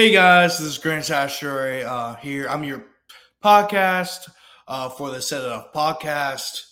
Hey 0.00 0.12
guys, 0.12 0.58
this 0.58 0.66
is 0.66 0.78
Grant 0.78 1.04
Chachere 1.04 1.84
uh, 1.84 2.14
here. 2.14 2.46
I'm 2.48 2.64
your 2.64 2.86
podcast 3.44 4.30
uh, 4.66 4.88
for 4.88 5.10
the 5.10 5.20
Set 5.20 5.42
It 5.44 5.52
Off 5.52 5.74
podcast. 5.74 6.62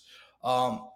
Um, 0.42 0.88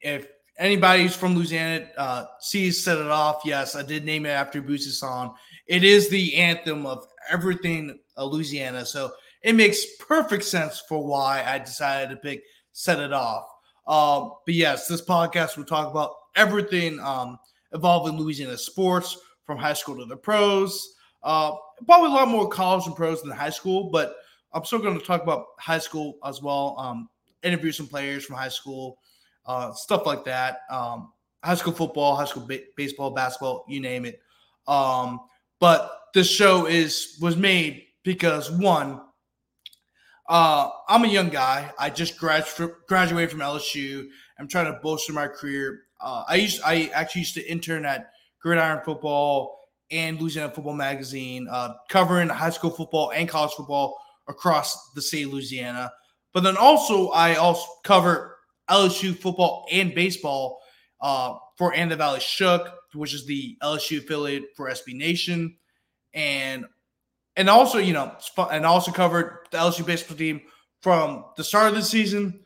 if 0.00 0.28
anybody's 0.58 1.14
from 1.14 1.34
Louisiana 1.34 1.86
uh, 1.98 2.24
sees 2.40 2.82
Set 2.82 2.96
It 2.96 3.08
Off, 3.08 3.42
yes, 3.44 3.76
I 3.76 3.82
did 3.82 4.06
name 4.06 4.24
it 4.24 4.30
after 4.30 4.62
Boosie 4.62 4.84
song. 4.84 5.34
It 5.66 5.84
is 5.84 6.08
the 6.08 6.36
anthem 6.36 6.86
of 6.86 7.06
everything 7.30 7.98
uh, 8.16 8.24
Louisiana, 8.24 8.86
so 8.86 9.12
it 9.42 9.54
makes 9.54 9.84
perfect 9.96 10.44
sense 10.44 10.82
for 10.88 11.06
why 11.06 11.44
I 11.46 11.58
decided 11.58 12.08
to 12.08 12.16
pick 12.16 12.44
Set 12.72 12.98
It 12.98 13.12
Off. 13.12 13.44
Um, 13.86 14.32
but 14.46 14.54
yes, 14.54 14.88
this 14.88 15.04
podcast 15.04 15.58
will 15.58 15.66
talk 15.66 15.90
about 15.90 16.14
everything 16.34 16.98
um, 17.00 17.38
involving 17.74 18.16
Louisiana 18.16 18.56
sports 18.56 19.18
from 19.44 19.58
high 19.58 19.74
school 19.74 19.98
to 19.98 20.06
the 20.06 20.16
pros. 20.16 20.94
Uh, 21.22 21.52
probably 21.86 22.08
a 22.08 22.12
lot 22.12 22.28
more 22.28 22.48
college 22.48 22.86
and 22.86 22.96
pros 22.96 23.22
than 23.22 23.30
high 23.30 23.50
school, 23.50 23.90
but 23.90 24.16
I'm 24.52 24.64
still 24.64 24.78
going 24.78 24.98
to 24.98 25.04
talk 25.04 25.22
about 25.22 25.46
high 25.58 25.78
school 25.78 26.18
as 26.24 26.42
well. 26.42 26.76
Um, 26.78 27.08
interview 27.42 27.72
some 27.72 27.86
players 27.86 28.24
from 28.24 28.36
high 28.36 28.48
school, 28.48 28.98
uh, 29.46 29.72
stuff 29.72 30.06
like 30.06 30.24
that. 30.24 30.60
Um, 30.70 31.12
high 31.42 31.54
school 31.54 31.72
football, 31.72 32.16
high 32.16 32.24
school 32.24 32.46
ba- 32.46 32.64
baseball, 32.76 33.10
basketball, 33.10 33.64
you 33.68 33.80
name 33.80 34.04
it. 34.04 34.20
Um, 34.66 35.20
but 35.60 35.90
this 36.14 36.30
show 36.30 36.66
is 36.66 37.18
was 37.20 37.36
made 37.36 37.84
because 38.04 38.50
one, 38.50 39.00
uh, 40.28 40.70
I'm 40.88 41.04
a 41.04 41.08
young 41.08 41.28
guy. 41.28 41.72
I 41.78 41.90
just 41.90 42.18
grad- 42.18 42.46
graduated 42.86 43.30
from 43.30 43.40
LSU. 43.40 44.08
I'm 44.38 44.48
trying 44.48 44.72
to 44.72 44.78
bolster 44.82 45.12
my 45.12 45.26
career. 45.26 45.80
Uh, 46.00 46.24
I 46.28 46.36
used 46.36 46.60
I 46.64 46.90
actually 46.94 47.22
used 47.22 47.34
to 47.34 47.50
intern 47.50 47.84
at 47.84 48.10
Gridiron 48.40 48.82
Football 48.84 49.57
and 49.90 50.20
Louisiana 50.20 50.52
Football 50.52 50.74
Magazine, 50.74 51.48
uh, 51.50 51.74
covering 51.88 52.28
high 52.28 52.50
school 52.50 52.70
football 52.70 53.10
and 53.10 53.28
college 53.28 53.52
football 53.52 53.98
across 54.28 54.92
the 54.92 55.02
state 55.02 55.26
of 55.26 55.32
Louisiana. 55.32 55.90
But 56.34 56.42
then 56.42 56.56
also 56.56 57.08
I 57.08 57.36
also 57.36 57.66
cover 57.84 58.36
LSU 58.68 59.16
football 59.16 59.66
and 59.72 59.94
baseball 59.94 60.60
uh, 61.00 61.34
for 61.56 61.74
And 61.74 61.90
the 61.90 61.96
Valley 61.96 62.20
Shook, 62.20 62.72
which 62.94 63.14
is 63.14 63.26
the 63.26 63.56
LSU 63.62 63.98
affiliate 63.98 64.44
for 64.56 64.70
SB 64.70 64.94
Nation, 64.94 65.56
and 66.14 66.66
and 67.36 67.48
also 67.48 67.78
you 67.78 67.92
know 67.92 68.16
and 68.50 68.66
also 68.66 68.92
covered 68.92 69.46
the 69.50 69.58
LSU 69.58 69.86
baseball 69.86 70.16
team 70.16 70.40
from 70.82 71.24
the 71.36 71.44
start 71.44 71.68
of 71.68 71.74
the 71.74 71.82
season 71.82 72.40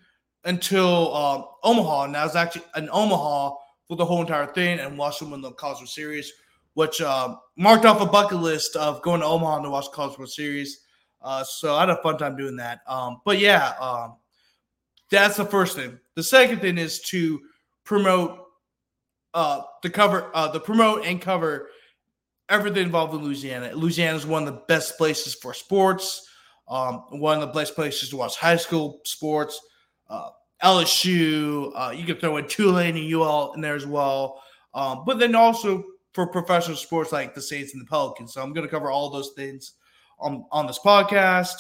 until 0.44 1.14
uh, 1.14 1.42
Omaha. 1.62 2.04
And 2.04 2.16
I 2.16 2.24
was 2.24 2.36
actually 2.36 2.64
in 2.76 2.88
Omaha 2.90 3.54
for 3.88 3.96
the 3.96 4.04
whole 4.04 4.20
entire 4.20 4.46
thing 4.46 4.78
and 4.78 4.98
watched 4.98 5.20
them 5.20 5.30
win 5.30 5.40
the 5.40 5.52
College 5.52 5.88
Series, 5.88 6.32
which 6.74 7.00
uh, 7.00 7.36
marked 7.56 7.84
off 7.84 8.00
a 8.00 8.06
bucket 8.06 8.38
list 8.38 8.76
of 8.76 9.02
going 9.02 9.20
to 9.20 9.26
Omaha 9.26 9.62
to 9.62 9.70
watch 9.70 9.86
College 9.92 10.18
World 10.18 10.30
Series. 10.30 10.80
Uh, 11.20 11.44
so 11.44 11.76
I 11.76 11.80
had 11.80 11.90
a 11.90 12.02
fun 12.02 12.18
time 12.18 12.36
doing 12.36 12.56
that. 12.56 12.80
Um, 12.86 13.20
but 13.24 13.38
yeah, 13.38 13.74
um, 13.80 14.16
that's 15.10 15.36
the 15.36 15.44
first 15.44 15.76
thing. 15.76 15.98
The 16.16 16.22
second 16.22 16.60
thing 16.60 16.78
is 16.78 17.00
to 17.02 17.40
promote 17.84 18.38
uh, 19.34 19.62
the 19.82 19.90
cover, 19.90 20.30
uh, 20.34 20.48
the 20.48 20.60
promote 20.60 21.04
and 21.04 21.20
cover 21.20 21.68
everything 22.48 22.84
involved 22.84 23.14
in 23.14 23.22
Louisiana. 23.22 23.72
Louisiana 23.74 24.16
is 24.16 24.26
one 24.26 24.46
of 24.46 24.54
the 24.54 24.62
best 24.68 24.98
places 24.98 25.34
for 25.34 25.54
sports. 25.54 26.26
Um, 26.68 27.04
one 27.10 27.40
of 27.40 27.48
the 27.48 27.58
best 27.58 27.74
places 27.74 28.10
to 28.10 28.16
watch 28.16 28.36
high 28.36 28.56
school 28.56 29.00
sports. 29.04 29.60
Uh, 30.08 30.30
LSU, 30.62 31.72
uh, 31.74 31.90
you 31.90 32.04
can 32.04 32.16
throw 32.16 32.36
in 32.36 32.46
Tulane 32.46 32.96
and 32.96 33.12
UL 33.12 33.52
in 33.54 33.60
there 33.60 33.74
as 33.74 33.86
well. 33.86 34.42
Um, 34.74 35.02
but 35.04 35.18
then 35.18 35.34
also 35.34 35.84
for 36.12 36.26
professional 36.26 36.76
sports 36.76 37.12
like 37.12 37.34
the 37.34 37.42
Saints 37.42 37.72
and 37.72 37.80
the 37.80 37.86
Pelicans. 37.86 38.34
So 38.34 38.42
I'm 38.42 38.52
going 38.52 38.66
to 38.66 38.70
cover 38.70 38.90
all 38.90 39.10
those 39.10 39.30
things 39.30 39.74
on, 40.18 40.44
on 40.50 40.66
this 40.66 40.78
podcast. 40.78 41.54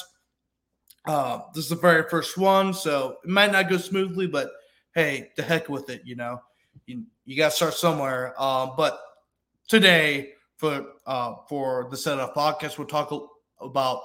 Uh, 1.06 1.40
this 1.54 1.64
is 1.64 1.70
the 1.70 1.76
very 1.76 2.08
first 2.08 2.38
one, 2.38 2.72
so 2.72 3.16
it 3.24 3.30
might 3.30 3.50
not 3.50 3.68
go 3.68 3.76
smoothly, 3.76 4.26
but 4.26 4.50
hey, 4.94 5.30
the 5.36 5.42
heck 5.42 5.68
with 5.68 5.90
it, 5.90 6.02
you 6.04 6.14
know. 6.14 6.40
You, 6.86 7.04
you 7.24 7.36
got 7.36 7.50
to 7.50 7.56
start 7.56 7.74
somewhere. 7.74 8.40
Um, 8.40 8.72
but 8.76 9.00
today, 9.68 10.34
for 10.58 10.86
uh, 11.06 11.34
for 11.48 11.88
the 11.90 11.96
setup 11.96 12.36
podcast, 12.36 12.78
we'll 12.78 12.86
talk 12.86 13.12
about 13.60 14.02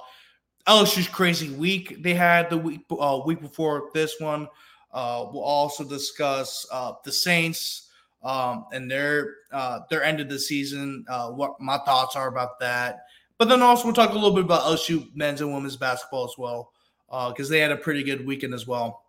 LSU's 0.66 1.08
crazy 1.08 1.50
week 1.50 2.02
they 2.02 2.14
had 2.14 2.50
the 2.50 2.58
week 2.58 2.80
uh, 2.90 3.20
week 3.24 3.40
before 3.40 3.90
this 3.94 4.16
one. 4.18 4.48
Uh, 4.92 5.26
we'll 5.32 5.44
also 5.44 5.84
discuss 5.84 6.66
uh, 6.72 6.92
the 7.04 7.12
Saints 7.12 7.87
um, 8.22 8.66
and 8.72 8.90
their 8.90 9.34
uh, 9.52 9.80
their 9.90 10.02
end 10.02 10.20
of 10.20 10.28
the 10.28 10.38
season. 10.38 11.04
Uh, 11.08 11.30
what 11.30 11.60
my 11.60 11.78
thoughts 11.78 12.16
are 12.16 12.28
about 12.28 12.58
that. 12.60 13.00
But 13.38 13.48
then 13.48 13.62
also 13.62 13.84
we'll 13.84 13.94
talk 13.94 14.10
a 14.10 14.14
little 14.14 14.34
bit 14.34 14.44
about 14.44 14.62
LSU 14.62 15.14
men's 15.14 15.40
and 15.40 15.52
women's 15.52 15.76
basketball 15.76 16.24
as 16.24 16.34
well, 16.36 16.72
because 17.08 17.48
uh, 17.48 17.52
they 17.52 17.60
had 17.60 17.70
a 17.70 17.76
pretty 17.76 18.02
good 18.02 18.26
weekend 18.26 18.52
as 18.52 18.66
well. 18.66 19.04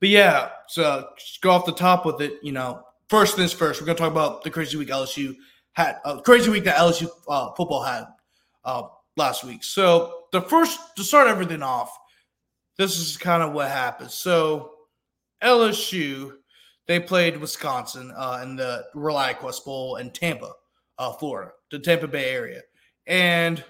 But 0.00 0.08
yeah, 0.08 0.50
so 0.68 1.08
just 1.18 1.40
go 1.42 1.50
off 1.50 1.66
the 1.66 1.72
top 1.72 2.06
with 2.06 2.20
it. 2.22 2.38
You 2.42 2.52
know, 2.52 2.82
first 3.08 3.36
things 3.36 3.52
first, 3.52 3.80
we're 3.80 3.86
gonna 3.86 3.98
talk 3.98 4.10
about 4.10 4.42
the 4.42 4.50
crazy 4.50 4.76
week 4.76 4.88
LSU 4.88 5.34
had, 5.74 5.98
uh, 6.04 6.20
crazy 6.20 6.50
week 6.50 6.64
that 6.64 6.76
LSU 6.76 7.08
uh, 7.28 7.52
football 7.52 7.82
had 7.82 8.04
uh, 8.64 8.84
last 9.16 9.44
week. 9.44 9.62
So 9.62 10.24
the 10.32 10.40
first 10.40 10.78
to 10.96 11.04
start 11.04 11.28
everything 11.28 11.62
off, 11.62 11.96
this 12.78 12.98
is 12.98 13.16
kind 13.16 13.42
of 13.42 13.52
what 13.52 13.68
happened. 13.68 14.10
So 14.10 14.72
LSU 15.42 16.32
they 16.86 17.00
played 17.00 17.36
Wisconsin 17.36 18.12
uh, 18.16 18.40
in 18.42 18.56
the 18.56 18.84
ReliaQuest 18.94 19.64
Bowl 19.64 19.96
in 19.96 20.10
Tampa, 20.10 20.52
uh, 20.98 21.12
Florida, 21.12 21.52
the 21.70 21.78
Tampa 21.78 22.08
Bay 22.08 22.30
area 22.30 22.62
and 23.06 23.64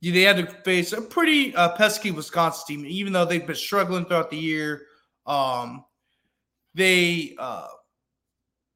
they 0.00 0.22
had 0.22 0.36
to 0.36 0.46
face 0.46 0.92
a 0.92 1.00
pretty 1.00 1.54
uh, 1.56 1.70
pesky 1.76 2.10
Wisconsin 2.10 2.64
team, 2.66 2.86
even 2.86 3.12
though 3.12 3.24
they've 3.24 3.46
been 3.46 3.56
struggling 3.56 4.04
throughout 4.04 4.30
the 4.30 4.36
year. 4.36 4.82
Um, 5.26 5.84
they, 6.74 7.34
uh, 7.38 7.68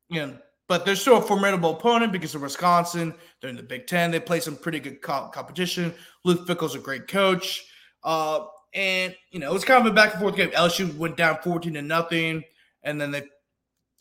you 0.08 0.26
know, 0.26 0.38
but 0.68 0.84
they're 0.84 0.96
still 0.96 1.18
a 1.18 1.22
formidable 1.22 1.76
opponent 1.76 2.12
because 2.12 2.34
of 2.34 2.42
Wisconsin. 2.42 3.14
They're 3.40 3.50
in 3.50 3.56
the 3.56 3.62
Big 3.62 3.86
Ten. 3.86 4.10
They 4.10 4.20
play 4.20 4.40
some 4.40 4.56
pretty 4.56 4.80
good 4.80 5.02
co- 5.02 5.28
competition. 5.28 5.92
Luke 6.24 6.46
Fickell's 6.46 6.74
a 6.74 6.78
great 6.78 7.08
coach. 7.08 7.66
Uh, 8.04 8.44
and, 8.74 9.14
you 9.30 9.40
know, 9.40 9.50
it 9.50 9.52
was 9.52 9.64
kind 9.64 9.86
of 9.86 9.90
a 9.92 9.94
back 9.94 10.12
and 10.12 10.20
forth 10.20 10.36
game. 10.36 10.50
LSU 10.50 10.94
went 10.96 11.16
down 11.16 11.38
14 11.42 11.74
to 11.74 11.82
nothing, 11.82 12.42
and 12.82 13.00
then 13.00 13.10
they 13.10 13.22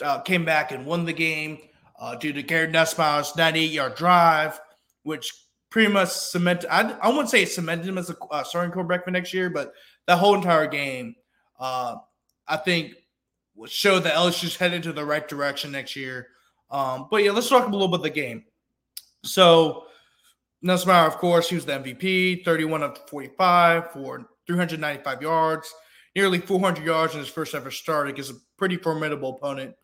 uh, 0.03 0.21
came 0.21 0.45
back 0.45 0.71
and 0.71 0.85
won 0.85 1.05
the 1.05 1.13
game 1.13 1.59
uh, 1.99 2.15
due 2.15 2.33
to 2.33 2.43
Garrett 2.43 2.71
Nussmeier's 2.71 3.35
98 3.35 3.71
yard 3.71 3.95
drive, 3.95 4.59
which 5.03 5.31
pretty 5.69 5.91
much 5.91 6.09
cemented. 6.09 6.71
I, 6.71 6.91
I 7.01 7.09
wouldn't 7.09 7.29
say 7.29 7.45
cemented 7.45 7.87
him 7.87 7.97
as 7.97 8.09
a 8.09 8.15
uh, 8.31 8.43
starting 8.43 8.71
quarterback 8.71 9.05
for 9.05 9.11
next 9.11 9.33
year, 9.33 9.49
but 9.49 9.73
that 10.07 10.17
whole 10.17 10.35
entire 10.35 10.67
game, 10.67 11.15
uh, 11.59 11.95
I 12.47 12.57
think, 12.57 12.93
showed 13.67 14.01
that 14.01 14.13
LSU's 14.13 14.55
headed 14.55 14.83
to 14.83 14.93
the 14.93 15.05
right 15.05 15.27
direction 15.27 15.71
next 15.71 15.95
year. 15.95 16.27
Um, 16.69 17.07
but 17.09 17.23
yeah, 17.23 17.31
let's 17.31 17.49
talk 17.49 17.67
a 17.67 17.71
little 17.71 17.87
bit 17.87 17.97
of 17.99 18.03
the 18.03 18.09
game. 18.09 18.45
So, 19.23 19.85
Nussmeier, 20.63 21.07
of 21.07 21.17
course, 21.17 21.49
he 21.49 21.55
was 21.55 21.65
the 21.65 21.73
MVP, 21.73 22.45
31 22.45 22.83
of 22.83 22.99
45 23.09 23.91
for 23.91 24.27
395 24.47 25.21
yards, 25.21 25.73
nearly 26.15 26.39
400 26.39 26.83
yards 26.83 27.13
in 27.13 27.19
his 27.19 27.29
first 27.29 27.55
ever 27.55 27.71
start 27.71 28.07
against 28.07 28.31
a 28.31 28.35
pretty 28.57 28.77
formidable 28.77 29.35
opponent. 29.37 29.75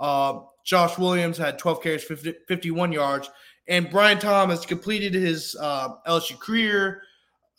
Uh, 0.00 0.40
Josh 0.64 0.98
Williams 0.98 1.38
had 1.38 1.58
12 1.58 1.82
carries, 1.82 2.04
50, 2.04 2.34
51 2.48 2.90
yards, 2.90 3.30
and 3.68 3.90
Brian 3.90 4.18
Thomas 4.18 4.66
completed 4.66 5.14
his 5.14 5.54
uh, 5.60 5.90
LSU 6.06 6.38
career 6.40 7.02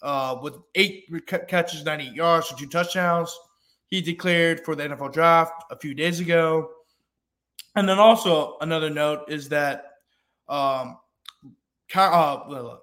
uh, 0.01 0.38
with 0.41 0.57
eight 0.75 1.05
catches, 1.47 1.85
98 1.85 2.13
yards, 2.13 2.47
for 2.47 2.57
two 2.57 2.67
touchdowns. 2.67 3.33
He 3.88 4.01
declared 4.01 4.65
for 4.65 4.75
the 4.75 4.83
NFL 4.83 5.13
draft 5.13 5.63
a 5.69 5.77
few 5.77 5.93
days 5.93 6.19
ago. 6.19 6.69
And 7.75 7.88
then 7.88 7.99
also 7.99 8.57
another 8.61 8.89
note 8.89 9.29
is 9.29 9.47
that 9.49 9.85
um, 10.49 10.97
uh, 11.95 12.75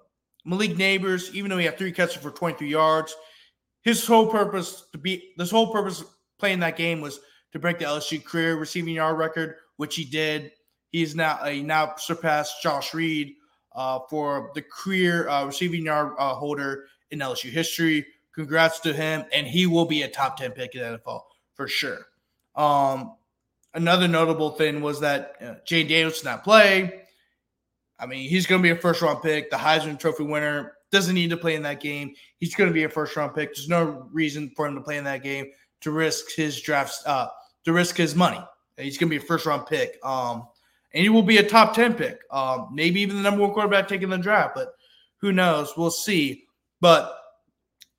Malik 0.44 0.76
Nabers, 0.76 1.32
even 1.34 1.50
though 1.50 1.58
he 1.58 1.66
had 1.66 1.76
three 1.76 1.92
catches 1.92 2.16
for 2.16 2.30
23 2.30 2.68
yards, 2.68 3.14
his 3.82 4.06
whole 4.06 4.26
purpose 4.26 4.84
to 4.92 4.98
be 4.98 5.32
this 5.36 5.50
whole 5.50 5.72
purpose 5.72 6.04
playing 6.38 6.60
that 6.60 6.76
game 6.76 7.00
was 7.00 7.20
to 7.52 7.58
break 7.58 7.78
the 7.78 7.84
LSU 7.84 8.24
career 8.24 8.56
receiving 8.56 8.94
yard 8.94 9.18
record, 9.18 9.56
which 9.76 9.96
he 9.96 10.04
did. 10.04 10.52
He's 10.90 11.14
now 11.14 11.44
he 11.44 11.62
now 11.62 11.94
surpassed 11.96 12.62
Josh 12.62 12.94
Reed 12.94 13.34
uh, 13.74 14.00
for 14.10 14.50
the 14.54 14.62
career 14.62 15.28
uh, 15.28 15.46
receiving 15.46 15.84
yard 15.84 16.12
uh, 16.18 16.34
holder 16.34 16.86
in 17.10 17.18
LSU 17.18 17.50
history. 17.50 18.06
Congrats 18.34 18.80
to 18.80 18.92
him, 18.92 19.24
and 19.32 19.46
he 19.46 19.66
will 19.66 19.84
be 19.84 20.02
a 20.02 20.08
top 20.08 20.36
ten 20.36 20.52
pick 20.52 20.74
in 20.74 20.80
the 20.80 20.98
NFL 20.98 21.22
for 21.54 21.68
sure. 21.68 22.06
Um, 22.54 23.14
another 23.74 24.08
notable 24.08 24.50
thing 24.50 24.80
was 24.80 25.00
that 25.00 25.36
uh, 25.40 25.54
Jayden 25.66 25.88
Daniels 25.88 26.18
did 26.18 26.26
not 26.26 26.44
play. 26.44 27.02
I 27.98 28.06
mean, 28.06 28.28
he's 28.28 28.46
going 28.46 28.62
to 28.62 28.62
be 28.62 28.70
a 28.70 28.80
first 28.80 29.02
round 29.02 29.22
pick, 29.22 29.50
the 29.50 29.56
Heisman 29.56 29.98
Trophy 29.98 30.24
winner. 30.24 30.74
Doesn't 30.90 31.14
need 31.14 31.30
to 31.30 31.36
play 31.36 31.54
in 31.54 31.62
that 31.64 31.80
game. 31.80 32.14
He's 32.38 32.54
going 32.54 32.68
to 32.68 32.74
be 32.74 32.84
a 32.84 32.88
first 32.88 33.16
round 33.16 33.34
pick. 33.34 33.54
There's 33.54 33.68
no 33.68 34.08
reason 34.12 34.52
for 34.56 34.66
him 34.66 34.74
to 34.74 34.80
play 34.80 34.96
in 34.96 35.04
that 35.04 35.22
game 35.22 35.46
to 35.80 35.90
risk 35.90 36.34
his 36.34 36.60
draft 36.60 37.02
uh, 37.06 37.28
to 37.64 37.72
risk 37.72 37.96
his 37.96 38.14
money. 38.14 38.40
He's 38.76 38.98
going 38.98 39.10
to 39.10 39.18
be 39.18 39.22
a 39.22 39.26
first 39.26 39.46
round 39.46 39.66
pick. 39.66 39.98
Um, 40.04 40.48
and 40.94 41.02
he 41.02 41.08
will 41.08 41.22
be 41.22 41.38
a 41.38 41.48
top 41.48 41.74
10 41.74 41.94
pick, 41.94 42.20
um, 42.30 42.68
maybe 42.72 43.00
even 43.00 43.16
the 43.16 43.22
number 43.22 43.42
one 43.42 43.52
quarterback 43.52 43.88
taking 43.88 44.08
the 44.08 44.18
draft. 44.18 44.54
But 44.54 44.74
Who 45.18 45.32
knows? 45.32 45.74
We'll 45.76 45.90
see. 45.90 46.44
But 46.80 47.14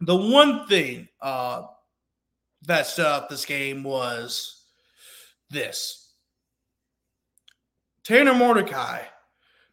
the 0.01 0.15
one 0.15 0.67
thing 0.67 1.07
uh, 1.21 1.63
that 2.63 2.87
set 2.87 3.05
up 3.05 3.29
this 3.29 3.45
game 3.45 3.83
was 3.83 4.63
this. 5.49 6.13
Tanner 8.03 8.33
Mordecai, 8.33 9.01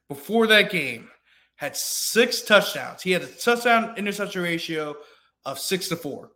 before 0.09 0.47
that 0.49 0.71
game, 0.71 1.09
had 1.55 1.75
six 1.75 2.43
touchdowns. 2.43 3.03
He 3.03 3.13
had 3.13 3.23
a 3.23 3.27
touchdown 3.27 3.95
interception 3.97 4.43
ratio 4.43 4.95
of 5.47 5.59
six 5.59 5.89
to 5.89 5.97
four. 5.97 6.33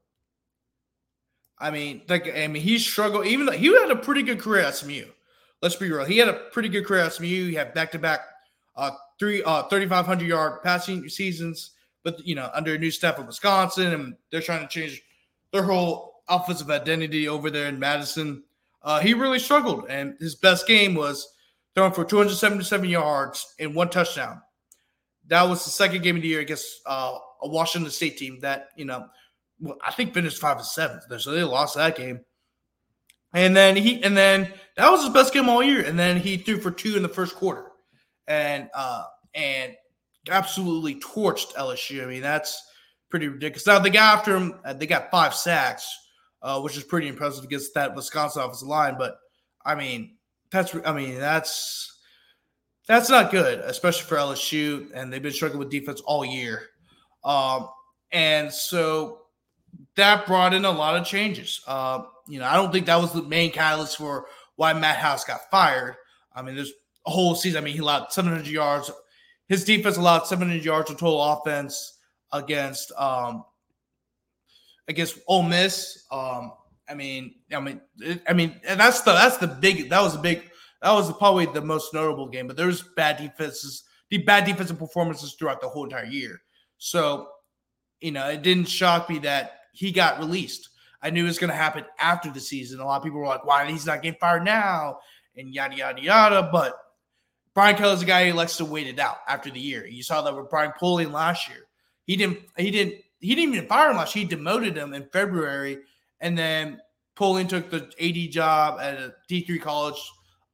I 1.61 1.71
mean, 1.71 2.03
like 2.09 2.27
I 2.35 2.47
mean, 2.47 2.63
he 2.63 2.79
struggled. 2.79 3.27
Even 3.27 3.47
though 3.47 3.53
he 3.53 3.67
had 3.67 3.91
a 3.91 3.97
pretty 3.97 4.23
good 4.23 4.41
career 4.41 4.63
at 4.63 4.77
SMU. 4.77 5.05
Let's 5.63 5.77
be 5.77 5.91
real. 5.91 6.07
He 6.07 6.17
had 6.17 6.29
a 6.29 6.33
pretty 6.33 6.71
good 6.71 6.87
career 6.87 7.03
at 7.03 7.13
SMU. 7.13 7.27
He 7.27 7.55
had 7.55 7.75
back 7.75 7.93
to 7.93 7.99
back 7.99 8.21
uh 8.77 8.93
three 9.19 9.43
uh 9.43 9.65
3,500 9.65 10.27
yard 10.27 10.63
passing 10.63 11.09
seasons. 11.09 11.73
But 12.03 12.27
you 12.27 12.35
know, 12.35 12.51
under 12.55 12.75
a 12.75 12.79
new 12.79 12.91
staff 12.91 13.19
at 13.19 13.27
Wisconsin, 13.27 13.93
and 13.93 14.17
they're 14.31 14.41
trying 14.41 14.63
to 14.63 14.69
change 14.69 15.03
their 15.53 15.63
whole 15.63 16.23
offensive 16.29 16.71
identity 16.71 17.29
over 17.29 17.51
there 17.51 17.69
in 17.69 17.79
Madison. 17.79 18.43
Uh, 18.83 19.01
he 19.01 19.13
really 19.13 19.39
struggled, 19.39 19.85
and 19.91 20.17
his 20.19 20.35
best 20.35 20.67
game 20.67 20.95
was 20.95 21.35
throwing 21.75 21.93
for 21.93 22.05
277 22.05 22.89
yards 22.89 23.55
and 23.59 23.75
one 23.75 23.91
touchdown. 23.91 24.41
That 25.27 25.43
was 25.43 25.63
the 25.65 25.71
second 25.71 26.03
game 26.03 26.17
of 26.17 26.23
the 26.23 26.29
year 26.29 26.41
against 26.41 26.81
uh, 26.87 27.19
a 27.43 27.49
Washington 27.49 27.91
State 27.91 28.17
team 28.17 28.41
that 28.41 28.71
you 28.77 28.87
know, 28.87 29.07
well, 29.61 29.77
I 29.85 29.93
think 29.93 30.15
finished 30.15 30.39
five 30.39 30.57
and 30.57 30.67
seven, 30.67 31.01
so 31.19 31.31
they 31.33 31.45
lost 31.45 31.77
that 31.77 31.97
game. 31.97 32.21
And 33.33 33.57
then 33.57 33.77
he, 33.77 34.03
and 34.03 34.17
then 34.17 34.53
that 34.77 34.91
was 34.91 35.03
his 35.03 35.11
best 35.11 35.33
game 35.33 35.49
all 35.49 35.63
year. 35.63 35.85
And 35.85 35.99
then 35.99 36.17
he 36.17 36.37
threw 36.37 36.61
for 36.61 36.71
two 36.71 36.97
in 36.97 37.03
the 37.03 37.09
first 37.09 37.37
quarter, 37.37 37.67
and 38.27 38.69
uh, 38.75 39.05
and 39.35 39.75
absolutely 40.29 40.97
torched 40.97 41.55
LSU. 41.55 42.03
I 42.03 42.07
mean, 42.07 42.23
that's 42.23 42.61
pretty 43.09 43.29
ridiculous. 43.29 43.67
Now 43.67 43.79
they 43.79 43.91
got 43.91 44.19
after 44.19 44.37
him; 44.37 44.61
uh, 44.65 44.73
they 44.73 44.87
got 44.87 45.11
five 45.11 45.35
sacks, 45.35 45.89
uh, 46.43 46.61
which 46.61 46.77
is 46.77 46.85
pretty 46.85 47.09
impressive 47.09 47.45
against 47.45 47.75
that 47.75 47.95
Wisconsin 47.95 48.43
offensive 48.43 48.67
line. 48.67 48.97
But 48.99 49.17
I 49.65 49.77
mean, 49.77 50.17
that's 50.51 50.75
I 50.85 50.93
mean 50.93 51.19
that's 51.19 52.01
that's 52.89 53.11
not 53.11 53.31
good, 53.31 53.61
especially 53.61 54.09
for 54.09 54.17
LSU, 54.17 54.91
and 54.93 55.13
they've 55.13 55.23
been 55.23 55.33
struggling 55.33 55.61
with 55.61 55.71
defense 55.71 56.01
all 56.01 56.25
year. 56.25 56.63
Um, 57.23 57.69
and 58.11 58.53
so 58.53 59.20
that 59.97 60.27
brought 60.27 60.55
in 60.55 60.65
a 60.65 60.71
lot 60.71 60.97
of 60.97 61.07
changes. 61.07 61.61
Uh, 61.67 62.03
you 62.29 62.39
know, 62.39 62.47
I 62.47 62.55
don't 62.55 62.73
think 62.73 62.87
that 62.87 63.01
was 63.01 63.13
the 63.13 63.23
main 63.23 63.51
catalyst 63.51 63.97
for 63.97 64.27
why 64.57 64.73
Matt 64.73 64.99
House 64.99 65.25
got 65.25 65.51
fired. 65.51 65.97
I 66.35 66.43
mean, 66.43 66.55
there's 66.55 66.73
a 67.07 67.11
whole 67.11 67.35
season. 67.35 67.63
I 67.63 67.65
mean, 67.65 67.75
he 67.75 67.81
allowed 67.81 68.13
700 68.13 68.47
yards. 68.47 68.91
His 69.49 69.65
defense 69.65 69.97
allowed 69.97 70.27
700 70.27 70.65
yards 70.65 70.91
of 70.91 70.99
total 70.99 71.23
offense 71.23 71.99
against 72.33 72.93
um 72.97 73.45
against 74.89 75.19
Ole 75.27 75.43
Miss. 75.43 76.05
Um, 76.11 76.53
I 76.89 76.95
mean, 76.95 77.35
I 77.53 77.61
mean, 77.61 77.81
I 78.29 78.33
mean, 78.33 78.61
and 78.67 78.79
that's 78.79 79.01
the 79.03 79.13
that's 79.13 79.39
the 79.39 79.47
big 79.47 79.91
that 79.91 80.01
was 80.01 80.15
a 80.15 80.19
big 80.19 80.51
that 80.83 80.93
was 80.93 81.13
probably 81.19 81.47
the 81.47 81.61
most 81.61 81.93
notable 81.95 82.29
game. 82.29 82.47
But 82.47 82.57
there's 82.57 82.83
bad 82.97 83.17
defenses, 83.19 83.85
the 84.09 84.19
bad 84.19 84.45
defensive 84.45 84.79
performances 84.79 85.35
throughout 85.35 85.61
the 85.61 85.69
whole 85.69 85.85
entire 85.85 86.05
year. 86.05 86.41
So, 86.79 87.29
you 88.01 88.13
know, 88.13 88.29
it 88.29 88.43
didn't 88.43 88.69
shock 88.69 89.09
me 89.09 89.19
that 89.21 89.60
he 89.73 89.93
got 89.93 90.19
released. 90.19 90.69
I 91.03 91.11
knew 91.11 91.25
it 91.25 91.29
was 91.29 91.39
going 91.39 91.51
to 91.51 91.57
happen 91.57 91.85
after 91.99 92.31
the 92.31 92.41
season. 92.41 92.81
A 92.81 92.85
lot 92.85 92.99
of 92.99 93.03
people 93.03 93.21
were 93.21 93.27
like, 93.27 93.45
"Why 93.45 93.71
he's 93.71 93.87
not 93.87 94.03
getting 94.03 94.19
fired 94.19 94.45
now?" 94.45 94.99
and 95.37 95.55
yada 95.55 95.77
yada 95.77 96.03
yada. 96.03 96.49
But 96.53 96.77
Brian 97.55 97.77
Kelly's 97.77 98.03
a 98.03 98.07
guy 98.07 98.29
who 98.29 98.37
likes 98.37 98.57
to 98.59 98.65
wait 98.65 98.87
it 98.87 98.99
out 98.99 99.19
after 99.29 99.51
the 99.51 99.61
year. 99.61 99.87
You 99.87 100.03
saw 100.03 100.23
that 100.23 100.37
with 100.37 100.51
Brian 100.51 100.73
Polian 100.81 101.13
last 101.13 101.49
year. 101.49 101.67
He 102.05 102.17
didn't. 102.17 102.41
He 102.57 102.71
didn't. 102.71 102.97
He 103.19 103.35
didn't 103.35 103.55
even 103.55 103.69
fire 103.69 103.91
him 103.91 103.97
last. 103.97 104.15
Year. 104.15 104.25
He 104.25 104.29
demoted 104.29 104.77
him 104.77 104.95
in 104.95 105.09
February, 105.13 105.79
and 106.21 106.37
then 106.37 106.81
Polian 107.17 107.49
took 107.49 107.71
the 107.71 107.91
AD 108.01 108.33
job 108.33 108.81
at 108.81 108.95
a 108.95 109.15
D 109.29 109.43
three 109.43 109.59
college 109.59 110.01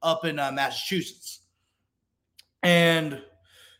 up 0.01 0.25
in 0.25 0.39
uh, 0.39 0.51
Massachusetts. 0.51 1.41
And 2.63 3.21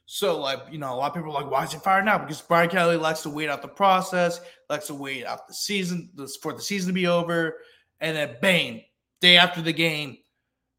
so, 0.10 0.40
like, 0.40 0.62
you 0.72 0.78
know, 0.78 0.94
a 0.94 0.96
lot 0.96 1.10
of 1.10 1.16
people 1.16 1.36
are 1.36 1.42
like, 1.42 1.52
why 1.52 1.66
is 1.66 1.74
he 1.74 1.80
fired 1.80 2.06
now? 2.06 2.18
Because 2.18 2.40
Brian 2.40 2.70
Kelly 2.70 2.96
likes 2.96 3.24
to 3.24 3.30
wait 3.30 3.50
out 3.50 3.62
the 3.62 3.68
process, 3.68 4.40
likes 4.70 4.88
to 4.88 4.94
wait 4.94 5.26
out 5.26 5.50
the 5.50 5.54
season 5.54 6.10
for 6.42 6.54
the 6.54 6.62
season 6.62 6.88
to 6.88 6.94
be 6.94 7.08
over. 7.08 7.58
And 8.00 8.16
then, 8.16 8.38
bang, 8.42 8.86
day 9.20 9.36
after 9.36 9.62
the 9.62 9.74
game, 9.74 10.18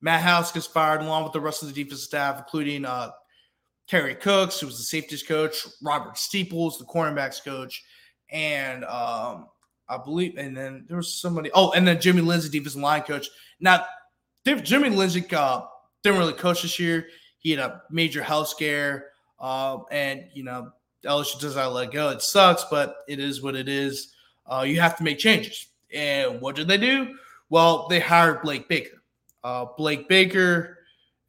Matt 0.01 0.23
House 0.23 0.51
gets 0.51 0.67
fired 0.67 1.03
along 1.03 1.25
with 1.25 1.35
the 1.35 1.43
rest 1.43 1.63
of 1.63 1.69
the 1.69 1.75
defensive 1.75 2.07
staff, 2.07 2.39
including 2.39 2.87
uh, 2.87 3.11
Kerry 3.87 4.15
Cooks, 4.15 4.61
who 4.61 4.67
was 4.67 4.79
the 4.79 4.85
safeties 4.85 5.23
coach, 5.23 5.67
Robert 5.83 6.17
Steeples, 6.17 6.79
the 6.79 6.87
cornerbacks 6.87 7.45
coach, 7.45 7.85
and 8.31 8.83
um, 8.85 9.49
I 9.91 9.99
believe, 10.03 10.39
and 10.39 10.57
then 10.57 10.87
there 10.89 10.97
was 10.97 11.21
somebody, 11.21 11.51
oh, 11.53 11.73
and 11.73 11.87
then 11.87 12.01
Jimmy 12.01 12.23
Lindsey, 12.23 12.49
defensive 12.49 12.81
line 12.81 13.03
coach. 13.03 13.29
Now, 13.61 13.85
Jimmy 14.47 14.89
Lindsey 14.89 15.23
uh, 15.37 15.63
didn't 16.03 16.19
really 16.19 16.33
coach 16.33 16.63
this 16.63 16.79
year. 16.79 17.09
He 17.41 17.51
had 17.51 17.61
a 17.61 17.83
major 17.91 18.23
health 18.23 18.49
scare. 18.49 19.11
Uh, 19.39 19.79
and 19.91 20.27
you 20.33 20.45
know, 20.45 20.73
LSU 21.05 21.39
does 21.41 21.57
not 21.57 21.73
let 21.73 21.93
go. 21.93 22.11
It 22.11 22.23
sucks, 22.23 22.65
but 22.71 22.97
it 23.09 23.19
is 23.19 23.43
what 23.43 23.55
it 23.55 23.69
is. 23.69 24.15
Uh, 24.47 24.65
you 24.67 24.81
have 24.81 24.97
to 24.97 25.05
make 25.05 25.19
changes. 25.19 25.67
And 25.93 26.41
what 26.41 26.57
did 26.57 26.69
they 26.69 26.79
do? 26.79 27.17
Well, 27.51 27.87
they 27.89 28.01
hired 28.01 28.43
Blake 28.43 28.69
Baker. 28.69 29.03
Uh, 29.45 29.67
Blake 29.77 30.09
Baker 30.09 30.79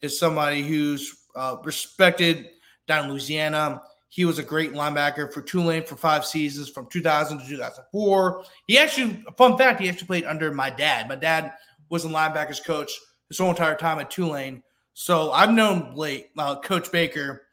is 0.02 0.20
somebody 0.20 0.62
who's 0.62 1.26
uh, 1.36 1.58
respected 1.64 2.50
down 2.88 3.06
in 3.06 3.12
Louisiana. 3.12 3.82
He 4.10 4.26
was 4.26 4.40
a 4.40 4.44
great 4.44 4.74
linebacker 4.74 5.32
for 5.32 5.42
Tulane 5.42 5.84
for 5.84 5.96
five 5.96 6.26
seasons 6.26 6.70
from 6.70 6.88
2000 6.88 7.40
to 7.40 7.48
2004. 7.48 8.44
He 8.66 8.78
actually, 8.78 9.24
fun 9.38 9.58
fact, 9.58 9.80
he 9.80 9.88
actually 9.88 10.08
played 10.08 10.26
under 10.26 10.52
my 10.52 10.70
dad. 10.70 11.08
My 11.08 11.16
dad 11.16 11.54
was 11.90 12.06
a 12.06 12.10
linebackers 12.10 12.64
coach 12.64 12.92
his 13.28 13.38
whole 13.38 13.52
entire 13.52 13.76
time 13.76 14.00
at 14.00 14.10
Tulane. 14.10 14.64
So 14.94 15.32
I've 15.32 15.52
known 15.52 15.94
Blake, 15.94 16.32
uh, 16.38 16.60
Coach 16.60 16.92
Baker 16.92 17.44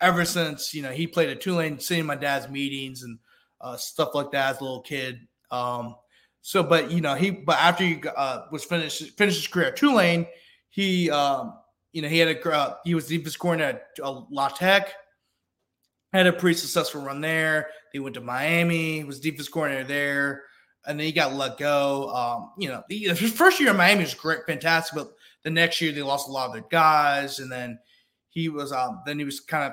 ever 0.00 0.24
since 0.24 0.74
you 0.74 0.82
know 0.82 0.90
he 0.90 1.06
played 1.06 1.30
at 1.30 1.40
Tulane, 1.40 1.78
seeing 1.78 2.06
my 2.06 2.16
dad's 2.16 2.48
meetings 2.48 3.02
and 3.02 3.18
uh, 3.60 3.76
stuff 3.76 4.14
like 4.14 4.30
that 4.32 4.54
as 4.54 4.60
a 4.60 4.64
little 4.64 4.82
kid. 4.82 5.20
Um, 5.50 5.96
so, 6.42 6.62
but 6.62 6.90
you 6.90 7.00
know 7.00 7.14
he, 7.14 7.30
but 7.30 7.58
after 7.58 7.84
he 7.84 8.02
uh, 8.16 8.42
was 8.50 8.64
finished 8.64 9.16
finished 9.16 9.38
his 9.38 9.46
career 9.46 9.68
at 9.68 9.76
Tulane, 9.76 10.26
he 10.70 11.10
um, 11.10 11.54
you 11.92 12.02
know 12.02 12.08
he 12.08 12.18
had 12.18 12.28
a 12.28 12.50
uh, 12.50 12.76
he 12.84 12.94
was 12.94 13.06
defense 13.06 13.36
coordinator 13.36 13.78
at 13.78 14.04
uh, 14.04 14.22
La 14.30 14.48
Tech, 14.48 14.92
had 16.12 16.26
a 16.26 16.32
pretty 16.32 16.58
successful 16.58 17.02
run 17.02 17.20
there. 17.20 17.68
He 17.92 17.98
went 17.98 18.14
to 18.14 18.20
Miami, 18.20 19.04
was 19.04 19.20
defense 19.20 19.48
coordinator 19.48 19.84
there, 19.84 20.42
and 20.86 20.98
then 20.98 21.06
he 21.06 21.12
got 21.12 21.34
let 21.34 21.58
go. 21.58 22.08
Um, 22.10 22.52
you 22.58 22.68
know, 22.68 22.82
he, 22.88 23.08
his 23.08 23.32
first 23.32 23.60
year 23.60 23.70
in 23.70 23.76
Miami 23.76 24.02
was 24.02 24.14
great, 24.14 24.46
fantastic, 24.46 24.94
but 24.96 25.12
the 25.42 25.50
next 25.50 25.80
year 25.80 25.92
they 25.92 26.02
lost 26.02 26.28
a 26.28 26.32
lot 26.32 26.46
of 26.46 26.52
their 26.54 26.64
guys, 26.70 27.40
and 27.40 27.52
then 27.52 27.78
he 28.30 28.48
was 28.48 28.72
um 28.72 29.02
then 29.04 29.18
he 29.18 29.24
was 29.24 29.40
kind 29.40 29.64
of 29.64 29.72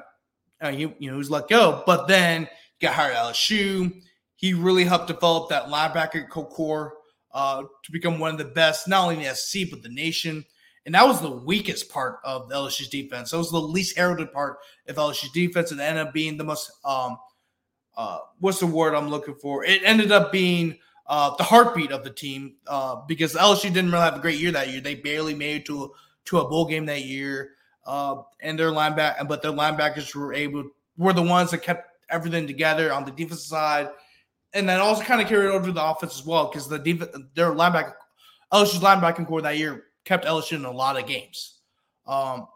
uh, 0.61 0.71
he, 0.71 0.93
you 0.99 1.11
know, 1.11 1.17
was 1.17 1.29
let 1.29 1.47
go, 1.47 1.83
but 1.85 2.07
then 2.07 2.47
got 2.81 2.93
hired 2.93 3.15
at 3.15 3.23
LSU. 3.25 4.01
He 4.35 4.53
really 4.53 4.83
helped 4.83 5.07
develop 5.07 5.49
that 5.49 5.67
linebacker 5.67 6.29
co 6.29 6.45
core 6.45 6.93
uh, 7.31 7.63
to 7.83 7.91
become 7.91 8.19
one 8.19 8.31
of 8.31 8.37
the 8.37 8.45
best, 8.45 8.87
not 8.87 9.03
only 9.03 9.15
in 9.15 9.23
the 9.23 9.35
SC, 9.35 9.69
but 9.69 9.83
the 9.83 9.89
nation. 9.89 10.45
And 10.85 10.95
that 10.95 11.05
was 11.05 11.21
the 11.21 11.31
weakest 11.31 11.89
part 11.89 12.19
of 12.23 12.49
LSU's 12.49 12.87
defense. 12.87 13.31
That 13.31 13.37
was 13.37 13.51
the 13.51 13.59
least 13.59 13.97
heralded 13.97 14.31
part 14.31 14.59
of 14.87 14.95
LSU's 14.95 15.31
defense. 15.31 15.71
And 15.71 15.81
ended 15.81 16.07
up 16.07 16.13
being 16.13 16.37
the 16.37 16.45
most, 16.45 16.71
um, 16.85 17.17
uh, 17.97 18.19
what's 18.39 18.59
the 18.59 18.67
word 18.67 18.95
I'm 18.95 19.09
looking 19.09 19.35
for? 19.35 19.65
It 19.65 19.81
ended 19.83 20.11
up 20.11 20.31
being 20.31 20.77
uh, 21.07 21.35
the 21.35 21.43
heartbeat 21.43 21.91
of 21.91 22.03
the 22.03 22.09
team 22.09 22.55
uh, 22.67 22.97
because 23.07 23.33
LSU 23.33 23.63
didn't 23.63 23.91
really 23.91 24.03
have 24.03 24.15
a 24.15 24.19
great 24.19 24.39
year 24.39 24.51
that 24.51 24.69
year. 24.69 24.79
They 24.79 24.95
barely 24.95 25.33
made 25.33 25.57
it 25.57 25.65
to 25.65 25.83
a, 25.83 25.87
to 26.25 26.39
a 26.39 26.47
bowl 26.47 26.65
game 26.65 26.85
that 26.85 27.03
year. 27.03 27.51
Uh, 27.87 28.21
and 28.41 28.59
their 28.59 28.71
linebacker, 28.71 29.25
but 29.27 29.41
their 29.41 29.53
linebackers 29.53 30.13
were 30.13 30.33
able 30.33 30.69
were 30.97 31.13
the 31.13 31.21
ones 31.21 31.51
that 31.51 31.59
kept 31.59 31.89
everything 32.09 32.45
together 32.45 32.91
on 32.91 33.05
the 33.05 33.11
defensive 33.11 33.47
side, 33.47 33.89
and 34.53 34.67
that 34.67 34.81
also 34.81 35.01
kind 35.03 35.21
of 35.21 35.27
carried 35.27 35.49
over 35.49 35.67
to 35.67 35.71
the 35.71 35.83
offense 35.83 36.19
as 36.19 36.25
well 36.25 36.47
because 36.47 36.67
the 36.67 36.77
def- 36.77 37.13
their 37.33 37.51
linebacker 37.51 37.93
LSU's 38.51 38.79
linebacking 38.79 39.25
core 39.25 39.41
that 39.41 39.57
year 39.57 39.85
kept 40.05 40.25
LSU 40.25 40.53
in 40.53 40.65
a 40.65 40.71
lot 40.71 40.99
of 40.99 41.07
games. 41.07 41.59
Um, 42.05 42.47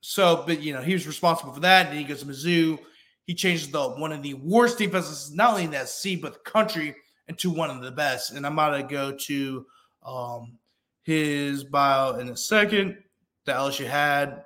so, 0.00 0.42
but 0.46 0.60
you 0.60 0.72
know 0.72 0.82
he 0.82 0.94
was 0.94 1.06
responsible 1.06 1.52
for 1.52 1.60
that, 1.60 1.86
and 1.86 1.98
he 1.98 2.04
goes 2.04 2.20
to 2.20 2.26
Mizzou. 2.26 2.78
He 3.24 3.34
changes 3.34 3.70
the 3.70 3.88
one 3.90 4.10
of 4.10 4.22
the 4.22 4.34
worst 4.34 4.78
defenses, 4.78 5.32
not 5.32 5.50
only 5.50 5.64
in 5.64 5.70
that 5.70 5.88
C 5.88 6.16
but 6.16 6.32
the 6.34 6.50
country, 6.50 6.94
into 7.28 7.50
one 7.50 7.70
of 7.70 7.80
the 7.82 7.90
best. 7.90 8.32
And 8.32 8.44
I'm 8.44 8.56
to 8.56 8.86
go 8.88 9.12
to 9.12 9.66
um, 10.04 10.58
his 11.02 11.64
bio 11.64 12.18
in 12.18 12.28
a 12.30 12.36
second 12.36 12.98
that 13.46 13.56
LSU 13.56 13.86
had 13.86 14.44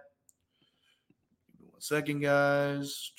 second, 1.87 2.21
guys. 2.21 3.13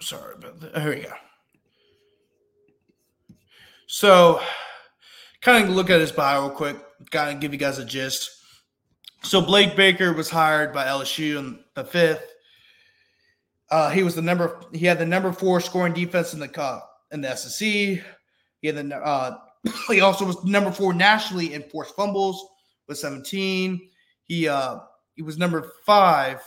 Sorry 0.00 0.34
about 0.34 0.60
that. 0.60 0.76
Here 0.82 0.94
we 0.94 1.02
go. 1.02 1.12
So, 3.86 4.40
kind 5.40 5.64
of 5.64 5.70
look 5.70 5.90
at 5.90 6.00
his 6.00 6.10
bio 6.12 6.42
real 6.42 6.50
quick, 6.50 6.76
kind 7.10 7.34
of 7.34 7.40
give 7.40 7.52
you 7.52 7.58
guys 7.58 7.78
a 7.78 7.84
gist. 7.84 8.30
So, 9.22 9.40
Blake 9.40 9.76
Baker 9.76 10.12
was 10.12 10.28
hired 10.28 10.72
by 10.72 10.86
LSU 10.86 11.38
on 11.38 11.64
the 11.74 11.84
fifth. 11.84 12.31
Uh, 13.72 13.88
he 13.88 14.02
was 14.02 14.14
the 14.14 14.20
number. 14.20 14.60
He 14.72 14.84
had 14.84 14.98
the 14.98 15.06
number 15.06 15.32
four 15.32 15.58
scoring 15.58 15.94
defense 15.94 16.34
in 16.34 16.40
the 16.40 16.46
cup 16.46 16.90
in 17.10 17.22
the 17.22 17.34
SEC. 17.34 17.66
He 17.66 18.02
had 18.62 18.76
the. 18.76 18.96
Uh, 18.96 19.38
he 19.88 20.02
also 20.02 20.26
was 20.26 20.44
number 20.44 20.70
four 20.70 20.92
nationally 20.92 21.54
in 21.54 21.62
forced 21.70 21.96
fumbles 21.96 22.46
with 22.86 22.98
17. 22.98 23.88
He 24.24 24.46
uh, 24.46 24.80
he 25.14 25.22
was 25.22 25.38
number 25.38 25.72
five 25.86 26.42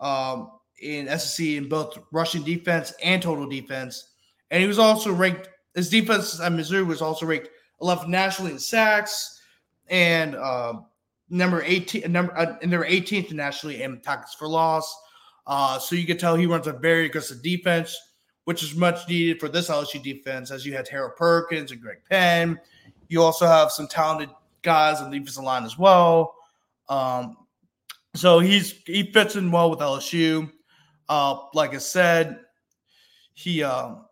um, 0.00 0.50
in 0.82 1.08
SEC 1.18 1.46
in 1.46 1.66
both 1.66 1.98
rushing 2.12 2.42
defense 2.42 2.92
and 3.02 3.22
total 3.22 3.48
defense, 3.48 4.10
and 4.50 4.60
he 4.60 4.68
was 4.68 4.78
also 4.78 5.14
ranked. 5.14 5.48
His 5.74 5.88
defense 5.88 6.40
at 6.40 6.52
Missouri 6.52 6.82
was 6.82 7.00
also 7.00 7.24
ranked 7.24 7.48
11th 7.80 8.08
nationally 8.08 8.52
in 8.52 8.58
sacks 8.58 9.40
and 9.88 10.34
uh, 10.34 10.74
number 11.30 11.62
18 11.62 12.12
number 12.12 12.36
uh, 12.36 12.56
and 12.60 12.70
they 12.70 12.76
were 12.76 12.84
18th 12.84 13.32
nationally 13.32 13.82
in 13.82 13.98
tackles 14.02 14.34
for 14.34 14.46
loss. 14.46 14.94
Uh, 15.46 15.78
so 15.78 15.96
you 15.96 16.06
can 16.06 16.18
tell 16.18 16.36
he 16.36 16.46
runs 16.46 16.66
a 16.66 16.72
very 16.72 17.06
aggressive 17.06 17.42
defense, 17.42 17.96
which 18.44 18.62
is 18.62 18.74
much 18.74 19.08
needed 19.08 19.40
for 19.40 19.48
this 19.48 19.68
LSU 19.68 20.02
defense, 20.02 20.50
as 20.50 20.64
you 20.64 20.72
had 20.72 20.88
Harold 20.88 21.16
Perkins 21.16 21.72
and 21.72 21.80
Greg 21.80 21.98
Penn. 22.08 22.58
You 23.08 23.22
also 23.22 23.46
have 23.46 23.72
some 23.72 23.88
talented 23.88 24.30
guys 24.62 25.00
on 25.00 25.10
the 25.10 25.18
defensive 25.18 25.44
line 25.44 25.64
as 25.64 25.78
well. 25.78 26.34
Um, 26.88 27.36
so 28.14 28.40
he's 28.40 28.74
he 28.86 29.10
fits 29.12 29.36
in 29.36 29.50
well 29.50 29.70
with 29.70 29.78
LSU. 29.78 30.50
Uh, 31.08 31.38
like 31.54 31.74
I 31.74 31.78
said, 31.78 32.40
he 33.34 33.62
um, 33.62 34.06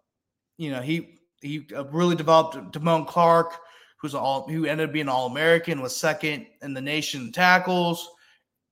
you 0.56 0.70
know 0.70 0.80
he 0.80 1.18
he 1.42 1.66
uh, 1.76 1.84
really 1.86 2.16
developed 2.16 2.72
Damone 2.72 3.06
Clark, 3.06 3.58
who's 3.98 4.14
all 4.14 4.48
who 4.48 4.66
ended 4.66 4.88
up 4.88 4.92
being 4.92 5.08
All 5.08 5.26
American, 5.26 5.80
was 5.80 5.96
second 5.96 6.46
in 6.62 6.74
the 6.74 6.80
nation 6.80 7.32
tackles. 7.32 8.08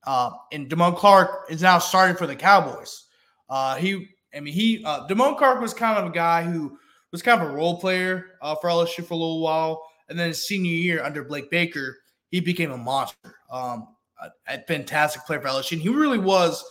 Uh, 0.07 0.31
and 0.53 0.69
Damone 0.69 0.97
Clark 0.97 1.47
is 1.51 1.63
now 1.63 1.79
starting 1.79 2.17
for 2.17 2.27
the 2.27 2.37
Cowboys. 2.37 3.05
Uh, 3.49 3.77
he, 3.77 4.09
I 4.35 4.41
mean, 4.41 4.55
he 4.55 4.85
uh, 4.85 5.07
Damone 5.09 5.37
Clark 5.37 5.61
was 5.61 5.75
kind 5.75 5.99
of 5.99 6.07
a 6.07 6.15
guy 6.15 6.43
who 6.43 6.79
was 7.13 7.23
kind 7.23 7.41
of 7.41 7.49
a 7.49 7.53
role 7.53 7.81
player 7.81 8.27
uh, 8.41 8.55
for 8.55 8.71
LSU 8.71 9.05
for 9.05 9.15
a 9.15 9.17
little 9.17 9.41
while, 9.41 9.83
and 10.09 10.19
then 10.19 10.29
his 10.29 10.47
senior 10.47 10.71
year 10.71 11.03
under 11.03 11.25
Blake 11.25 11.51
Baker, 11.51 11.99
he 12.31 12.41
became 12.41 12.71
a 12.71 12.79
monster. 12.79 13.35
Um, 13.51 13.89
a, 14.21 14.31
a 14.49 14.59
fantastic 14.63 15.25
player 15.27 15.41
for 15.41 15.49
LSU. 15.49 15.73
And 15.73 15.83
he 15.83 15.89
really 15.89 16.19
was 16.19 16.65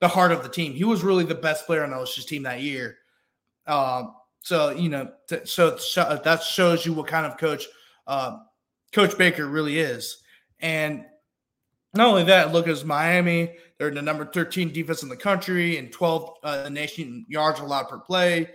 the 0.00 0.08
heart 0.08 0.32
of 0.32 0.42
the 0.42 0.48
team. 0.48 0.72
He 0.72 0.84
was 0.84 1.02
really 1.02 1.24
the 1.24 1.34
best 1.34 1.66
player 1.66 1.84
on 1.84 1.90
LSU's 1.90 2.26
team 2.26 2.42
that 2.42 2.60
year. 2.60 2.96
Um, 3.66 4.14
so 4.40 4.70
you 4.70 4.88
know, 4.88 5.10
t- 5.28 5.44
so, 5.44 5.76
so 5.76 6.20
that 6.24 6.42
shows 6.42 6.84
you 6.84 6.92
what 6.92 7.06
kind 7.06 7.26
of 7.26 7.38
coach 7.38 7.66
uh, 8.06 8.38
Coach 8.92 9.16
Baker 9.16 9.46
really 9.46 9.78
is. 9.78 10.18
And 10.60 11.04
not 11.94 12.08
only 12.08 12.24
that, 12.24 12.52
look 12.52 12.68
at 12.68 12.84
Miami. 12.84 13.54
They're 13.78 13.90
the 13.90 14.00
number 14.00 14.24
13 14.24 14.72
defense 14.72 15.02
in 15.02 15.08
the 15.08 15.16
country 15.16 15.76
and 15.78 15.92
12 15.92 16.30
uh, 16.42 16.68
nation 16.70 17.26
yards 17.28 17.60
allowed 17.60 17.88
per 17.88 17.98
play. 17.98 18.48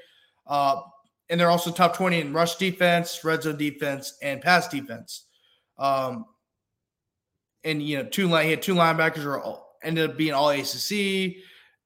Uh, 0.48 0.82
and 1.29 1.39
they're 1.39 1.50
also 1.50 1.72
top 1.72 1.96
20 1.96 2.22
in 2.22 2.34
rush 2.34 2.56
defense, 2.56 3.24
red 3.24 3.44
zone 3.44 3.58
defense, 3.58 4.17
and 4.22 4.41
pass 4.41 4.67
defense. 4.67 5.25
Um, 5.77 6.25
and 7.63 7.82
you 7.82 7.98
know, 7.98 8.06
two 8.06 8.27
line 8.27 8.46
he 8.46 8.51
had 8.51 8.62
two 8.62 8.75
linebackers 8.75 9.17
who 9.17 9.34
all, 9.34 9.77
ended 9.84 10.10
up 10.10 10.17
being 10.17 10.34
all 10.34 10.50
ACC, 10.50 11.36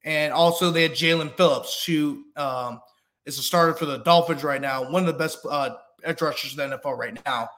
and 0.03 0.31
also 0.31 0.71
they 0.71 0.83
had 0.83 0.91
Jaelan 0.91 1.35
Phillips, 1.35 1.83
who 1.83 2.23
um, 2.35 2.79
is 3.25 3.39
a 3.39 3.41
starter 3.41 3.73
for 3.73 3.85
the 3.85 3.97
Dolphins 3.97 4.43
right 4.43 4.61
now, 4.61 4.89
one 4.89 5.03
of 5.03 5.07
the 5.07 5.13
best 5.13 5.39
uh, 5.49 5.75
edge 6.03 6.21
rushers 6.21 6.57
in 6.57 6.69
the 6.69 6.77
NFL 6.77 6.97
right 6.97 7.19
now. 7.25 7.49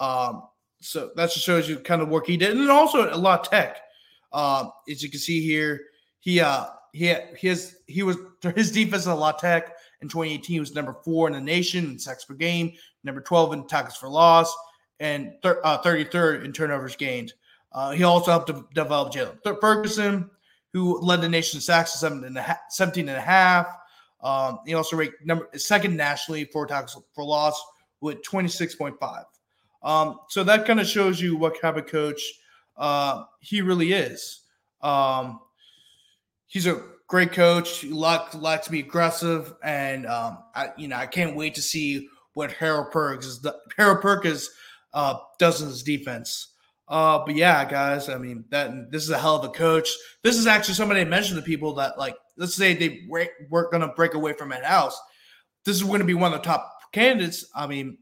Um, 0.00 0.42
so 0.80 1.10
that 1.16 1.30
just 1.30 1.44
shows 1.44 1.68
you 1.68 1.78
kind 1.78 2.02
of 2.02 2.08
work 2.08 2.26
he 2.26 2.36
did, 2.36 2.56
and 2.56 2.70
also 2.70 3.12
a 3.12 3.16
lot 3.16 3.40
of 3.40 3.50
tech. 3.50 3.78
Uh, 4.32 4.68
as 4.90 5.02
you 5.02 5.10
can 5.10 5.20
see 5.20 5.40
here, 5.44 5.80
he 6.20 6.40
uh 6.40 6.66
he 6.92 7.14
his 7.36 7.76
he 7.86 8.02
was 8.02 8.16
his 8.54 8.70
defense 8.70 9.06
in 9.06 9.12
La 9.12 9.32
Tech 9.32 9.74
in 10.00 10.08
2018 10.08 10.60
was 10.60 10.74
number 10.74 10.96
four 11.04 11.26
in 11.26 11.34
the 11.34 11.40
nation 11.40 11.84
in 11.86 11.98
sacks 11.98 12.24
per 12.24 12.34
game, 12.34 12.72
number 13.04 13.20
12 13.20 13.52
in 13.52 13.66
tackles 13.66 13.96
for 13.96 14.08
loss, 14.08 14.54
and 15.00 15.32
thir- 15.42 15.60
uh, 15.64 15.80
33rd 15.82 16.44
in 16.44 16.52
turnovers 16.52 16.96
gained. 16.96 17.32
Uh, 17.72 17.90
he 17.90 18.04
also 18.04 18.30
helped 18.30 18.46
to 18.46 18.66
develop 18.74 19.12
Jaylon 19.12 19.60
Ferguson, 19.60 20.30
who 20.72 21.00
led 21.00 21.20
the 21.20 21.28
nation 21.28 21.58
in 21.58 21.60
sacks 21.60 21.92
to 21.92 21.98
17 21.98 22.26
and 22.26 22.38
a 22.38 22.42
half. 22.42 22.58
17 22.70 23.08
and 23.08 23.18
a 23.18 23.20
half. 23.20 23.66
Um, 24.20 24.60
he 24.66 24.74
also 24.74 24.96
ranked 24.96 25.14
number 25.24 25.48
second 25.56 25.96
nationally 25.96 26.44
for 26.44 26.66
tackles 26.66 27.00
for 27.14 27.24
loss 27.24 27.60
with 28.00 28.22
26.5. 28.22 29.24
Um, 29.82 30.18
so 30.28 30.44
that 30.44 30.66
kind 30.66 30.80
of 30.80 30.86
shows 30.86 31.20
you 31.20 31.36
what 31.36 31.60
type 31.60 31.76
of 31.76 31.86
coach 31.86 32.20
uh, 32.76 33.24
he 33.40 33.60
really 33.60 33.92
is. 33.92 34.42
Um, 34.82 35.40
he's 36.46 36.66
a 36.66 36.82
great 37.06 37.32
coach. 37.32 37.78
He 37.78 37.90
likes, 37.90 38.34
likes 38.34 38.66
to 38.66 38.72
be 38.72 38.80
aggressive, 38.80 39.54
and 39.62 40.06
um, 40.06 40.38
I, 40.54 40.70
you 40.76 40.88
know, 40.88 40.96
I 40.96 41.06
can't 41.06 41.36
wait 41.36 41.54
to 41.56 41.62
see 41.62 42.08
what 42.34 42.52
Harold 42.52 42.90
Perkins 42.90 43.26
is. 43.26 43.40
The, 43.40 43.56
Harold 43.76 44.00
Perkins 44.00 44.50
uh, 44.94 45.18
does 45.38 45.60
in 45.60 45.68
his 45.68 45.82
defense. 45.82 46.52
Uh, 46.88 47.22
but 47.26 47.34
yeah, 47.34 47.68
guys, 47.68 48.08
I 48.08 48.16
mean 48.16 48.44
that 48.48 48.90
this 48.90 49.02
is 49.02 49.10
a 49.10 49.18
hell 49.18 49.36
of 49.36 49.44
a 49.44 49.50
coach. 49.50 49.90
This 50.22 50.36
is 50.36 50.46
actually 50.46 50.74
somebody 50.74 51.00
I 51.00 51.04
mentioned 51.04 51.36
to 51.36 51.42
people 51.42 51.74
that 51.74 51.98
like, 51.98 52.16
let's 52.36 52.54
say 52.54 52.72
they 52.74 53.06
we're 53.08 53.70
going 53.70 53.82
to 53.82 53.88
break 53.88 54.14
away 54.14 54.32
from 54.32 54.48
Matt 54.48 54.64
House. 54.64 54.98
This 55.64 55.76
is 55.76 55.82
going 55.82 55.98
to 55.98 56.06
be 56.06 56.14
one 56.14 56.32
of 56.32 56.38
the 56.40 56.46
top 56.46 56.78
candidates. 56.92 57.44
I 57.54 57.66
mean, 57.66 57.98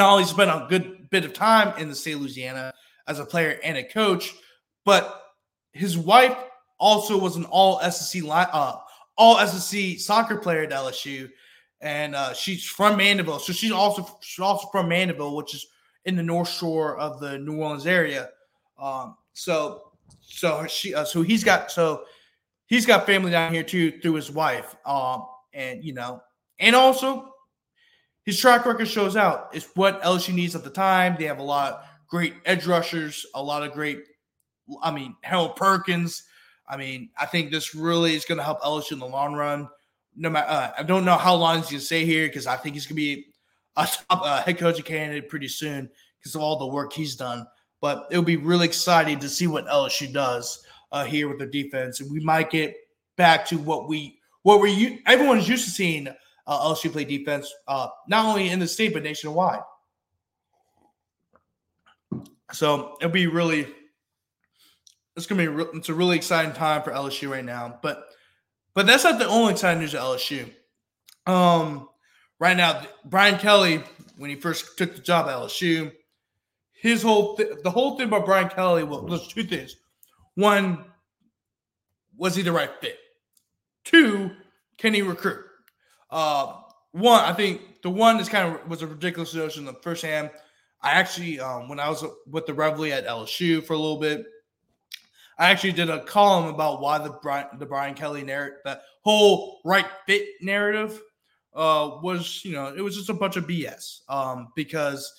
only 0.00 0.24
spent 0.24 0.50
a 0.50 0.66
good 0.68 1.08
bit 1.10 1.24
of 1.24 1.32
time 1.32 1.78
in 1.78 1.88
the 1.88 1.94
state 1.94 2.14
of 2.14 2.20
Louisiana 2.20 2.72
as 3.06 3.18
a 3.18 3.24
player 3.24 3.58
and 3.62 3.76
a 3.76 3.84
coach, 3.84 4.34
but 4.84 5.22
his 5.72 5.96
wife 5.98 6.36
also 6.78 7.18
was 7.18 7.36
an 7.36 7.44
all 7.46 7.80
SEC 7.90 8.22
uh, 8.26 8.76
all 9.16 9.46
SEC 9.46 9.98
soccer 9.98 10.36
player 10.36 10.62
at 10.62 10.70
LSU, 10.70 11.30
and 11.80 12.14
uh, 12.14 12.32
she's 12.32 12.64
from 12.64 12.96
Mandeville. 12.96 13.38
So 13.38 13.52
she's 13.52 13.70
also 13.72 14.18
she's 14.20 14.42
also 14.42 14.68
from 14.68 14.88
Mandeville, 14.88 15.36
which 15.36 15.54
is 15.54 15.66
in 16.04 16.16
the 16.16 16.22
North 16.22 16.48
Shore 16.48 16.96
of 16.98 17.20
the 17.20 17.38
New 17.38 17.58
Orleans 17.58 17.86
area. 17.86 18.30
Um, 18.78 19.16
so 19.32 19.92
so 20.20 20.66
she 20.66 20.94
uh, 20.94 21.04
so 21.04 21.22
he's 21.22 21.44
got 21.44 21.70
so 21.70 22.04
he's 22.66 22.86
got 22.86 23.06
family 23.06 23.30
down 23.30 23.52
here 23.52 23.62
too 23.62 23.98
through 24.00 24.14
his 24.14 24.30
wife. 24.30 24.74
Um, 24.84 25.26
and 25.52 25.84
you 25.84 25.92
know, 25.92 26.20
and 26.58 26.74
also 26.74 27.33
his 28.24 28.38
track 28.38 28.64
record 28.64 28.88
shows 28.88 29.16
out. 29.16 29.50
It's 29.52 29.68
what 29.74 30.02
LSU 30.02 30.34
needs 30.34 30.54
at 30.54 30.64
the 30.64 30.70
time. 30.70 31.16
They 31.18 31.26
have 31.26 31.38
a 31.38 31.42
lot 31.42 31.72
of 31.72 31.80
great 32.08 32.34
edge 32.44 32.66
rushers, 32.66 33.26
a 33.34 33.42
lot 33.42 33.62
of 33.62 33.72
great. 33.72 34.04
I 34.82 34.90
mean, 34.90 35.14
Harold 35.22 35.56
Perkins. 35.56 36.22
I 36.66 36.76
mean, 36.78 37.10
I 37.18 37.26
think 37.26 37.50
this 37.50 37.74
really 37.74 38.14
is 38.14 38.24
going 38.24 38.38
to 38.38 38.44
help 38.44 38.62
LSU 38.62 38.92
in 38.92 38.98
the 38.98 39.06
long 39.06 39.34
run. 39.34 39.68
No 40.16 40.30
matter, 40.30 40.48
uh, 40.48 40.70
I 40.78 40.82
don't 40.82 41.04
know 41.04 41.16
how 41.16 41.34
long 41.34 41.58
he's 41.58 41.66
going 41.66 41.80
to 41.80 41.84
stay 41.84 42.04
here 42.06 42.26
because 42.26 42.46
I 42.46 42.56
think 42.56 42.74
he's 42.74 42.86
going 42.86 42.96
to 42.96 43.02
be 43.02 43.26
a 43.76 43.86
top 43.86 44.22
uh, 44.22 44.42
head 44.42 44.58
coaching 44.58 44.84
candidate 44.84 45.28
pretty 45.28 45.48
soon 45.48 45.90
because 46.18 46.34
of 46.34 46.40
all 46.40 46.58
the 46.58 46.66
work 46.66 46.92
he's 46.92 47.16
done. 47.16 47.46
But 47.80 48.06
it'll 48.10 48.24
be 48.24 48.36
really 48.36 48.64
exciting 48.64 49.18
to 49.18 49.28
see 49.28 49.46
what 49.46 49.66
LSU 49.66 50.10
does 50.10 50.64
uh, 50.92 51.04
here 51.04 51.28
with 51.28 51.38
their 51.38 51.48
defense, 51.48 52.00
and 52.00 52.10
we 52.10 52.20
might 52.20 52.50
get 52.50 52.74
back 53.16 53.44
to 53.46 53.58
what 53.58 53.88
we 53.88 54.18
what 54.42 54.60
we 54.60 55.02
everyone's 55.06 55.48
used 55.48 55.64
to 55.64 55.70
seeing 55.70 56.08
uh, 56.46 56.68
LSU 56.68 56.92
play 56.92 57.04
defense, 57.04 57.52
uh, 57.68 57.88
not 58.08 58.26
only 58.26 58.48
in 58.48 58.58
the 58.58 58.68
state 58.68 58.92
but 58.92 59.02
nationwide. 59.02 59.60
So 62.52 62.96
it'll 63.00 63.10
be 63.10 63.26
really 63.26 63.66
it's 65.16 65.26
gonna 65.26 65.42
be 65.42 65.48
re- 65.48 65.66
it's 65.74 65.88
a 65.88 65.94
really 65.94 66.16
exciting 66.16 66.52
time 66.52 66.82
for 66.82 66.92
LSU 66.92 67.30
right 67.30 67.44
now. 67.44 67.78
But 67.82 68.06
but 68.74 68.86
that's 68.86 69.04
not 69.04 69.18
the 69.18 69.26
only 69.26 69.52
exciting 69.52 69.80
news 69.80 69.94
at 69.94 70.02
LSU. 70.02 70.50
Um, 71.26 71.88
right 72.38 72.56
now, 72.56 72.82
Brian 73.04 73.38
Kelly, 73.38 73.82
when 74.16 74.30
he 74.30 74.36
first 74.36 74.76
took 74.76 74.94
the 74.94 75.00
job 75.00 75.26
at 75.26 75.34
LSU, 75.34 75.92
his 76.72 77.02
whole 77.02 77.36
th- 77.36 77.62
the 77.62 77.70
whole 77.70 77.96
thing 77.96 78.08
about 78.08 78.26
Brian 78.26 78.48
Kelly 78.48 78.84
was, 78.84 79.02
was 79.02 79.28
two 79.28 79.44
things. 79.44 79.76
One, 80.34 80.84
was 82.16 82.34
he 82.34 82.42
the 82.42 82.52
right 82.52 82.70
fit? 82.80 82.98
Two, 83.84 84.32
can 84.78 84.94
he 84.94 85.02
recruit? 85.02 85.44
Uh, 86.10 86.54
one, 86.92 87.20
I 87.24 87.32
think 87.32 87.82
the 87.82 87.90
one 87.90 88.20
is 88.20 88.28
kind 88.28 88.54
of 88.54 88.68
was 88.68 88.82
a 88.82 88.86
ridiculous 88.86 89.34
notion. 89.34 89.64
The 89.64 89.72
first 89.74 90.04
hand, 90.04 90.30
I 90.80 90.90
actually, 90.92 91.40
um, 91.40 91.68
when 91.68 91.80
I 91.80 91.88
was 91.88 92.04
with 92.30 92.46
the 92.46 92.54
Reveille 92.54 92.92
at 92.92 93.06
LSU 93.06 93.64
for 93.64 93.72
a 93.72 93.78
little 93.78 93.98
bit, 93.98 94.24
I 95.38 95.50
actually 95.50 95.72
did 95.72 95.90
a 95.90 96.04
column 96.04 96.52
about 96.52 96.80
why 96.80 96.98
the 96.98 97.10
Brian, 97.22 97.46
the 97.58 97.66
Brian 97.66 97.94
Kelly 97.94 98.22
narrative, 98.22 98.60
that 98.64 98.82
whole 99.02 99.60
right 99.64 99.86
fit 100.06 100.28
narrative 100.40 101.00
uh, 101.54 101.98
was, 102.02 102.44
you 102.44 102.52
know, 102.52 102.72
it 102.74 102.80
was 102.80 102.96
just 102.96 103.08
a 103.08 103.14
bunch 103.14 103.36
of 103.36 103.46
BS. 103.46 104.00
Um, 104.08 104.48
because 104.54 105.12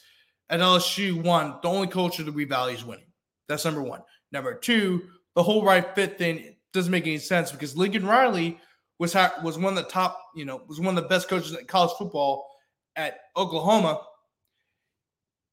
at 0.50 0.60
LSU, 0.60 1.22
one, 1.22 1.56
the 1.62 1.68
only 1.68 1.88
culture 1.88 2.24
that 2.24 2.34
we 2.34 2.46
value 2.46 2.76
is 2.76 2.86
winning. 2.86 3.12
That's 3.48 3.66
number 3.66 3.82
one. 3.82 4.02
Number 4.32 4.54
two, 4.54 5.04
the 5.36 5.44
whole 5.44 5.64
right 5.64 5.94
fit 5.96 6.18
thing 6.18 6.56
doesn't 6.74 6.92
make 6.92 7.06
any 7.06 7.18
sense 7.18 7.52
because 7.52 7.76
Lincoln 7.76 8.06
Riley 8.06 8.60
was 9.00 9.16
was 9.44 9.58
one 9.58 9.78
of 9.78 9.84
the 9.84 9.90
top, 9.90 10.20
you 10.36 10.46
know, 10.46 10.62
was 10.68 10.80
one 10.80 10.98
of 10.98 11.04
the 11.04 11.10
best 11.10 11.28
coaches 11.28 11.54
in 11.54 11.66
college 11.66 11.92
football 11.98 12.48
at 12.96 13.20
Oklahoma, 13.36 14.02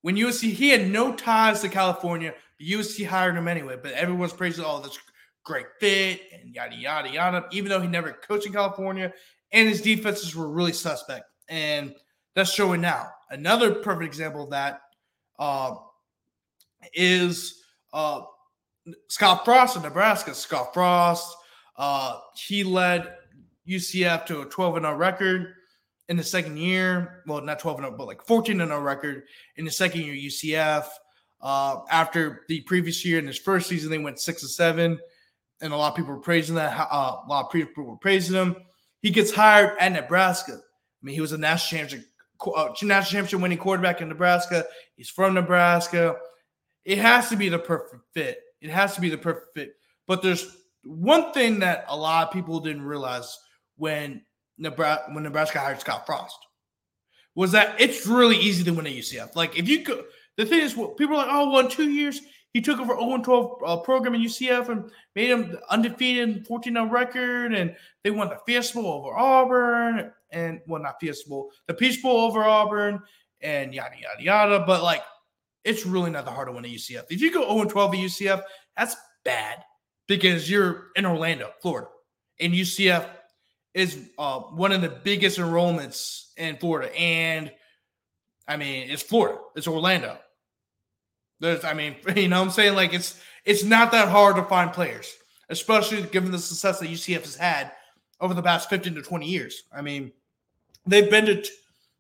when 0.03 0.17
USC 0.17 0.53
he 0.53 0.69
had 0.69 0.89
no 0.89 1.15
ties 1.15 1.61
to 1.63 1.69
California, 1.69 2.35
but 2.59 2.67
USC 2.67 3.07
hired 3.07 3.37
him 3.37 3.49
anyway. 3.49 3.77
But 3.81 3.93
everyone's 3.93 4.33
praising 4.33 4.65
all 4.65 4.79
oh, 4.79 4.83
this 4.83 4.99
great 5.45 5.67
fit 5.81 6.21
and 6.33 6.55
yada 6.55 6.77
yada 6.77 7.09
yada. 7.09 7.47
Even 7.51 7.71
though 7.71 7.81
he 7.81 7.89
never 7.89 8.13
coached 8.13 8.47
in 8.47 8.53
California, 8.53 9.13
and 9.53 9.69
his 9.69 9.81
defenses 9.81 10.37
were 10.37 10.49
really 10.49 10.73
suspect, 10.73 11.25
and 11.49 11.95
that's 12.35 12.53
showing 12.53 12.81
now. 12.81 13.09
Another 13.31 13.75
perfect 13.75 14.07
example 14.07 14.45
of 14.45 14.51
that 14.51 14.81
uh, 15.39 15.75
is 16.95 17.63
uh, 17.93 18.23
Scott 19.09 19.45
Frost 19.45 19.77
in 19.77 19.83
Nebraska. 19.83 20.35
Scott 20.35 20.73
Frost, 20.75 21.35
uh, 21.77 22.19
he 22.35 22.65
led 22.65 23.13
UCF 23.69 24.27
to 24.27 24.43
a 24.43 24.47
12 24.47 24.77
and 24.77 24.85
0 24.85 24.97
record 24.97 25.55
in 26.09 26.17
the 26.17 26.25
second 26.25 26.57
year. 26.57 27.23
Well, 27.27 27.41
not 27.41 27.59
12 27.59 27.79
and 27.79 27.87
0, 27.87 27.97
but 27.97 28.07
like 28.07 28.23
14 28.25 28.61
and 28.61 28.71
0 28.71 28.81
record 28.81 29.25
in 29.57 29.65
the 29.65 29.71
second 29.71 30.03
year 30.03 30.15
UCF. 30.15 30.87
Uh, 31.41 31.81
after 31.91 32.45
the 32.49 32.61
previous 32.63 33.05
year 33.05 33.19
in 33.19 33.27
his 33.27 33.39
first 33.39 33.69
season, 33.69 33.91
they 33.91 33.99
went 33.99 34.21
six 34.21 34.43
to 34.43 34.49
seven, 34.49 34.99
and 35.61 35.73
a 35.73 35.77
lot 35.77 35.91
of 35.91 35.97
people 35.97 36.15
were 36.15 36.21
praising 36.21 36.55
that. 36.55 36.77
Uh, 36.79 37.17
a 37.25 37.29
lot 37.29 37.47
of 37.47 37.51
people 37.51 37.85
were 37.85 37.97
praising 37.97 38.37
him. 38.37 38.57
He 39.01 39.11
gets 39.11 39.33
hired 39.33 39.77
at 39.81 39.93
Nebraska. 39.93 40.53
I 40.55 41.05
mean, 41.05 41.15
he 41.15 41.21
was 41.21 41.33
a 41.33 41.39
national 41.39 41.81
championship, 41.81 42.09
uh, 42.47 42.69
national 42.83 43.03
championship 43.03 43.41
winning 43.41 43.59
quarterback 43.59 44.01
in 44.01 44.09
Nebraska. 44.09 44.65
He's 44.95 45.11
from 45.11 45.35
Nebraska. 45.35 46.17
It 46.85 46.99
has 46.99 47.29
to 47.31 47.37
be 47.37 47.49
the 47.49 47.59
perfect 47.59 48.03
fit. 48.15 48.39
It 48.61 48.71
has 48.71 48.95
to 48.95 49.01
be 49.01 49.09
the 49.09 49.19
perfect 49.19 49.49
fit. 49.55 49.75
But 50.07 50.23
there's 50.23 50.57
one 50.85 51.33
thing 51.33 51.59
that 51.61 51.85
a 51.89 51.97
lot 51.97 52.29
of 52.29 52.33
people 52.33 52.61
didn't 52.61 52.83
realize 52.83 53.37
when 53.83 54.23
Nebraska 54.59 55.11
when 55.11 55.25
Nebraska 55.25 55.59
hired 55.59 55.81
Scott 55.81 56.07
Frost 56.07 56.39
was 57.35 57.51
that 57.51 57.81
it's 57.81 58.07
really 58.07 58.37
easy 58.37 58.63
to 58.63 58.71
win 58.71 58.87
at 58.87 58.93
UCF. 58.93 59.35
Like 59.35 59.59
if 59.59 59.69
you 59.69 59.83
go, 59.83 60.05
the 60.37 60.47
thing 60.47 60.61
is, 60.61 60.75
people 60.75 61.17
are 61.17 61.27
like, 61.27 61.27
oh, 61.29 61.51
well, 61.51 61.65
in 61.65 61.69
two 61.69 61.91
years 61.91 62.21
he 62.53 62.61
took 62.61 62.79
over 62.79 62.95
0 62.95 63.23
12 63.25 63.59
uh, 63.67 63.77
program 63.79 64.15
in 64.15 64.21
UCF 64.21 64.69
and 64.69 64.89
made 65.17 65.31
him 65.31 65.59
undefeated, 65.69 66.47
14 66.47 66.75
0 66.75 66.87
record, 66.87 67.55
and 67.55 67.75
they 68.05 68.13
won 68.13 68.29
the 68.29 68.39
Fiesta 68.47 68.75
Bowl 68.75 68.87
over 68.87 69.17
Auburn, 69.17 70.13
and 70.31 70.61
well, 70.69 70.81
not 70.81 71.01
Fiesta 71.01 71.29
Bowl, 71.29 71.51
the 71.67 71.75
Peach 71.75 72.01
Bowl 72.01 72.21
over 72.21 72.45
Auburn, 72.45 73.03
and 73.41 73.75
yada 73.75 73.97
yada 74.01 74.23
yada. 74.23 74.65
But 74.65 74.85
like, 74.85 75.03
it's 75.65 75.85
really 75.85 76.13
not 76.13 76.25
that 76.25 76.35
hard 76.35 76.47
to 76.47 76.53
win 76.53 76.65
at 76.65 76.71
UCF. 76.71 77.07
If 77.11 77.21
you 77.21 77.33
go 77.33 77.53
0 77.53 77.69
12 77.69 77.95
at 77.95 78.01
UCF, 78.01 78.43
that's 78.77 78.95
bad 79.25 79.65
because 80.07 80.49
you're 80.49 80.91
in 80.95 81.05
Orlando, 81.05 81.51
Florida, 81.61 81.89
and 82.39 82.53
UCF 82.53 83.09
is 83.75 83.99
uh, 84.19 84.41
one 84.41 84.73
of 84.73 84.83
the 84.83 84.89
biggest 84.89 85.39
enrollments 85.39 86.33
in 86.37 86.57
Florida. 86.57 86.95
And 86.99 87.51
I 88.47 88.57
mean, 88.57 88.91
it's 88.91 89.03
Florida, 89.03 89.39
it's 89.57 89.67
Orlando. 89.67 90.19
There's, 91.41 91.65
I 91.65 91.75
mean, 91.75 91.97
you 92.17 92.29
know 92.29 92.41
what 92.41 92.47
I'm 92.47 92.51
saying? 92.53 92.75
Like 92.75 92.93
it's 92.93 93.21
it's 93.45 93.65
not 93.65 93.93
that 93.93 94.09
hard 94.09 94.37
to 94.37 94.45
find 94.45 94.73
players, 94.73 95.13
especially 95.49 96.03
given 96.03 96.31
the 96.31 96.39
success 96.39 96.79
that 96.81 96.89
UCF 96.89 97.23
has 97.23 97.37
had 97.37 97.73
over 98.21 98.35
the 98.35 98.43
past 98.43 98.71
15 98.71 98.95
to 98.95 99.03
20 99.03 99.27
years. 99.27 99.65
I 99.75 99.83
mean, 99.83 100.13
they've 100.87 101.11
been 101.11 101.27
to 101.27 101.45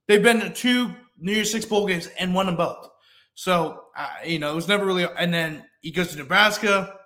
they've 0.09 0.23
been 0.23 0.41
to 0.41 0.51
two 0.51 0.91
New 1.19 1.33
Year's 1.33 1.51
Six 1.51 1.65
bowl 1.65 1.87
games 1.87 2.09
and 2.19 2.35
won 2.35 2.47
them 2.47 2.57
both. 2.57 2.89
So 3.35 3.85
uh, 3.97 4.09
you 4.25 4.39
know, 4.39 4.53
it 4.53 4.55
was 4.55 4.69
never 4.69 4.85
really. 4.85 5.07
And 5.19 5.33
then 5.33 5.65
he 5.81 5.91
goes 5.91 6.13
to 6.13 6.19
Nebraska, 6.19 6.99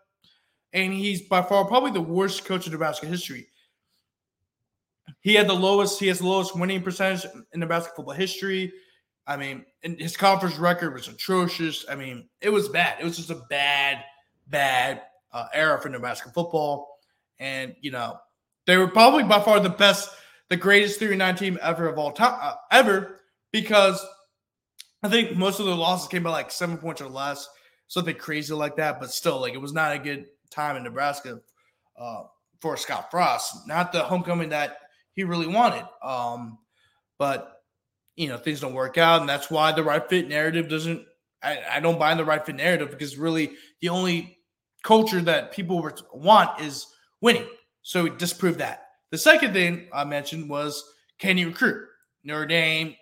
and 0.73 0.93
he's 0.93 1.23
by 1.23 1.43
far 1.43 1.65
probably 1.65 1.93
the 1.93 2.01
worst 2.01 2.45
coach 2.45 2.67
in 2.67 2.73
Nebraska 2.73 3.07
history. 3.07 3.49
He 5.27 5.35
had 5.35 5.49
the 5.49 5.55
lowest. 5.55 5.99
He 5.99 6.07
has 6.07 6.21
the 6.21 6.27
lowest 6.29 6.57
winning 6.57 6.85
percentage 6.85 7.29
in 7.53 7.59
Nebraska 7.59 7.93
football 7.97 8.15
history. 8.15 8.73
I 9.27 9.37
mean, 9.37 9.65
and 9.83 9.99
his 9.99 10.17
conference 10.17 10.57
record 10.57 10.95
was 10.95 11.09
atrocious. 11.09 11.85
I 11.91 11.97
mean, 11.97 12.29
it 12.41 12.49
was 12.49 12.69
bad. 12.69 12.99
It 13.01 13.05
was 13.05 13.17
just 13.17 13.31
a 13.31 13.43
bad, 13.51 14.05
bad 14.47 15.03
uh, 15.33 15.47
era 15.53 15.81
for 15.83 15.89
Nebraska 15.89 16.31
football. 16.33 17.01
And 17.41 17.75
you 17.81 17.91
know, 17.91 18.19
they 18.69 18.77
were 18.77 18.87
probably 18.87 19.25
by 19.25 19.41
far 19.41 19.59
the 19.59 19.69
best, 19.69 20.11
the 20.49 20.57
greatest 20.57 21.01
three 21.01 21.17
nine 21.17 21.35
team 21.35 21.59
ever 21.61 21.89
of 21.89 21.99
all 21.99 22.13
time, 22.13 22.39
uh, 22.41 22.55
ever, 22.71 23.23
because 23.51 24.07
I 25.03 25.09
think 25.09 25.37
most 25.37 25.59
of 25.59 25.67
the 25.67 25.75
losses 25.75 26.07
came 26.07 26.23
by 26.23 26.31
like 26.31 26.53
seven 26.53 26.79
points 26.79 27.01
or 27.01 27.09
less, 27.09 27.49
something 27.89 28.15
crazy 28.15 28.55
like 28.55 28.77
that. 28.77 29.01
But 29.01 29.11
still, 29.11 29.41
like 29.41 29.55
it 29.55 29.61
was 29.61 29.73
not 29.73 29.93
a 29.93 29.99
good 29.99 30.27
time 30.53 30.77
in 30.77 30.85
Nebraska 30.85 31.41
uh, 31.99 32.23
for 32.61 32.77
Scott 32.77 33.11
Frost. 33.11 33.67
Not 33.67 33.91
the 33.91 34.05
homecoming 34.05 34.51
that 34.51 34.83
he 35.17 35.25
really 35.25 35.49
wanted. 35.49 35.85
Um, 36.03 36.59
but 37.19 37.63
you 38.15 38.29
know, 38.29 38.39
things 38.39 38.61
don't 38.61 38.75
work 38.75 38.97
out, 38.97 39.21
and 39.21 39.29
that's 39.29 39.51
why 39.51 39.73
the 39.73 39.83
right 39.83 40.09
fit 40.09 40.29
narrative 40.29 40.69
doesn't. 40.69 41.05
I, 41.43 41.59
I 41.73 41.81
don't 41.81 41.99
buy 41.99 42.13
in 42.13 42.19
the 42.19 42.25
right 42.25 42.45
fit 42.45 42.57
narrative 42.57 42.91
because 42.91 43.19
really 43.19 43.53
the 43.81 43.89
only 43.89 44.39
culture 44.85 45.21
that 45.21 45.53
people 45.53 45.91
want 46.13 46.61
is 46.61 46.87
winning. 47.21 47.47
So 47.83 48.05
he 48.05 48.11
disproved 48.11 48.59
that. 48.61 48.85
The 49.11 49.19
second 49.19 49.53
thing 49.53 49.89
I 49.93 50.05
mentioned 50.05 50.49
was 50.49 50.83
can 51.19 51.39
you 51.39 51.49
recruit? 51.49 51.89
Notre 52.25 52.47
Dame, 52.47 52.97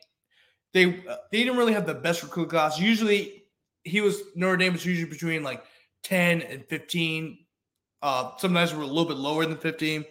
they 0.73 0.85
they 0.85 1.45
didn't 1.45 1.57
really 1.57 1.73
have 1.73 1.87
the 1.87 1.95
best 1.95 2.23
recruit 2.23 2.51
class. 2.51 2.79
Usually, 2.79 3.45
he 3.83 4.01
was 4.01 4.21
Notre 4.35 4.57
Dame 4.57 4.73
was 4.73 4.85
usually 4.85 5.11
between 5.11 5.43
like 5.43 5.65
ten 6.03 6.43
and 6.43 6.65
fifteen. 6.67 7.39
Uh, 8.03 8.33
sometimes 8.39 8.75
we're 8.75 8.83
a 8.83 8.87
little 8.87 9.07
bit 9.07 9.17
lower 9.17 9.47
than 9.47 9.57
fifteen. 9.57 10.05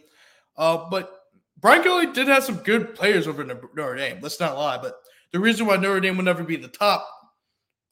Uh, 0.58 0.90
but 0.90 1.23
Brian 1.64 1.82
Kelly 1.82 2.08
did 2.08 2.28
have 2.28 2.44
some 2.44 2.58
good 2.58 2.94
players 2.94 3.26
over 3.26 3.42
in 3.42 3.48
Notre 3.74 3.96
Dame. 3.96 4.20
Let's 4.22 4.38
not 4.38 4.58
lie. 4.58 4.78
But 4.78 4.96
the 5.32 5.40
reason 5.40 5.66
why 5.66 5.78
Notre 5.78 6.02
Dame 6.02 6.18
will 6.18 6.26
never 6.26 6.44
be 6.44 6.58
the 6.58 6.68
top 6.68 7.08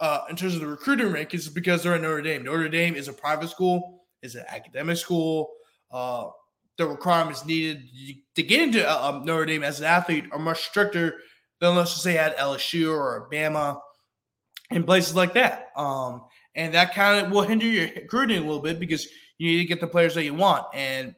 uh, 0.02 0.26
in 0.30 0.36
terms 0.36 0.56
of 0.56 0.60
the 0.60 0.68
recruiting 0.68 1.08
rankings 1.08 1.36
is 1.36 1.50
because 1.50 1.82
they're 1.82 1.96
at 1.96 2.02
Notre 2.02 2.22
Dame. 2.22 2.44
Notre 2.44 2.68
Dame 2.68 2.96
is 2.96 3.08
a 3.08 3.14
private 3.14 3.50
school, 3.50 4.04
is 4.22 4.36
an 4.36 4.44
academic 4.50 4.98
school. 4.98 5.54
Uh, 5.90 6.26
the 6.78 6.86
requirements 6.86 7.46
needed 7.46 7.82
to 8.36 8.44
get 8.44 8.60
into 8.60 8.86
uh, 8.86 9.08
um, 9.08 9.24
Notre 9.24 9.46
Dame 9.46 9.64
as 9.64 9.80
an 9.80 9.86
athlete 9.86 10.26
are 10.34 10.40
much 10.40 10.66
stricter 10.66 11.20
than 11.62 11.74
let's 11.74 11.92
just 11.92 12.04
say 12.04 12.18
at 12.18 12.38
LSU 12.38 12.94
or 12.94 13.22
Alabama 13.22 13.80
and 14.70 14.86
places 14.86 15.16
like 15.16 15.34
that. 15.36 15.68
Um, 15.78 16.24
and 16.56 16.74
that 16.74 16.94
kind 16.94 17.26
of 17.26 17.32
will 17.32 17.44
hinder 17.44 17.66
your 17.66 17.88
recruiting 17.96 18.40
a 18.40 18.42
little 18.42 18.62
bit 18.62 18.82
because 18.82 19.08
you 19.38 19.50
need 19.50 19.60
to 19.60 19.66
get 19.66 19.80
the 19.80 19.88
players 19.88 20.14
that 20.16 20.26
you 20.26 20.34
want. 20.34 20.66
And 20.74 21.16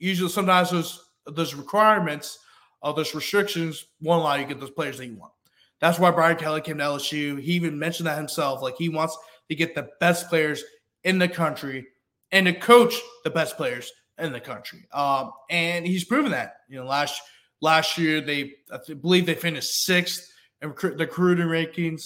usually, 0.00 0.30
sometimes 0.30 0.72
those 0.72 1.05
those 1.26 1.54
requirements, 1.54 2.38
of 2.82 2.96
those 2.96 3.14
restrictions 3.14 3.86
won't 4.00 4.20
allow 4.22 4.34
you 4.34 4.42
to 4.42 4.48
get 4.48 4.60
those 4.60 4.70
players 4.70 4.98
that 4.98 5.06
you 5.06 5.16
want. 5.16 5.32
That's 5.80 5.98
why 5.98 6.10
Brian 6.10 6.36
Kelly 6.36 6.60
came 6.60 6.78
to 6.78 6.84
LSU. 6.84 7.40
He 7.40 7.52
even 7.52 7.78
mentioned 7.78 8.06
that 8.06 8.16
himself. 8.16 8.62
Like 8.62 8.76
he 8.78 8.88
wants 8.88 9.16
to 9.48 9.54
get 9.54 9.74
the 9.74 9.88
best 10.00 10.28
players 10.28 10.62
in 11.04 11.18
the 11.18 11.28
country 11.28 11.86
and 12.32 12.46
to 12.46 12.52
coach 12.52 12.94
the 13.24 13.30
best 13.30 13.56
players 13.56 13.92
in 14.18 14.32
the 14.32 14.40
country. 14.40 14.86
Um, 14.92 15.32
and 15.50 15.86
he's 15.86 16.04
proven 16.04 16.32
that. 16.32 16.60
You 16.68 16.78
know, 16.78 16.86
last 16.86 17.20
last 17.60 17.98
year 17.98 18.20
they 18.20 18.54
I 18.72 18.78
believe 18.94 19.26
they 19.26 19.34
finished 19.34 19.84
sixth 19.84 20.32
in 20.62 20.68
recruit, 20.70 20.96
the 20.98 21.04
recruiting 21.04 21.46
rankings. 21.46 22.02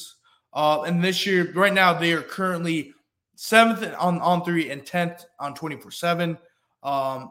Uh, 0.52 0.82
and 0.82 1.02
this 1.02 1.26
year, 1.26 1.52
right 1.52 1.72
now, 1.72 1.92
they 1.92 2.12
are 2.12 2.22
currently 2.22 2.92
seventh 3.36 3.82
on 3.98 4.20
on 4.20 4.44
three 4.44 4.70
and 4.70 4.84
tenth 4.84 5.24
on 5.38 5.54
twenty 5.54 5.76
four 5.76 5.90
seven. 5.90 6.36
Um, 6.82 7.30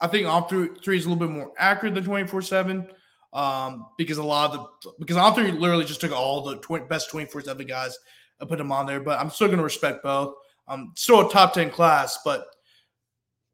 I 0.00 0.06
think 0.06 0.26
on 0.26 0.48
three, 0.48 0.68
three 0.82 0.98
is 0.98 1.04
a 1.04 1.08
little 1.08 1.26
bit 1.26 1.32
more 1.32 1.52
accurate 1.58 1.94
than 1.94 2.04
24 2.04 2.42
7 2.42 2.88
um, 3.32 3.86
because 3.98 4.18
a 4.18 4.22
lot 4.22 4.52
of 4.52 4.68
the, 4.82 4.92
because 4.98 5.16
on 5.16 5.34
three 5.34 5.50
literally 5.52 5.84
just 5.84 6.00
took 6.00 6.12
all 6.12 6.42
the 6.42 6.56
20, 6.56 6.86
best 6.86 7.10
24 7.10 7.42
7 7.42 7.66
guys 7.66 7.98
and 8.40 8.48
put 8.48 8.58
them 8.58 8.72
on 8.72 8.86
there. 8.86 9.00
But 9.00 9.18
I'm 9.18 9.30
still 9.30 9.48
going 9.48 9.58
to 9.58 9.64
respect 9.64 10.02
both. 10.02 10.34
Um, 10.68 10.92
still 10.96 11.28
a 11.28 11.32
top 11.32 11.52
10 11.52 11.70
class, 11.70 12.18
but 12.24 12.46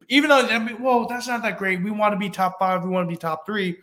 even 0.09 0.31
though, 0.31 0.47
I 0.47 0.59
mean, 0.59 0.83
well, 0.83 1.07
that's 1.07 1.27
not 1.27 1.43
that 1.43 1.59
great. 1.59 1.83
We 1.83 1.91
want 1.91 2.13
to 2.13 2.19
be 2.19 2.31
top 2.31 2.59
five, 2.59 2.85
we 2.85 2.91
want 2.91 3.09
to 3.09 3.13
be 3.13 3.17
top 3.17 3.47
three. 3.47 3.79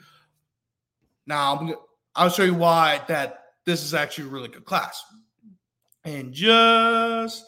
Now, 1.25 1.57
I'm, 1.57 1.75
I'll 2.15 2.29
show 2.29 2.43
you 2.43 2.53
why 2.53 3.01
that 3.07 3.39
this 3.65 3.83
is 3.83 3.93
actually 3.93 4.25
a 4.25 4.31
really 4.31 4.49
good 4.49 4.65
class. 4.65 5.03
And 6.05 6.33
just 6.33 7.45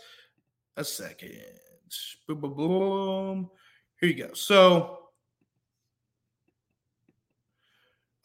a 0.77 0.83
second. 0.83 1.41
Boom, 2.27 2.39
boom, 2.39 2.53
boom. 2.55 3.49
Here 3.99 4.09
you 4.09 4.23
go. 4.27 4.33
So, 4.33 5.04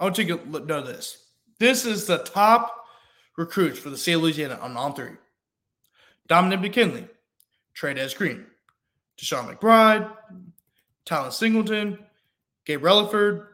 I 0.01 0.05
want 0.05 0.19
you 0.19 0.39
to. 0.39 0.61
Know 0.61 0.83
this. 0.83 1.27
This 1.59 1.85
is 1.85 2.07
the 2.07 2.19
top 2.19 2.87
recruits 3.37 3.79
for 3.79 3.91
the 3.91 3.99
state 3.99 4.15
of 4.15 4.23
Louisiana 4.23 4.59
on 4.61 4.95
three. 4.95 5.13
Dominic 6.27 6.61
McKinley, 6.61 7.07
Trey'Dez 7.77 8.17
Green, 8.17 8.47
Deshaun 9.19 9.55
McBride, 9.55 10.11
Tylen 11.05 11.33
Singleton, 11.33 11.99
Gabe 12.65 12.83
Relaford, 12.83 13.47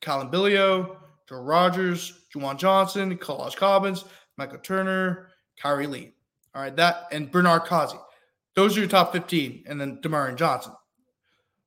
Colin 0.00 0.28
Bilio, 0.28 0.96
Joe 1.28 1.40
Rogers, 1.40 2.26
Juwan 2.32 2.58
Johnson, 2.58 3.16
Kolaj 3.18 3.56
Cobbins, 3.56 4.04
Michael 4.36 4.58
Turner, 4.58 5.30
Kyrie 5.60 5.86
Lee. 5.86 6.12
All 6.54 6.62
right, 6.62 6.76
that 6.76 7.08
and 7.12 7.30
Bernard 7.30 7.64
Causey. 7.64 7.98
Those 8.54 8.76
are 8.76 8.80
your 8.80 8.88
top 8.88 9.12
15, 9.12 9.64
and 9.66 9.80
then 9.80 10.00
Demarion 10.02 10.36
Johnson. 10.36 10.72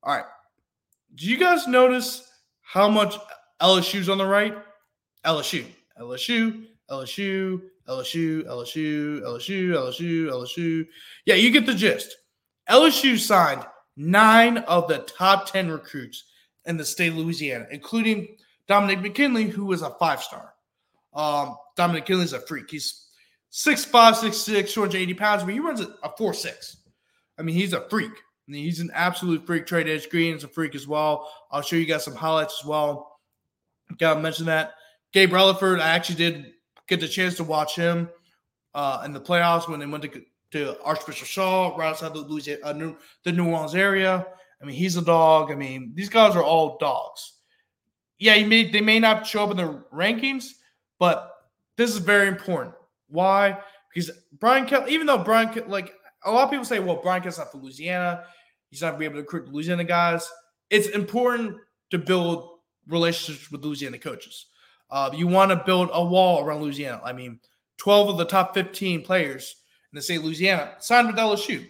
All 0.02 0.14
right. 0.14 0.24
Do 1.14 1.26
you 1.26 1.36
guys 1.36 1.66
notice 1.66 2.30
how 2.62 2.88
much 2.88 3.16
LSU's 3.62 4.08
on 4.08 4.18
the 4.18 4.26
right. 4.26 4.56
LSU, 5.24 5.64
LSU, 6.00 6.66
LSU, 6.90 7.62
LSU, 7.88 8.44
LSU, 8.44 8.44
LSU, 8.44 9.70
LSU, 9.72 10.26
LSU. 10.26 10.86
Yeah, 11.24 11.34
you 11.36 11.50
get 11.50 11.66
the 11.66 11.74
gist. 11.74 12.16
LSU 12.68 13.18
signed 13.18 13.64
nine 13.96 14.58
of 14.58 14.88
the 14.88 14.98
top 14.98 15.50
10 15.50 15.70
recruits 15.70 16.24
in 16.66 16.76
the 16.76 16.84
state 16.84 17.08
of 17.08 17.18
Louisiana, 17.18 17.66
including 17.70 18.36
Dominic 18.66 19.00
McKinley, 19.00 19.44
who 19.44 19.64
was 19.64 19.82
a 19.82 19.90
five 19.90 20.22
star. 20.22 20.54
Um, 21.14 21.56
Dominic 21.76 22.04
McKinley's 22.04 22.32
a 22.32 22.40
freak. 22.40 22.70
He's 22.70 23.06
6'5, 23.52 24.14
6'6, 24.14 24.72
280 24.72 25.14
pounds, 25.14 25.42
but 25.44 25.52
he 25.52 25.60
runs 25.60 25.80
a, 25.80 25.94
a 26.02 26.10
4'6. 26.18 26.76
I 27.38 27.42
mean, 27.42 27.54
he's 27.54 27.74
a 27.74 27.88
freak. 27.88 28.12
I 28.12 28.50
mean, 28.50 28.64
he's 28.64 28.80
an 28.80 28.90
absolute 28.94 29.46
freak. 29.46 29.66
Trey'Dez 29.66 30.08
Green 30.10 30.34
is 30.34 30.44
a 30.44 30.48
freak 30.48 30.74
as 30.74 30.88
well. 30.88 31.30
I'll 31.50 31.62
show 31.62 31.76
you 31.76 31.86
guys 31.86 32.04
some 32.04 32.14
highlights 32.14 32.58
as 32.62 32.66
well. 32.66 33.11
Got 33.98 34.14
to 34.14 34.20
mention 34.20 34.46
that. 34.46 34.74
Gabe 35.12 35.30
Relaford, 35.30 35.80
I 35.80 35.90
actually 35.90 36.16
did 36.16 36.52
get 36.88 37.00
the 37.00 37.08
chance 37.08 37.36
to 37.36 37.44
watch 37.44 37.76
him 37.76 38.08
uh, 38.74 39.02
in 39.04 39.12
the 39.12 39.20
playoffs 39.20 39.68
when 39.68 39.80
they 39.80 39.86
went 39.86 40.04
to, 40.04 40.22
to 40.52 40.82
Archbishop 40.82 41.26
Shaw, 41.26 41.76
right 41.76 41.88
outside 41.88 42.14
the 42.14 42.20
Louisiana, 42.20 42.60
uh, 42.64 42.72
New, 42.72 42.96
the 43.24 43.32
New 43.32 43.50
Orleans 43.50 43.74
area. 43.74 44.26
I 44.60 44.64
mean, 44.64 44.76
he's 44.76 44.96
a 44.96 45.02
dog. 45.02 45.50
I 45.50 45.54
mean, 45.54 45.92
these 45.94 46.08
guys 46.08 46.36
are 46.36 46.42
all 46.42 46.78
dogs. 46.78 47.34
Yeah, 48.18 48.42
may, 48.46 48.70
they 48.70 48.80
may 48.80 49.00
not 49.00 49.26
show 49.26 49.44
up 49.44 49.50
in 49.50 49.56
the 49.56 49.82
rankings, 49.92 50.50
but 50.98 51.30
this 51.76 51.90
is 51.90 51.98
very 51.98 52.28
important. 52.28 52.74
Why? 53.08 53.58
Because 53.92 54.10
Brian 54.38 54.64
Kelly, 54.66 54.92
even 54.92 55.06
though 55.06 55.18
Brian, 55.18 55.50
like 55.66 55.92
a 56.24 56.30
lot 56.30 56.44
of 56.44 56.50
people 56.50 56.64
say, 56.64 56.78
well, 56.78 57.00
Brian 57.02 57.22
Kelly's 57.22 57.38
not 57.38 57.50
from 57.50 57.62
Louisiana. 57.62 58.24
He's 58.70 58.80
not 58.80 58.98
be 58.98 59.04
able 59.04 59.16
to 59.16 59.22
recruit 59.22 59.52
Louisiana 59.52 59.84
guys. 59.84 60.30
It's 60.70 60.88
important 60.88 61.56
to 61.90 61.98
build 61.98 62.51
relationships 62.86 63.50
with 63.50 63.64
Louisiana 63.64 63.98
coaches. 63.98 64.46
Uh, 64.90 65.10
you 65.14 65.26
want 65.26 65.50
to 65.50 65.56
build 65.64 65.90
a 65.92 66.04
wall 66.04 66.44
around 66.44 66.62
Louisiana. 66.62 67.00
I 67.04 67.12
mean, 67.12 67.40
12 67.78 68.10
of 68.10 68.18
the 68.18 68.24
top 68.24 68.54
15 68.54 69.02
players 69.02 69.56
in 69.92 69.96
the 69.96 70.02
state 70.02 70.18
of 70.18 70.24
Louisiana 70.24 70.74
signed 70.78 71.08
with 71.08 71.16
LSU. 71.16 71.66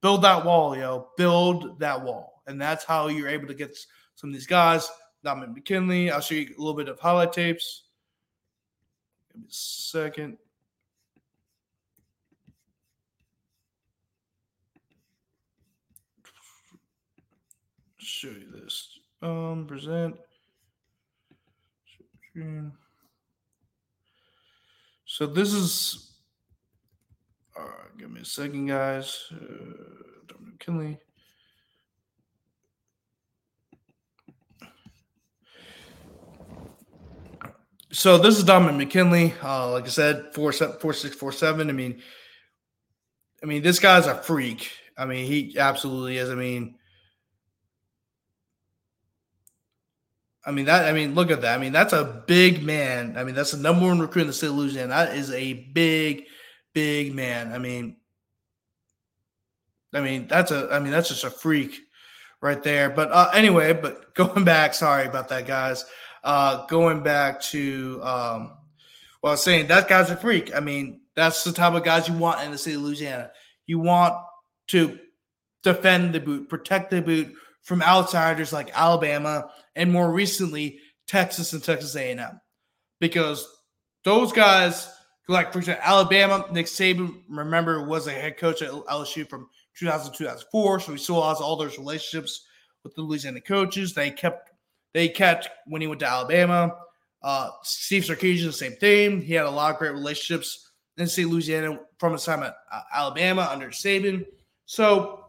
Build 0.00 0.22
that 0.22 0.44
wall, 0.44 0.76
yo. 0.76 1.08
Build 1.16 1.78
that 1.80 2.02
wall. 2.02 2.42
And 2.46 2.60
that's 2.60 2.84
how 2.84 3.08
you're 3.08 3.28
able 3.28 3.46
to 3.48 3.54
get 3.54 3.76
some 4.14 4.30
of 4.30 4.34
these 4.34 4.46
guys. 4.46 4.88
Dominic 5.24 5.54
McKinley. 5.54 6.10
I'll 6.10 6.20
show 6.20 6.34
you 6.34 6.54
a 6.56 6.58
little 6.58 6.74
bit 6.74 6.88
of 6.88 7.00
highlight 7.00 7.32
tapes. 7.32 7.84
Give 9.32 9.42
me 9.42 9.48
a 9.48 9.52
second. 9.52 10.38
Show 17.98 18.28
you 18.28 18.46
this. 18.52 18.88
Um, 19.20 19.66
present. 19.66 20.16
Screen. 22.36 22.72
So 25.06 25.24
this 25.26 25.54
is. 25.54 26.18
Right, 27.56 27.98
give 27.98 28.10
me 28.10 28.20
a 28.20 28.24
second, 28.26 28.66
guys. 28.66 29.24
Uh, 29.32 29.36
Dominic 30.28 30.52
McKinley. 30.52 30.98
So 37.92 38.18
this 38.18 38.36
is 38.36 38.44
Dominic 38.44 38.76
McKinley. 38.76 39.32
Uh, 39.42 39.72
like 39.72 39.84
I 39.84 39.88
said, 39.88 40.34
four 40.34 40.52
four 40.52 40.92
six 40.92 41.16
four 41.16 41.32
seven. 41.32 41.70
I 41.70 41.72
mean, 41.72 42.02
I 43.42 43.46
mean, 43.46 43.62
this 43.62 43.78
guy's 43.78 44.06
a 44.06 44.14
freak. 44.14 44.70
I 44.98 45.06
mean, 45.06 45.26
he 45.26 45.58
absolutely 45.58 46.18
is. 46.18 46.28
I 46.28 46.34
mean, 46.34 46.75
I 50.46 50.52
mean 50.52 50.66
that. 50.66 50.84
I 50.84 50.92
mean, 50.92 51.16
look 51.16 51.32
at 51.32 51.40
that. 51.40 51.58
I 51.58 51.60
mean, 51.60 51.72
that's 51.72 51.92
a 51.92 52.22
big 52.26 52.62
man. 52.62 53.16
I 53.18 53.24
mean, 53.24 53.34
that's 53.34 53.50
the 53.50 53.58
number 53.58 53.84
one 53.84 53.98
recruit 53.98 54.22
in 54.22 54.26
the 54.28 54.32
state 54.32 54.46
of 54.46 54.54
Louisiana. 54.54 54.88
That 54.88 55.16
is 55.16 55.32
a 55.32 55.54
big, 55.74 56.24
big 56.72 57.14
man. 57.14 57.52
I 57.52 57.58
mean, 57.58 57.96
I 59.92 60.00
mean 60.00 60.28
that's 60.28 60.52
a. 60.52 60.68
I 60.70 60.78
mean 60.78 60.92
that's 60.92 61.08
just 61.08 61.24
a 61.24 61.30
freak 61.30 61.80
right 62.40 62.62
there. 62.62 62.90
But 62.90 63.10
uh, 63.10 63.30
anyway, 63.34 63.72
but 63.72 64.14
going 64.14 64.44
back. 64.44 64.72
Sorry 64.74 65.06
about 65.06 65.28
that, 65.30 65.46
guys. 65.46 65.84
Uh, 66.22 66.64
going 66.66 67.02
back 67.02 67.40
to 67.40 68.00
um, 68.02 68.52
well, 69.22 69.30
I 69.30 69.34
was 69.34 69.42
saying 69.42 69.66
that 69.66 69.88
guy's 69.88 70.10
a 70.10 70.16
freak. 70.16 70.54
I 70.54 70.60
mean, 70.60 71.00
that's 71.16 71.42
the 71.42 71.52
type 71.52 71.74
of 71.74 71.82
guys 71.82 72.08
you 72.08 72.14
want 72.14 72.42
in 72.42 72.52
the 72.52 72.58
state 72.58 72.76
of 72.76 72.82
Louisiana. 72.82 73.32
You 73.66 73.80
want 73.80 74.14
to 74.68 74.98
defend 75.64 76.14
the 76.14 76.20
boot, 76.20 76.48
protect 76.48 76.90
the 76.90 77.02
boot 77.02 77.34
from 77.66 77.82
outsiders 77.82 78.52
like 78.52 78.70
Alabama 78.74 79.50
and 79.74 79.92
more 79.92 80.12
recently 80.12 80.78
Texas 81.08 81.52
and 81.52 81.62
Texas 81.62 81.96
A&M, 81.96 82.40
because 83.00 83.44
those 84.04 84.32
guys, 84.32 84.88
like 85.28 85.52
for 85.52 85.58
example 85.58 85.82
Alabama, 85.84 86.46
Nick 86.52 86.66
Saban, 86.66 87.22
remember 87.28 87.84
was 87.84 88.06
a 88.06 88.12
head 88.12 88.38
coach 88.38 88.62
at 88.62 88.70
LSU 88.70 89.28
from 89.28 89.48
2000 89.76 90.14
2004, 90.14 90.80
so 90.80 90.92
he 90.92 90.98
still 90.98 91.28
has 91.28 91.38
all 91.38 91.56
those 91.56 91.76
relationships 91.76 92.46
with 92.84 92.94
the 92.94 93.02
Louisiana 93.02 93.40
coaches. 93.40 93.92
They 93.92 94.12
kept 94.12 94.50
they 94.94 95.08
kept 95.08 95.48
when 95.66 95.82
he 95.82 95.88
went 95.88 96.00
to 96.00 96.06
Alabama. 96.06 96.72
Uh, 97.20 97.50
Steve 97.64 98.04
Sarkisian, 98.04 98.46
the 98.46 98.52
same 98.52 98.76
thing. 98.76 99.20
He 99.20 99.34
had 99.34 99.46
a 99.46 99.50
lot 99.50 99.72
of 99.72 99.78
great 99.78 99.92
relationships 99.92 100.70
in 100.98 101.08
St. 101.08 101.28
Louisiana 101.28 101.80
from 101.98 102.12
his 102.12 102.24
time 102.24 102.44
at 102.44 102.54
uh, 102.70 102.82
Alabama 102.94 103.48
under 103.50 103.70
Saban. 103.70 104.24
So 104.66 105.25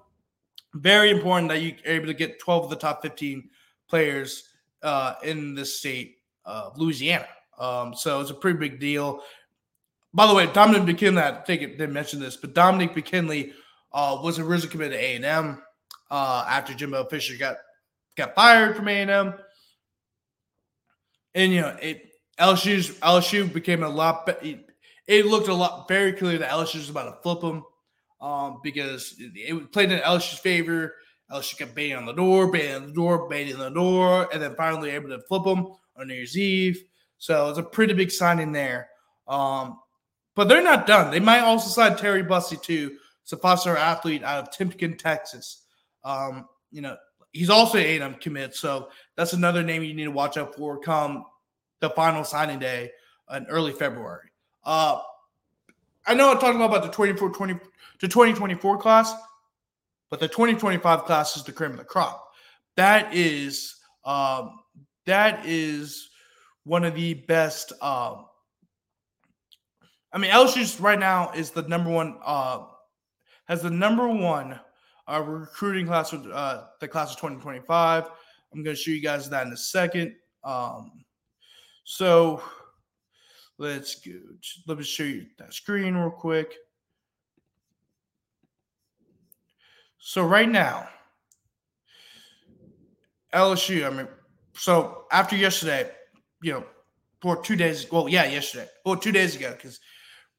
very 0.81 1.11
important 1.11 1.49
that 1.49 1.61
you're 1.61 1.75
able 1.85 2.07
to 2.07 2.13
get 2.13 2.39
12 2.39 2.65
of 2.65 2.69
the 2.69 2.75
top 2.75 3.01
15 3.01 3.49
players 3.89 4.49
uh, 4.83 5.15
in 5.23 5.55
the 5.55 5.65
state 5.65 6.17
of 6.45 6.77
Louisiana. 6.77 7.27
Um, 7.59 7.93
so 7.95 8.21
it's 8.21 8.31
a 8.31 8.35
pretty 8.35 8.59
big 8.59 8.79
deal. 8.79 9.21
By 10.13 10.27
the 10.27 10.33
way, 10.33 10.47
Dominic 10.47 10.85
McKinley, 10.85 11.21
I 11.21 11.41
think 11.41 11.61
it 11.61 11.77
didn't 11.77 11.93
mention 11.93 12.19
this, 12.19 12.37
but 12.37 12.53
Dominic 12.53 12.95
McKinley 12.95 13.53
uh, 13.93 14.19
was 14.21 14.39
originally 14.39 14.71
committed 14.71 14.99
to 14.99 15.25
A&M 15.27 15.61
uh, 16.09 16.45
after 16.47 16.73
Jimbo 16.73 17.05
Fisher 17.05 17.37
got 17.37 17.57
got 18.15 18.33
fired 18.33 18.75
from 18.75 18.87
A&M 18.87 19.35
and 21.37 21.53
you 21.53 21.61
know 21.61 21.77
it 21.81 22.03
LSU's 22.39 22.91
LSU 22.99 23.51
became 23.51 23.83
a 23.83 23.89
lot. 23.89 24.29
It 25.07 25.25
looked 25.25 25.47
a 25.47 25.53
lot 25.53 25.87
very 25.87 26.13
clear 26.13 26.37
that 26.37 26.49
LSU 26.49 26.75
was 26.75 26.89
about 26.89 27.15
to 27.15 27.21
flip 27.21 27.41
them 27.41 27.63
um, 28.21 28.59
because 28.63 29.15
it, 29.19 29.71
played 29.71 29.91
in 29.91 29.99
LSU's 29.99 30.39
favor. 30.39 30.95
LSU 31.31 31.57
kept 31.57 31.75
banging 31.75 31.97
on 31.97 32.05
the 32.05 32.13
door, 32.13 32.49
banging 32.51 32.75
on 32.75 32.87
the 32.87 32.93
door, 32.93 33.27
banging 33.27 33.55
on 33.55 33.59
the 33.59 33.69
door, 33.69 34.29
and 34.31 34.41
then 34.41 34.55
finally 34.55 34.91
able 34.91 35.09
to 35.09 35.19
flip 35.21 35.43
them 35.43 35.67
on 35.97 36.07
New 36.07 36.13
Year's 36.13 36.37
Eve. 36.37 36.83
So 37.17 37.49
it's 37.49 37.59
a 37.59 37.63
pretty 37.63 37.93
big 37.93 38.11
signing 38.11 38.51
there. 38.51 38.89
Um, 39.27 39.79
but 40.35 40.47
they're 40.47 40.63
not 40.63 40.87
done. 40.87 41.11
They 41.11 41.19
might 41.19 41.39
also 41.39 41.67
sign 41.69 41.97
Terry 41.97 42.23
Bussey 42.23 42.57
too. 42.57 42.97
It's 43.23 43.33
a 43.33 43.37
five-star 43.37 43.75
athlete 43.75 44.23
out 44.23 44.43
of 44.43 44.51
Timpson, 44.51 44.95
Texas. 44.95 45.63
Um, 46.05 46.47
you 46.71 46.81
know, 46.81 46.95
he's 47.33 47.49
also 47.49 47.77
an 47.77 48.01
A&M 48.01 48.15
commit, 48.15 48.55
so 48.55 48.89
that's 49.15 49.33
another 49.33 49.63
name 49.63 49.83
you 49.83 49.93
need 49.93 50.05
to 50.05 50.11
watch 50.11 50.37
out 50.37 50.55
for 50.55 50.79
come 50.79 51.25
the 51.79 51.89
final 51.89 52.23
signing 52.23 52.59
day 52.59 52.91
in 53.35 53.45
early 53.47 53.73
February. 53.73 54.29
Uh, 54.63 55.01
I 56.05 56.13
know 56.13 56.31
I'm 56.31 56.39
talking 56.39 56.61
about 56.61 56.83
the 56.83 56.89
24 56.89 57.31
20 57.31 57.59
to 57.99 58.07
2024 58.07 58.77
class, 58.77 59.13
but 60.09 60.19
the 60.19 60.27
2025 60.27 61.03
class 61.03 61.35
is 61.35 61.43
the 61.43 61.51
cream 61.51 61.71
of 61.71 61.77
the 61.77 61.83
crop. 61.83 62.23
That 62.75 63.13
is 63.13 63.75
um, 64.05 64.59
that 65.05 65.45
is 65.45 66.09
one 66.63 66.83
of 66.83 66.95
the 66.95 67.13
best. 67.13 67.73
Um, 67.81 68.25
I 70.13 70.17
mean, 70.17 70.31
LSU's 70.31 70.79
right 70.79 70.99
now 70.99 71.31
is 71.31 71.51
the 71.51 71.63
number 71.63 71.89
one. 71.89 72.17
Uh, 72.23 72.65
has 73.47 73.61
the 73.61 73.69
number 73.69 74.07
one 74.07 74.59
uh, 75.07 75.21
recruiting 75.21 75.87
class 75.87 76.11
with 76.11 76.27
uh, 76.27 76.65
the 76.79 76.87
class 76.87 77.11
of 77.11 77.17
2025. 77.17 78.09
I'm 78.53 78.63
going 78.63 78.75
to 78.75 78.81
show 78.81 78.91
you 78.91 79.01
guys 79.01 79.29
that 79.29 79.47
in 79.47 79.53
a 79.53 79.57
second. 79.57 80.15
Um, 80.43 80.91
so 81.83 82.41
let's 83.57 83.95
go. 83.95 84.11
Let 84.67 84.77
me 84.77 84.83
show 84.83 85.03
you 85.03 85.25
that 85.39 85.53
screen 85.53 85.95
real 85.95 86.11
quick. 86.11 86.53
So 89.99 90.23
right 90.23 90.49
now, 90.49 90.87
LSU. 93.33 93.85
I 93.85 93.89
mean, 93.89 94.07
so 94.53 95.05
after 95.11 95.35
yesterday, 95.35 95.89
you 96.41 96.53
know, 96.53 96.65
for 97.21 97.41
two 97.41 97.55
days. 97.55 97.91
Well, 97.91 98.07
yeah, 98.07 98.25
yesterday. 98.25 98.67
Well, 98.85 98.95
two 98.95 99.11
days 99.11 99.35
ago, 99.35 99.51
because 99.51 99.79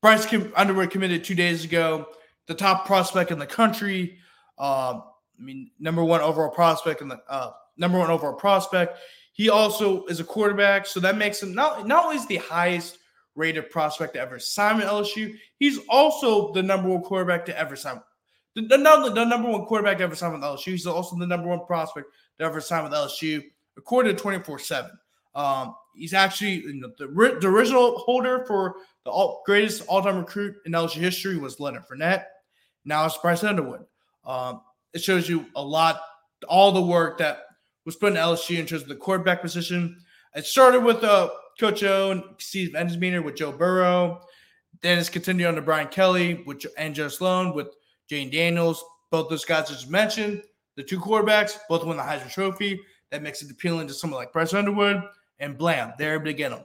Bryce 0.00 0.26
Underwood 0.56 0.90
committed 0.90 1.24
two 1.24 1.34
days 1.34 1.64
ago. 1.64 2.06
The 2.46 2.54
top 2.54 2.86
prospect 2.86 3.30
in 3.30 3.38
the 3.38 3.46
country. 3.46 4.18
Um, 4.58 5.02
I 5.38 5.42
mean, 5.42 5.70
number 5.78 6.02
one 6.02 6.20
overall 6.20 6.50
prospect 6.50 7.02
in 7.02 7.08
the 7.08 7.20
uh, 7.28 7.50
number 7.76 7.98
one 7.98 8.10
overall 8.10 8.34
prospect. 8.34 8.98
He 9.32 9.50
also 9.50 10.04
is 10.06 10.18
a 10.18 10.24
quarterback, 10.24 10.86
so 10.86 10.98
that 11.00 11.16
makes 11.16 11.42
him 11.42 11.54
not 11.54 11.86
not 11.86 12.04
only 12.04 12.16
is 12.16 12.26
the 12.26 12.38
highest 12.38 12.98
rated 13.36 13.70
prospect 13.70 14.14
to 14.14 14.20
ever 14.20 14.38
sign 14.38 14.78
with 14.78 14.86
LSU, 14.86 15.36
he's 15.58 15.78
also 15.88 16.52
the 16.52 16.62
number 16.62 16.88
one 16.88 17.02
quarterback 17.02 17.46
to 17.46 17.56
ever 17.56 17.76
sign. 17.76 18.00
The, 18.62 18.76
the, 18.76 19.12
the 19.14 19.24
number 19.24 19.48
one 19.48 19.64
quarterback 19.66 20.00
ever 20.00 20.16
signed 20.16 20.34
with 20.34 20.42
LSU. 20.42 20.72
He's 20.72 20.86
also 20.86 21.16
the 21.16 21.26
number 21.26 21.48
one 21.48 21.64
prospect 21.64 22.08
ever 22.40 22.60
signed 22.60 22.84
with 22.84 22.92
LSU, 22.92 23.42
according 23.76 24.16
to 24.16 24.20
24 24.20 24.58
7. 24.58 24.90
Um, 25.34 25.76
he's 25.94 26.14
actually 26.14 26.62
you 26.62 26.74
know, 26.74 26.90
the, 26.98 27.06
the 27.40 27.46
original 27.46 27.98
holder 27.98 28.44
for 28.46 28.76
the 29.04 29.10
all, 29.10 29.42
greatest 29.46 29.84
all-time 29.86 30.18
recruit 30.18 30.56
in 30.66 30.72
LSU 30.72 30.96
history 30.96 31.38
was 31.38 31.60
Leonard 31.60 31.84
Fournette. 31.86 32.24
Now 32.84 33.06
it's 33.06 33.16
Bryce 33.18 33.44
Underwood. 33.44 33.84
Um, 34.24 34.62
it 34.92 35.02
shows 35.02 35.28
you 35.28 35.46
a 35.54 35.62
lot, 35.62 36.00
all 36.48 36.72
the 36.72 36.82
work 36.82 37.18
that 37.18 37.42
was 37.84 37.96
put 37.96 38.12
in 38.12 38.18
LSU 38.18 38.58
in 38.58 38.66
terms 38.66 38.82
of 38.82 38.88
the 38.88 38.96
quarterback 38.96 39.40
position. 39.40 40.00
It 40.34 40.46
started 40.46 40.82
with 40.82 41.04
uh, 41.04 41.30
Coach 41.60 41.82
O 41.84 42.10
and 42.10 42.22
Steve 42.38 42.70
Ensminger 42.74 43.22
with 43.22 43.36
Joe 43.36 43.52
Burrow. 43.52 44.20
Then 44.82 44.98
it's 44.98 45.08
continued 45.08 45.48
under 45.48 45.60
Brian 45.60 45.88
Kelly 45.88 46.42
with 46.46 46.64
and 46.76 46.94
Joe 46.94 47.08
Sloan 47.08 47.54
with 47.54 47.68
Jayden 48.10 48.32
Daniels. 48.32 48.84
Both 49.10 49.30
those 49.30 49.44
guys 49.44 49.70
I 49.70 49.74
just 49.74 49.90
mentioned, 49.90 50.42
the 50.76 50.82
two 50.82 51.00
quarterbacks, 51.00 51.58
both 51.68 51.84
won 51.84 51.96
the 51.96 52.02
Heisman 52.02 52.30
Trophy. 52.30 52.80
That 53.10 53.22
makes 53.22 53.40
it 53.42 53.50
appealing 53.50 53.88
to 53.88 53.94
someone 53.94 54.20
like 54.20 54.32
Bryce 54.32 54.52
Underwood 54.52 55.02
and 55.38 55.56
Blam. 55.56 55.94
They're 55.98 56.14
able 56.14 56.26
to 56.26 56.34
get 56.34 56.52
him. 56.52 56.60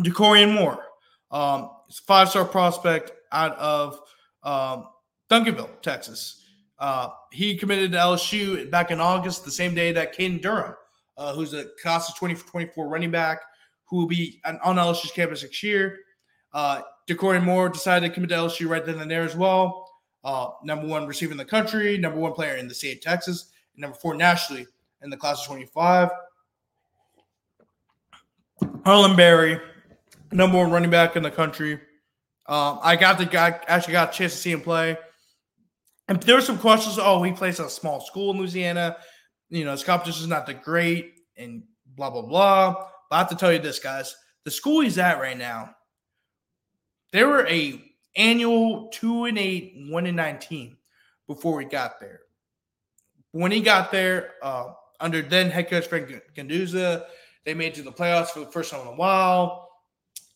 Dakorien 0.00 0.54
Moore, 0.54 0.82
um, 1.30 1.70
five 2.06 2.30
star 2.30 2.44
prospect 2.44 3.12
out 3.32 3.56
of 3.58 4.00
um, 4.42 4.88
Duncanville, 5.30 5.82
Texas. 5.82 6.42
Uh, 6.78 7.08
he 7.32 7.56
committed 7.56 7.92
to 7.92 7.98
LSU 7.98 8.70
back 8.70 8.90
in 8.90 9.00
August, 9.00 9.44
the 9.44 9.50
same 9.50 9.74
day 9.74 9.92
that 9.92 10.16
Caden 10.16 10.42
Durham, 10.42 10.74
uh, 11.16 11.34
who's 11.34 11.54
a 11.54 11.66
class 11.82 12.08
of 12.08 12.14
2024 12.16 12.88
running 12.88 13.10
back, 13.10 13.40
who 13.86 13.96
will 13.96 14.06
be 14.06 14.40
on 14.44 14.58
LSU's 14.58 15.12
campus 15.12 15.42
next 15.42 15.62
year. 15.62 16.00
Uh, 16.52 16.82
Dakorien 17.08 17.44
Moore 17.44 17.68
decided 17.68 18.08
to 18.08 18.14
commit 18.14 18.30
to 18.30 18.36
LSU 18.36 18.68
right 18.68 18.84
then 18.84 19.00
and 19.00 19.10
there 19.10 19.22
as 19.22 19.36
well. 19.36 19.85
Uh, 20.24 20.48
number 20.64 20.86
one 20.86 21.06
receiver 21.06 21.32
in 21.32 21.38
the 21.38 21.44
country, 21.44 21.96
number 21.98 22.18
one 22.18 22.32
player 22.32 22.56
in 22.56 22.66
the 22.66 22.74
state 22.74 22.96
of 22.96 23.02
Texas, 23.02 23.50
and 23.74 23.82
number 23.82 23.96
four 23.96 24.14
nationally 24.14 24.66
in 25.02 25.10
the 25.10 25.16
class 25.16 25.40
of 25.40 25.46
25. 25.46 26.10
Harlem 28.84 29.16
Berry, 29.16 29.60
number 30.32 30.58
one 30.58 30.70
running 30.70 30.90
back 30.90 31.16
in 31.16 31.22
the 31.22 31.30
country. 31.30 31.74
Um, 32.46 32.78
I 32.82 32.96
got 32.96 33.18
the 33.18 33.26
guy 33.26 33.58
actually 33.66 33.92
got 33.92 34.14
a 34.14 34.16
chance 34.16 34.32
to 34.32 34.38
see 34.38 34.52
him 34.52 34.60
play. 34.60 34.96
And 36.08 36.22
there 36.22 36.36
were 36.36 36.40
some 36.40 36.58
questions. 36.58 36.98
Oh, 37.00 37.22
he 37.22 37.32
plays 37.32 37.58
at 37.58 37.66
a 37.66 37.70
small 37.70 38.00
school 38.00 38.30
in 38.30 38.38
Louisiana. 38.38 38.96
You 39.48 39.64
know, 39.64 39.72
his 39.72 39.82
competition 39.82 40.22
is 40.22 40.28
not 40.28 40.46
that 40.46 40.62
great, 40.62 41.14
and 41.36 41.64
blah 41.96 42.10
blah 42.10 42.22
blah. 42.22 42.74
But 43.10 43.16
I 43.16 43.18
have 43.18 43.28
to 43.30 43.36
tell 43.36 43.52
you 43.52 43.58
this, 43.58 43.80
guys: 43.80 44.14
the 44.44 44.50
school 44.50 44.80
he's 44.80 44.98
at 44.98 45.20
right 45.20 45.36
now, 45.36 45.74
they 47.12 47.24
were 47.24 47.46
a 47.46 47.82
annual 48.16 48.88
two 48.88 49.24
and 49.24 49.38
eight, 49.38 49.74
one 49.88 50.06
and 50.06 50.16
nineteen 50.16 50.76
before 51.26 51.60
he 51.60 51.66
got 51.66 52.00
there. 52.00 52.20
When 53.32 53.52
he 53.52 53.60
got 53.60 53.92
there, 53.92 54.34
uh, 54.42 54.72
under 55.00 55.22
then 55.22 55.50
head 55.50 55.68
coach 55.68 55.86
Frank 55.86 56.12
Gendusa, 56.34 57.04
they 57.44 57.54
made 57.54 57.74
to 57.74 57.82
the 57.82 57.92
playoffs 57.92 58.28
for 58.28 58.40
the 58.40 58.46
first 58.46 58.70
time 58.70 58.80
in 58.80 58.86
a 58.88 58.96
while. 58.96 59.68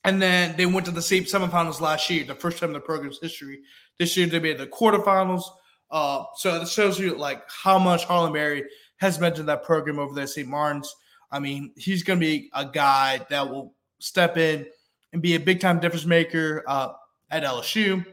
And 0.05 0.21
then 0.21 0.57
they 0.57 0.67
went 0.67 0.87
to 0.87 0.93
the 0.93 1.01
semifinals 1.01 1.81
last 1.81 2.09
year, 2.09 2.25
the 2.25 2.35
first 2.35 2.59
time 2.59 2.71
in 2.71 2.75
the 2.75 2.81
program's 2.81 3.19
history. 3.21 3.61
This 3.99 4.17
year 4.17 4.27
they 4.27 4.39
made 4.41 4.59
the 4.59 4.67
quarterfinals. 4.67 5.43
Uh, 5.91 6.25
so 6.37 6.61
it 6.61 6.69
shows 6.69 6.99
you 6.99 7.17
like 7.17 7.43
how 7.49 7.79
much 7.79 8.05
Harlem 8.05 8.33
Berry 8.33 8.65
has 8.97 9.19
meant 9.21 9.37
to 9.37 9.43
that 9.43 9.65
program 9.65 9.99
over 9.99 10.15
there, 10.15 10.27
St. 10.27 10.49
Martin's. 10.49 10.95
I 11.31 11.39
mean, 11.39 11.73
he's 11.77 12.03
going 12.03 12.19
to 12.19 12.27
be 12.27 12.51
a 12.55 12.65
guy 12.65 13.27
that 13.29 13.49
will 13.49 13.75
step 13.99 14.37
in 14.37 14.67
and 15.13 15.21
be 15.21 15.35
a 15.35 15.41
big 15.41 15.61
time 15.61 15.81
difference 15.81 16.07
maker 16.07 16.65
uh, 16.67 16.93
at 17.31 17.45
LSU. 17.45 18.05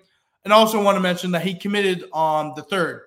And 0.43 0.53
also 0.53 0.82
want 0.82 0.95
to 0.95 1.01
mention 1.01 1.32
that 1.32 1.41
he 1.41 1.53
committed 1.53 2.06
on 2.13 2.53
the 2.56 2.63
third 2.63 3.03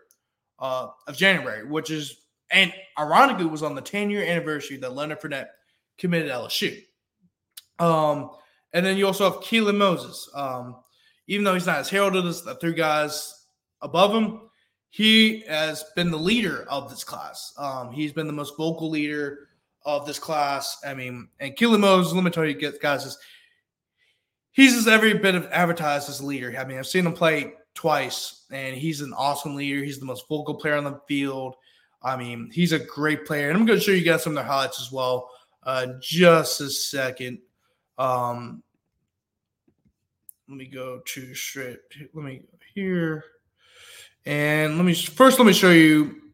uh, 0.58 0.88
of 1.06 1.16
January, 1.16 1.66
which 1.66 1.90
is 1.90 2.16
and 2.50 2.72
ironically 2.98 3.46
was 3.46 3.62
on 3.62 3.74
the 3.74 3.80
10 3.80 4.10
year 4.10 4.24
anniversary 4.24 4.76
that 4.78 4.94
Leonard 4.94 5.20
Fournette 5.20 5.48
committed 5.98 6.30
LSU. 6.30 6.82
Um, 7.78 8.30
and 8.72 8.84
then 8.84 8.96
you 8.96 9.06
also 9.06 9.30
have 9.30 9.40
Keelan 9.40 9.76
Moses. 9.76 10.28
Um, 10.34 10.76
even 11.26 11.44
though 11.44 11.54
he's 11.54 11.66
not 11.66 11.78
as 11.78 11.88
heralded 11.88 12.26
as 12.26 12.42
the 12.42 12.56
three 12.56 12.74
guys 12.74 13.46
above 13.80 14.12
him, 14.12 14.40
he 14.90 15.40
has 15.46 15.84
been 15.94 16.10
the 16.10 16.18
leader 16.18 16.66
of 16.68 16.90
this 16.90 17.04
class. 17.04 17.54
Um, 17.56 17.92
he's 17.92 18.12
been 18.12 18.26
the 18.26 18.32
most 18.32 18.56
vocal 18.56 18.90
leader 18.90 19.48
of 19.84 20.06
this 20.06 20.18
class. 20.18 20.78
I 20.84 20.94
mean, 20.94 21.28
and 21.38 21.56
Keelan 21.56 21.80
Moses, 21.80 22.12
let 22.12 22.24
me 22.24 22.30
tell 22.30 22.44
you 22.44 22.54
guys, 22.54 23.06
is 23.06 23.18
he's 24.52 24.74
just 24.74 24.88
every 24.88 25.14
bit 25.14 25.34
of 25.34 25.46
advertised 25.52 26.08
as 26.08 26.20
a 26.20 26.26
leader. 26.26 26.54
I 26.58 26.64
mean, 26.64 26.78
I've 26.78 26.86
seen 26.86 27.06
him 27.06 27.12
play 27.12 27.54
twice, 27.74 28.44
and 28.50 28.76
he's 28.76 29.00
an 29.00 29.12
awesome 29.12 29.54
leader. 29.54 29.82
He's 29.84 29.98
the 29.98 30.06
most 30.06 30.28
vocal 30.28 30.54
player 30.54 30.76
on 30.76 30.84
the 30.84 31.00
field. 31.06 31.56
I 32.02 32.16
mean, 32.16 32.50
he's 32.52 32.72
a 32.72 32.78
great 32.78 33.26
player. 33.26 33.50
And 33.50 33.58
I'm 33.58 33.66
going 33.66 33.78
to 33.78 33.84
show 33.84 33.92
you 33.92 34.04
guys 34.04 34.22
some 34.22 34.32
of 34.32 34.36
their 34.36 34.44
highlights 34.44 34.80
as 34.80 34.90
well. 34.90 35.30
Uh, 35.62 35.86
just 36.00 36.60
a 36.60 36.70
second. 36.70 37.38
Um, 37.98 38.62
let 40.48 40.56
me 40.56 40.66
go 40.66 41.00
to 41.04 41.34
straight. 41.34 41.78
Let 42.12 42.24
me 42.24 42.38
go 42.38 42.58
here. 42.74 43.24
And 44.26 44.76
let 44.76 44.84
me 44.84 44.94
first 44.94 45.38
let 45.38 45.46
me 45.46 45.52
show 45.52 45.70
you 45.70 46.32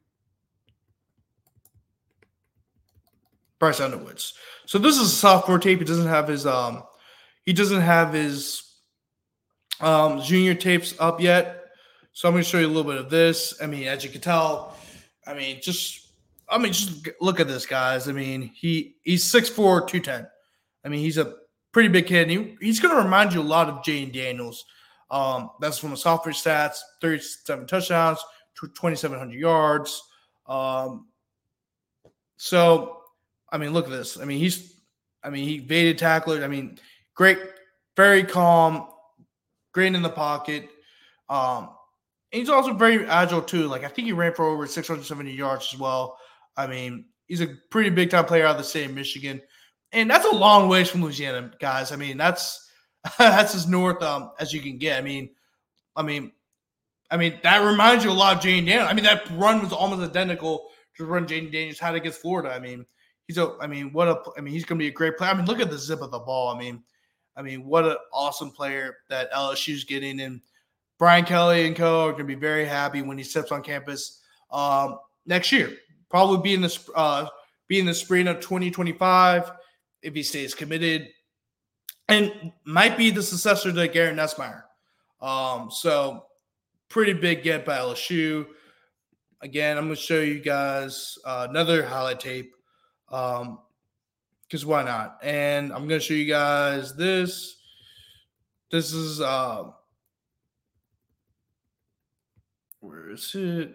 Bryce 3.58 3.80
Underwoods. 3.80 4.34
So 4.66 4.78
this 4.78 4.96
is 4.96 5.12
a 5.12 5.14
sophomore 5.14 5.58
tape. 5.58 5.78
He 5.78 5.84
doesn't 5.84 6.06
have 6.06 6.28
his 6.28 6.46
um 6.46 6.82
he 7.46 7.54
doesn't 7.54 7.80
have 7.80 8.12
his 8.12 8.62
um 9.80 10.20
junior 10.20 10.54
tapes 10.54 10.94
up 10.98 11.20
yet. 11.20 11.64
So 12.12 12.28
I'm 12.28 12.34
gonna 12.34 12.44
show 12.44 12.58
you 12.58 12.66
a 12.66 12.68
little 12.68 12.90
bit 12.90 13.00
of 13.00 13.08
this. 13.08 13.54
I 13.62 13.66
mean, 13.66 13.88
as 13.88 14.04
you 14.04 14.10
can 14.10 14.20
tell, 14.20 14.76
I 15.26 15.32
mean, 15.32 15.60
just 15.62 16.06
I 16.48 16.58
mean, 16.58 16.72
just 16.72 17.08
look 17.20 17.40
at 17.40 17.48
this, 17.48 17.66
guys. 17.66 18.08
I 18.08 18.12
mean, 18.12 18.42
he 18.54 18.96
he's 19.02 19.24
6'4, 19.24 19.88
210. 19.88 20.26
I 20.84 20.88
mean, 20.88 21.00
he's 21.00 21.18
a 21.18 21.34
pretty 21.72 21.88
big 21.88 22.06
kid. 22.06 22.30
He, 22.30 22.56
he's 22.60 22.80
going 22.80 22.94
to 22.96 23.02
remind 23.02 23.34
you 23.34 23.40
a 23.40 23.42
lot 23.42 23.68
of 23.68 23.82
Jayden 23.82 24.12
Daniels. 24.12 24.64
Um, 25.10 25.50
that's 25.60 25.78
from 25.78 25.90
the 25.90 25.96
software 25.96 26.32
stats 26.32 26.78
37 27.00 27.66
touchdowns, 27.66 28.18
2,700 28.58 29.38
yards. 29.38 30.02
Um, 30.48 31.08
so, 32.36 33.02
I 33.50 33.58
mean, 33.58 33.72
look 33.72 33.86
at 33.86 33.90
this. 33.90 34.18
I 34.18 34.24
mean, 34.24 34.38
he's, 34.38 34.80
I 35.22 35.30
mean, 35.30 35.46
he 35.46 35.56
evaded 35.56 35.98
tacklers. 35.98 36.42
I 36.42 36.48
mean, 36.48 36.78
great, 37.16 37.38
very 37.96 38.22
calm, 38.22 38.86
great 39.72 39.94
in 39.94 40.02
the 40.02 40.08
pocket. 40.08 40.68
Um, 41.28 41.70
he's 42.30 42.48
also 42.48 42.72
very 42.72 43.04
agile 43.06 43.42
too. 43.42 43.66
Like 43.66 43.82
I 43.82 43.88
think 43.88 44.06
he 44.06 44.12
ran 44.12 44.32
for 44.32 44.44
over 44.44 44.66
670 44.66 45.32
yards 45.32 45.72
as 45.74 45.80
well. 45.80 46.16
I 46.56 46.68
mean, 46.68 47.06
he's 47.26 47.40
a 47.40 47.48
pretty 47.70 47.90
big 47.90 48.10
time 48.10 48.26
player 48.26 48.46
out 48.46 48.52
of 48.52 48.58
the 48.58 48.64
state 48.64 48.86
of 48.86 48.94
Michigan 48.94 49.42
and 49.92 50.10
that's 50.10 50.26
a 50.26 50.34
long 50.34 50.68
ways 50.68 50.90
from 50.90 51.02
Louisiana, 51.02 51.50
guys. 51.60 51.92
I 51.92 51.96
mean, 51.96 52.16
that's 52.16 52.68
that's 53.18 53.54
as 53.54 53.66
north 53.66 54.02
um, 54.02 54.32
as 54.38 54.52
you 54.52 54.60
can 54.60 54.78
get. 54.78 54.98
I 54.98 55.02
mean, 55.02 55.30
I 55.96 56.02
mean, 56.02 56.32
I 57.10 57.16
mean 57.16 57.38
that 57.42 57.64
reminds 57.64 58.04
you 58.04 58.10
a 58.10 58.12
lot 58.12 58.36
of 58.36 58.42
Jayden 58.42 58.66
Daniels. 58.66 58.88
I 58.90 58.94
mean, 58.94 59.04
that 59.04 59.28
run 59.32 59.62
was 59.62 59.72
almost 59.72 60.08
identical 60.08 60.68
to 60.96 61.04
the 61.04 61.08
run 61.08 61.26
Jayden 61.26 61.52
Daniels 61.52 61.78
had 61.78 61.94
against 61.94 62.20
Florida. 62.20 62.50
I 62.54 62.58
mean, 62.58 62.84
he's 63.26 63.38
a. 63.38 63.56
I 63.60 63.66
mean, 63.66 63.92
what 63.92 64.08
a. 64.08 64.20
I 64.36 64.40
mean, 64.40 64.52
he's 64.52 64.64
going 64.64 64.78
to 64.78 64.82
be 64.82 64.88
a 64.88 64.92
great 64.92 65.16
player. 65.16 65.30
I 65.30 65.34
mean, 65.34 65.46
look 65.46 65.60
at 65.60 65.70
the 65.70 65.78
zip 65.78 66.02
of 66.02 66.10
the 66.10 66.18
ball. 66.18 66.54
I 66.54 66.58
mean, 66.58 66.82
I 67.36 67.42
mean, 67.42 67.66
what 67.66 67.84
an 67.84 67.96
awesome 68.12 68.50
player 68.50 68.96
that 69.08 69.32
LSU's 69.32 69.84
getting, 69.84 70.20
and 70.20 70.40
Brian 70.98 71.24
Kelly 71.24 71.66
and 71.66 71.76
co 71.76 72.06
are 72.06 72.12
going 72.12 72.24
to 72.24 72.24
be 72.24 72.34
very 72.34 72.64
happy 72.64 73.02
when 73.02 73.18
he 73.18 73.24
steps 73.24 73.52
on 73.52 73.62
campus 73.62 74.22
um, 74.50 74.98
next 75.26 75.52
year. 75.52 75.76
Probably 76.08 76.38
be 76.38 76.54
in 76.54 76.62
the 76.62 76.78
uh, 76.94 77.28
be 77.68 77.78
in 77.78 77.86
the 77.86 77.94
spring 77.94 78.28
of 78.28 78.40
2025 78.40 79.50
if 80.02 80.14
he 80.14 80.22
stays 80.22 80.54
committed, 80.54 81.08
and 82.08 82.52
might 82.64 82.96
be 82.96 83.10
the 83.10 83.22
successor 83.22 83.72
to 83.72 83.88
Garrett 83.88 84.16
Nussmeier. 84.16 84.62
Um, 85.20 85.70
so 85.70 86.24
pretty 86.88 87.12
big 87.12 87.42
get 87.42 87.64
by 87.64 87.78
LSU. 87.78 88.46
Again, 89.42 89.76
I'm 89.76 89.84
going 89.84 89.96
to 89.96 90.00
show 90.00 90.20
you 90.20 90.40
guys 90.40 91.18
uh, 91.24 91.46
another 91.50 91.84
highlight 91.84 92.20
tape 92.20 92.52
because 94.48 94.64
why 94.64 94.82
not? 94.82 95.18
And 95.22 95.72
I'm 95.72 95.88
to 95.88 96.00
show 96.00 96.14
you 96.14 96.26
guys 96.26 96.94
this. 96.94 97.56
This 98.70 98.92
is 98.92 99.20
uh, 99.20 99.64
where 102.80 103.10
is 103.10 103.34
it? 103.34 103.74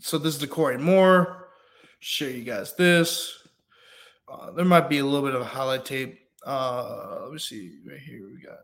So 0.00 0.18
this 0.18 0.36
is 0.36 0.48
Dakorien 0.48 0.80
Moore. 0.80 1.48
Show 2.00 2.26
you 2.26 2.44
guys 2.44 2.74
this. 2.74 3.34
Uh, 4.30 4.52
there 4.52 4.64
might 4.64 4.88
be 4.88 4.98
a 4.98 5.04
little 5.04 5.26
bit 5.26 5.34
of 5.34 5.46
highlight 5.46 5.84
tape. 5.84 6.20
Uh, 6.44 7.20
let 7.22 7.32
me 7.32 7.38
see 7.38 7.78
right 7.86 7.98
here. 7.98 8.28
We 8.32 8.42
got. 8.42 8.58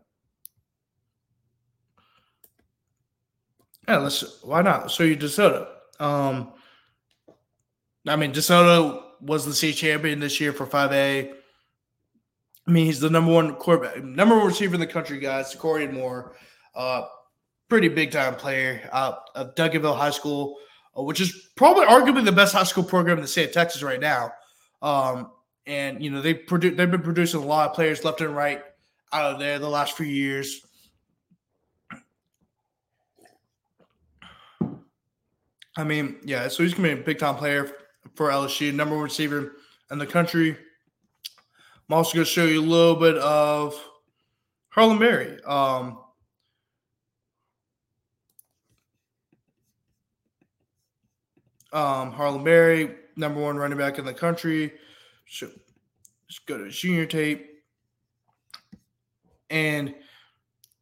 Yeah, 3.87 3.97
let's. 3.97 4.41
Why 4.43 4.61
not? 4.61 4.89
Show 4.89 5.03
you 5.03 5.17
DeSoto. 5.17 5.67
Um, 5.99 6.53
I 8.07 8.15
mean, 8.15 8.31
DeSoto 8.31 9.04
was 9.25 9.45
the 9.45 9.53
state 9.53 9.75
champion 9.75 10.19
this 10.19 10.39
year 10.39 10.53
for 10.53 10.65
5A. 10.65 11.31
I 12.67 12.71
mean, 12.71 12.85
he's 12.85 12.99
the 12.99 13.09
number 13.09 13.31
one 13.31 13.55
quarterback, 13.55 14.03
number 14.03 14.35
one 14.35 14.47
receiver 14.47 14.75
in 14.75 14.79
the 14.79 14.87
country, 14.87 15.19
guys. 15.19 15.53
Corey 15.55 15.87
Moore, 15.87 16.35
uh, 16.73 17.03
pretty 17.69 17.87
big 17.87 18.11
time 18.11 18.35
player 18.35 18.87
out 18.91 19.29
of 19.35 19.55
Duncanville 19.55 19.97
High 19.97 20.09
School, 20.09 20.57
uh, 20.97 21.03
which 21.03 21.21
is 21.21 21.49
probably 21.55 21.85
arguably 21.85 22.25
the 22.25 22.31
best 22.31 22.53
high 22.53 22.63
school 22.63 22.83
program 22.83 23.17
in 23.17 23.21
the 23.21 23.27
state 23.27 23.49
of 23.49 23.53
Texas 23.53 23.83
right 23.83 23.99
now. 23.99 24.31
Um, 24.81 25.31
and 25.67 26.03
you 26.03 26.09
know 26.11 26.21
they 26.21 26.33
produ- 26.33 26.75
they've 26.75 26.89
been 26.89 27.01
producing 27.01 27.41
a 27.41 27.45
lot 27.45 27.69
of 27.69 27.75
players 27.75 28.03
left 28.03 28.21
and 28.21 28.35
right 28.35 28.63
out 29.13 29.33
of 29.33 29.39
there 29.39 29.59
the 29.59 29.69
last 29.69 29.95
few 29.95 30.05
years. 30.05 30.61
I 35.77 35.83
mean, 35.83 36.17
yeah, 36.23 36.47
so 36.47 36.63
he's 36.63 36.73
gonna 36.73 36.95
be 36.95 37.01
a 37.01 37.03
big 37.03 37.19
time 37.19 37.35
player 37.35 37.71
for 38.15 38.29
LSU, 38.29 38.73
number 38.73 38.95
one 38.95 39.03
receiver 39.03 39.53
in 39.91 39.97
the 39.97 40.07
country. 40.07 40.57
I'm 41.87 41.93
also 41.93 42.13
gonna 42.13 42.25
show 42.25 42.45
you 42.45 42.61
a 42.61 42.63
little 42.63 42.95
bit 42.95 43.17
of 43.17 43.79
Harlem 44.69 44.99
Berry. 44.99 45.41
Um, 45.43 45.99
um, 51.71 52.11
Harlem 52.11 52.43
Berry, 52.43 52.95
number 53.15 53.39
one 53.39 53.57
running 53.57 53.77
back 53.77 53.99
in 53.99 54.05
the 54.05 54.13
country. 54.13 54.73
Just 55.25 55.53
go 56.45 56.57
to 56.57 56.69
junior 56.69 57.05
tape. 57.05 57.47
And 59.49 59.93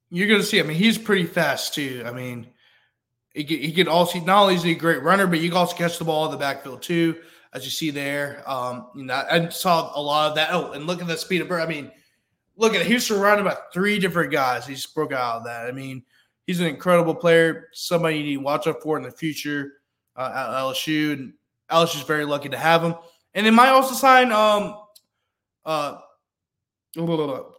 you're 0.09 0.27
going 0.27 0.39
to 0.39 0.45
see, 0.45 0.59
I 0.59 0.63
mean, 0.63 0.77
he's 0.77 0.97
pretty 0.97 1.25
fast 1.25 1.73
too. 1.73 2.03
I 2.05 2.11
mean, 2.11 2.52
he 3.33 3.43
could, 3.43 3.59
he 3.59 3.71
could 3.71 3.87
also, 3.87 4.19
not 4.19 4.43
only 4.43 4.55
is 4.55 4.63
he 4.63 4.71
a 4.71 4.75
great 4.75 5.01
runner, 5.01 5.25
but 5.25 5.39
you 5.39 5.49
can 5.49 5.57
also 5.57 5.75
catch 5.75 5.97
the 5.97 6.05
ball 6.05 6.25
in 6.25 6.31
the 6.31 6.37
backfield 6.37 6.83
too, 6.83 7.17
as 7.53 7.65
you 7.65 7.71
see 7.71 7.89
there. 7.89 8.43
Um, 8.45 8.87
you 8.95 9.03
know, 9.03 9.13
I 9.29 9.49
saw 9.49 9.91
a 9.95 10.01
lot 10.01 10.29
of 10.29 10.35
that. 10.35 10.49
Oh, 10.51 10.71
and 10.71 10.85
look 10.85 11.01
at 11.01 11.07
the 11.07 11.17
speed 11.17 11.41
of 11.41 11.47
Bird. 11.47 11.61
I 11.61 11.65
mean, 11.65 11.91
look 12.55 12.75
at 12.75 12.81
it. 12.81 12.87
He's 12.87 13.05
surrounded 13.05 13.43
by 13.43 13.57
three 13.73 13.97
different 13.97 14.31
guys. 14.31 14.67
He's 14.67 14.85
broke 14.85 15.13
out 15.13 15.37
of 15.37 15.45
that. 15.45 15.65
I 15.65 15.71
mean, 15.71 16.03
he's 16.45 16.59
an 16.59 16.67
incredible 16.67 17.15
player, 17.15 17.69
somebody 17.73 18.17
you 18.17 18.23
need 18.23 18.35
to 18.35 18.41
watch 18.41 18.67
out 18.67 18.83
for 18.83 18.97
in 18.97 19.03
the 19.03 19.11
future 19.11 19.73
uh, 20.15 20.31
at 20.33 20.61
LSU. 20.61 21.13
And 21.13 21.33
LSU's 21.71 22.03
very 22.03 22.25
lucky 22.25 22.49
to 22.49 22.57
have 22.57 22.83
him. 22.83 22.93
And 23.33 23.47
they 23.47 23.51
might 23.51 23.69
also 23.69 23.95
sign 23.95 24.31
um, 24.31 24.77
uh, 25.65 25.97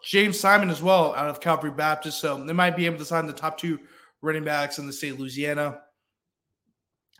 James 0.04 0.38
Simon 0.38 0.70
as 0.70 0.80
well 0.80 1.16
out 1.16 1.28
of 1.28 1.40
Calvary 1.40 1.72
Baptist. 1.72 2.20
So 2.20 2.42
they 2.44 2.52
might 2.52 2.76
be 2.76 2.86
able 2.86 2.98
to 2.98 3.04
sign 3.04 3.26
the 3.26 3.32
top 3.32 3.58
two 3.58 3.80
running 4.24 4.44
backs 4.44 4.78
in 4.78 4.86
the 4.86 4.92
state 4.92 5.12
of 5.12 5.20
Louisiana. 5.20 5.80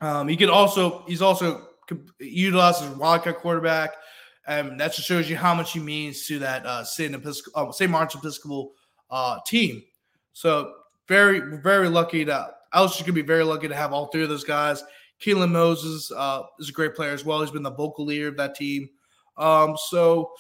Um, 0.01 0.29
he 0.29 0.37
could 0.37 0.51
also 0.51 1.05
he's 1.07 1.23
also 1.23 1.69
a 1.91 2.97
wildcat 2.97 3.37
quarterback. 3.37 3.93
and 4.47 4.81
that 4.81 4.93
just 4.93 5.07
shows 5.07 5.29
you 5.31 5.37
how 5.37 5.55
much 5.55 5.73
he 5.73 5.81
means 5.81 6.27
to 6.27 6.39
that 6.41 6.67
uh, 6.67 6.85
St. 6.85 7.15
Episcopal, 7.15 7.69
uh, 7.69 7.73
St. 7.73 7.91
Martin's 7.91 8.23
Episcopal 8.23 8.73
uh, 9.11 9.39
team. 9.47 9.83
So 10.33 10.73
very 11.07 11.59
very 11.63 11.89
lucky 11.89 12.25
to 12.25 12.51
LSU's 12.75 13.03
gonna 13.03 13.13
be 13.13 13.23
very 13.23 13.45
lucky 13.45 13.69
to 13.69 13.75
have 13.75 13.93
all 13.93 14.07
three 14.07 14.23
of 14.23 14.29
those 14.29 14.45
guys. 14.45 14.83
Keelan 15.21 15.53
Moses 15.53 16.11
uh, 16.11 16.43
is 16.59 16.69
a 16.69 16.73
great 16.73 16.95
player 16.95 17.13
as 17.13 17.25
well. 17.25 17.41
He's 17.41 17.51
been 17.51 17.63
the 17.63 17.71
vocal 17.71 18.05
leader 18.05 18.29
of 18.29 18.37
that 18.37 18.55
team. 18.55 18.89
Um, 19.37 19.77
so 19.89 20.33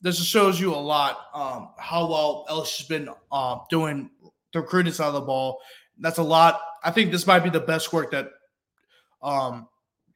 this 0.00 0.16
just 0.16 0.28
shows 0.28 0.60
you 0.60 0.74
a 0.74 0.76
lot 0.76 1.26
um, 1.34 1.70
how 1.78 2.06
well 2.06 2.46
LSU's 2.48 2.86
been 2.86 3.08
uh, 3.32 3.58
doing 3.68 4.10
the 4.52 4.60
recruiting 4.60 4.92
side 4.92 5.08
of 5.08 5.14
the 5.14 5.20
ball. 5.20 5.58
That's 6.00 6.18
a 6.18 6.22
lot. 6.22 6.60
I 6.82 6.90
think 6.90 7.12
this 7.12 7.26
might 7.26 7.40
be 7.40 7.50
the 7.50 7.60
best 7.60 7.92
work 7.92 8.10
that 8.10 8.30
um, 9.22 9.68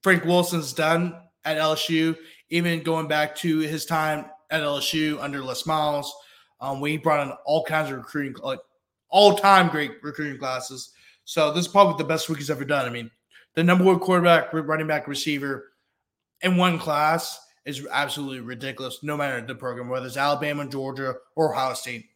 Frank 0.02 0.24
Wilson's 0.24 0.72
done 0.72 1.14
at 1.44 1.58
LSU, 1.58 2.16
even 2.48 2.82
going 2.82 3.06
back 3.06 3.36
to 3.36 3.58
his 3.58 3.84
time 3.84 4.26
at 4.50 4.62
LSU 4.62 5.20
under 5.20 5.42
Les 5.42 5.66
Miles, 5.66 6.14
um, 6.60 6.82
he 6.84 6.96
brought 6.96 7.26
in 7.26 7.32
all 7.44 7.64
kinds 7.64 7.90
of 7.90 7.98
recruiting, 7.98 8.34
like 8.42 8.60
all 9.10 9.36
time 9.36 9.68
great 9.68 9.92
recruiting 10.02 10.38
classes. 10.38 10.92
So 11.24 11.52
this 11.52 11.66
is 11.66 11.72
probably 11.72 11.96
the 11.98 12.08
best 12.08 12.28
week 12.28 12.38
he's 12.38 12.50
ever 12.50 12.64
done. 12.64 12.86
I 12.86 12.90
mean, 12.90 13.10
the 13.54 13.64
number 13.64 13.84
one 13.84 13.98
quarterback, 13.98 14.52
running 14.52 14.86
back, 14.86 15.06
receiver 15.06 15.72
in 16.42 16.56
one 16.56 16.78
class 16.78 17.38
is 17.64 17.86
absolutely 17.90 18.40
ridiculous, 18.40 18.98
no 19.02 19.16
matter 19.16 19.44
the 19.44 19.54
program, 19.54 19.88
whether 19.88 20.06
it's 20.06 20.16
Alabama, 20.16 20.66
Georgia, 20.66 21.14
or 21.36 21.54
Ohio 21.54 21.74
State. 21.74 22.06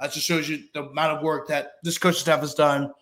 That 0.00 0.12
just 0.12 0.26
shows 0.26 0.48
you 0.48 0.64
the 0.74 0.84
amount 0.84 1.16
of 1.16 1.22
work 1.22 1.48
that 1.48 1.72
this 1.82 1.96
coaching 1.96 2.20
staff 2.20 2.40
has 2.40 2.54
done, 2.54 2.92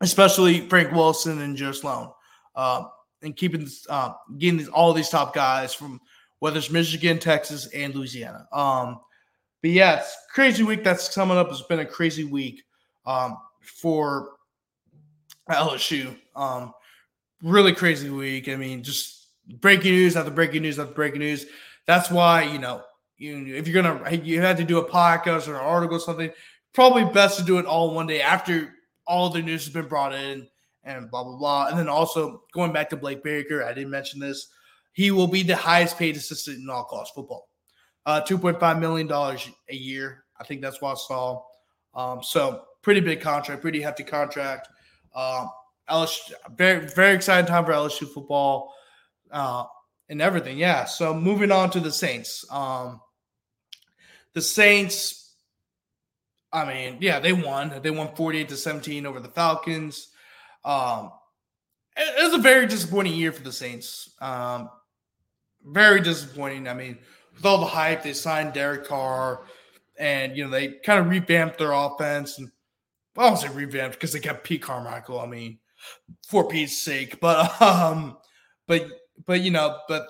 especially 0.00 0.68
Frank 0.68 0.92
Wilson 0.92 1.40
and 1.40 1.56
Joe 1.56 1.72
Sloan, 1.72 2.10
uh, 2.54 2.84
and 3.22 3.36
keeping 3.36 3.68
uh, 3.88 4.12
getting 4.38 4.66
all 4.68 4.92
these 4.92 5.08
top 5.08 5.34
guys 5.34 5.74
from 5.74 6.00
whether 6.40 6.58
it's 6.58 6.70
Michigan, 6.70 7.18
Texas, 7.18 7.66
and 7.74 7.94
Louisiana. 7.94 8.46
Um, 8.52 9.00
but 9.60 9.70
yeah, 9.70 9.96
it's 9.96 10.16
crazy 10.32 10.62
week 10.62 10.84
that's 10.84 11.12
coming 11.12 11.36
up. 11.36 11.50
It's 11.50 11.62
been 11.62 11.80
a 11.80 11.86
crazy 11.86 12.24
week 12.24 12.62
um, 13.06 13.38
for 13.60 14.36
LSU. 15.50 16.16
Um, 16.36 16.72
really 17.42 17.72
crazy 17.72 18.10
week. 18.10 18.48
I 18.48 18.56
mean, 18.56 18.82
just 18.82 19.26
breaking 19.60 19.92
news 19.92 20.16
after 20.16 20.30
breaking 20.30 20.62
news 20.62 20.78
after 20.78 20.94
breaking 20.94 21.20
news. 21.20 21.46
That's 21.86 22.10
why 22.10 22.42
you 22.42 22.58
know, 22.58 22.82
you 23.16 23.54
if 23.56 23.66
you're 23.66 23.82
gonna 23.82 24.14
you 24.14 24.40
had 24.40 24.58
to 24.58 24.64
do 24.64 24.78
a 24.78 24.88
podcast 24.88 25.48
or 25.48 25.54
an 25.54 25.60
article 25.60 25.96
or 25.96 26.00
something, 26.00 26.30
probably 26.72 27.04
best 27.04 27.38
to 27.38 27.44
do 27.44 27.58
it 27.58 27.66
all 27.66 27.94
one 27.94 28.06
day 28.06 28.20
after 28.20 28.74
all 29.08 29.30
the 29.30 29.42
news 29.42 29.64
has 29.64 29.72
been 29.72 29.88
brought 29.88 30.14
in 30.14 30.46
and 30.84 31.10
blah 31.10 31.24
blah 31.24 31.36
blah. 31.36 31.66
And 31.68 31.78
then 31.78 31.88
also 31.88 32.44
going 32.52 32.72
back 32.72 32.90
to 32.90 32.96
Blake 32.96 33.24
Baker, 33.24 33.64
I 33.64 33.72
didn't 33.72 33.90
mention 33.90 34.20
this. 34.20 34.48
He 34.92 35.10
will 35.10 35.26
be 35.26 35.42
the 35.42 35.56
highest 35.56 35.98
paid 35.98 36.16
assistant 36.16 36.58
in 36.58 36.70
all 36.70 36.84
college 36.84 37.10
football. 37.14 37.48
Uh, 38.06 38.20
$2.5 38.22 38.80
million 38.80 39.10
a 39.10 39.74
year. 39.74 40.24
I 40.40 40.44
think 40.44 40.62
that's 40.62 40.80
what 40.80 40.92
I 40.92 40.94
saw. 40.94 41.42
Um, 41.94 42.22
so 42.22 42.62
pretty 42.82 43.00
big 43.00 43.20
contract, 43.20 43.60
pretty 43.60 43.80
hefty 43.80 44.04
contract. 44.04 44.68
Um, 45.14 45.50
LSU, 45.90 46.32
very 46.56 46.86
very 46.86 47.14
exciting 47.14 47.46
time 47.46 47.64
for 47.64 47.72
LSU 47.72 48.08
football 48.12 48.74
uh, 49.30 49.64
and 50.08 50.20
everything. 50.20 50.58
Yeah. 50.58 50.84
So 50.84 51.14
moving 51.14 51.50
on 51.50 51.70
to 51.70 51.80
the 51.80 51.92
Saints. 51.92 52.44
Um, 52.50 53.00
the 54.34 54.42
Saints. 54.42 55.27
I 56.58 56.72
mean, 56.72 56.98
yeah, 57.00 57.20
they 57.20 57.32
won. 57.32 57.80
They 57.82 57.90
won 57.90 58.14
48 58.14 58.48
to 58.48 58.56
17 58.56 59.06
over 59.06 59.20
the 59.20 59.28
Falcons. 59.28 60.08
Um, 60.64 61.12
it, 61.96 62.20
it 62.20 62.24
was 62.24 62.34
a 62.34 62.42
very 62.42 62.66
disappointing 62.66 63.14
year 63.14 63.32
for 63.32 63.42
the 63.42 63.52
Saints. 63.52 64.14
Um, 64.20 64.70
very 65.64 66.00
disappointing. 66.00 66.68
I 66.68 66.74
mean, 66.74 66.98
with 67.34 67.44
all 67.46 67.58
the 67.58 67.66
hype, 67.66 68.02
they 68.02 68.12
signed 68.12 68.52
Derek 68.52 68.84
Carr, 68.86 69.44
and 69.98 70.36
you 70.36 70.44
know 70.44 70.50
they 70.50 70.68
kind 70.84 71.00
of 71.00 71.08
revamped 71.08 71.58
their 71.58 71.72
offense. 71.72 72.38
And 72.38 72.50
well, 73.14 73.26
I 73.26 73.30
don't 73.30 73.38
say 73.38 73.48
revamped 73.48 73.96
because 73.96 74.12
they 74.12 74.20
kept 74.20 74.44
Pete 74.44 74.62
Carmichael. 74.62 75.20
I 75.20 75.26
mean, 75.26 75.58
for 76.26 76.48
Pete's 76.48 76.82
sake. 76.82 77.18
But 77.20 77.60
um, 77.60 78.18
but 78.66 78.86
but 79.26 79.40
you 79.40 79.50
know, 79.50 79.78
but 79.88 80.06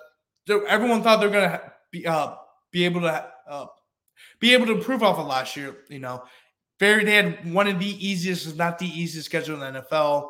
everyone 0.48 1.02
thought 1.02 1.20
they're 1.20 1.30
gonna 1.30 1.72
be 1.90 2.06
uh 2.06 2.34
be 2.70 2.84
able 2.84 3.02
to 3.02 3.26
uh 3.48 3.66
be 4.40 4.54
able 4.54 4.66
to 4.66 4.72
improve 4.72 5.02
off 5.02 5.18
of 5.18 5.26
last 5.26 5.56
year. 5.56 5.76
You 5.88 5.98
know, 5.98 6.24
they 6.78 7.04
had 7.04 7.52
one 7.52 7.66
of 7.66 7.78
the 7.78 8.06
easiest, 8.06 8.46
if 8.46 8.56
not 8.56 8.78
the 8.78 8.86
easiest 8.86 9.26
schedule 9.26 9.62
in 9.62 9.74
the 9.74 9.80
NFL. 9.82 10.28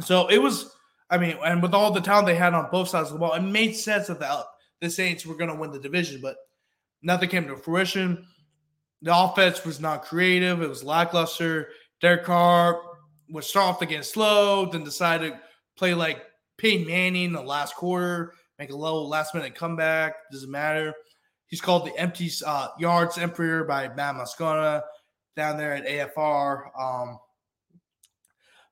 So 0.00 0.28
it 0.28 0.38
was. 0.38 0.70
I 1.10 1.18
mean, 1.18 1.36
and 1.44 1.62
with 1.62 1.74
all 1.74 1.90
the 1.90 2.00
talent 2.00 2.26
they 2.26 2.34
had 2.34 2.54
on 2.54 2.70
both 2.70 2.88
sides 2.88 3.08
of 3.08 3.14
the 3.14 3.18
ball, 3.18 3.34
it 3.34 3.42
made 3.42 3.76
sense 3.76 4.06
that 4.06 4.18
the 4.18 4.44
the 4.80 4.88
Saints 4.88 5.26
were 5.26 5.36
going 5.36 5.50
to 5.50 5.56
win 5.56 5.70
the 5.70 5.78
division, 5.78 6.20
but 6.22 6.36
nothing 7.02 7.28
came 7.28 7.46
to 7.46 7.56
fruition. 7.56 8.24
The 9.02 9.14
offense 9.14 9.64
was 9.64 9.78
not 9.78 10.04
creative; 10.04 10.62
it 10.62 10.68
was 10.68 10.82
lackluster. 10.82 11.68
Derek 12.00 12.24
Carr 12.24 12.80
off 13.56 13.78
the 13.78 13.86
game 13.86 14.02
slow, 14.02 14.66
then 14.66 14.84
decide 14.84 15.20
to 15.20 15.38
play 15.76 15.94
like 15.94 16.22
Peyton 16.58 16.86
Manning 16.86 17.24
in 17.24 17.32
the 17.32 17.42
last 17.42 17.74
quarter, 17.74 18.34
make 18.58 18.70
a 18.70 18.76
little 18.76 19.08
last 19.08 19.34
minute 19.34 19.54
comeback. 19.54 20.14
Doesn't 20.30 20.50
matter. 20.50 20.94
He's 21.52 21.60
called 21.60 21.84
the 21.84 21.94
empty 21.98 22.30
uh, 22.46 22.68
yards 22.78 23.18
emperor 23.18 23.64
by 23.64 23.86
Matt 23.88 24.14
Moscona 24.14 24.80
down 25.36 25.58
there 25.58 25.74
at 25.74 25.86
AFR. 25.86 26.62
Um, 26.80 27.18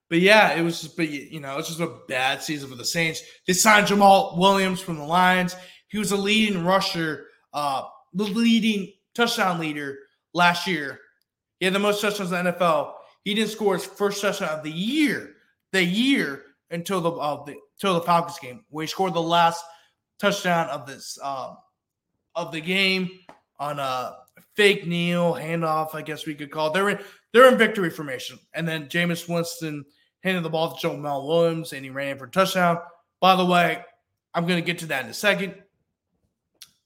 but 0.09 0.20
yeah, 0.20 0.55
it 0.55 0.62
was 0.62 0.81
just, 0.81 0.97
but 0.97 1.11
you 1.11 1.41
know, 1.41 1.59
it's 1.59 1.68
just 1.68 1.81
a 1.81 1.99
bad 2.09 2.43
season 2.43 2.70
for 2.70 2.76
the 2.76 2.85
Saints. 2.87 3.20
They 3.47 3.53
signed 3.53 3.89
Jamaal 3.89 4.39
Williams 4.39 4.81
from 4.81 4.97
the 4.97 5.05
Lions. 5.05 5.57
He 5.89 5.99
was 5.99 6.12
a 6.12 6.16
leading 6.16 6.64
rusher, 6.64 7.26
uh, 7.53 7.83
the 8.14 8.24
leading 8.24 8.95
touchdown 9.14 9.61
leader 9.61 9.99
last 10.33 10.66
year. 10.66 11.01
He 11.59 11.66
had 11.66 11.74
the 11.74 11.81
most 11.81 12.01
touchdowns 12.01 12.33
in 12.33 12.47
the 12.47 12.53
NFL. 12.53 12.95
He 13.24 13.35
didn't 13.35 13.51
score 13.51 13.74
his 13.74 13.85
first 13.85 14.22
touchdown 14.22 14.57
of 14.57 14.64
the 14.64 14.72
year, 14.72 15.35
the 15.72 15.85
year 15.85 16.45
until 16.70 17.03
the 17.03 17.11
uh, 17.11 17.45
the 17.45 17.57
until 17.76 18.01
the 18.01 18.07
Falcons 18.07 18.39
game, 18.39 18.64
where 18.70 18.85
he 18.85 18.87
scored 18.87 19.12
the 19.12 19.20
last 19.20 19.62
touchdown 20.18 20.70
of 20.70 20.87
this 20.87 21.18
uh, 21.22 21.53
of 22.47 22.53
the 22.53 22.61
game 22.61 23.11
on 23.59 23.78
a 23.78 24.16
fake 24.55 24.86
kneel 24.86 25.34
handoff, 25.34 25.95
I 25.95 26.03
guess 26.03 26.26
we 26.26 26.34
could 26.34 26.51
call 26.51 26.68
it. 26.68 26.74
They're 26.74 26.91
in 26.91 26.99
they're 27.32 27.49
in 27.51 27.59
victory 27.59 27.91
formation, 27.91 28.38
and 28.55 28.66
then 28.66 28.88
Jameis 28.88 29.28
Winston 29.28 29.84
handed 30.22 30.43
the 30.43 30.51
ball 30.51 30.76
to 30.76 30.88
Jamaal 30.88 31.26
Williams, 31.26 31.72
and 31.72 31.84
he 31.84 31.91
ran 31.91 32.18
for 32.18 32.24
a 32.24 32.30
touchdown. 32.30 32.78
By 33.20 33.36
the 33.36 33.45
way, 33.45 33.84
I'm 34.34 34.47
going 34.47 34.61
to 34.61 34.66
get 34.66 34.78
to 34.80 34.86
that 34.86 35.05
in 35.05 35.11
a 35.11 35.14
second. 35.14 35.55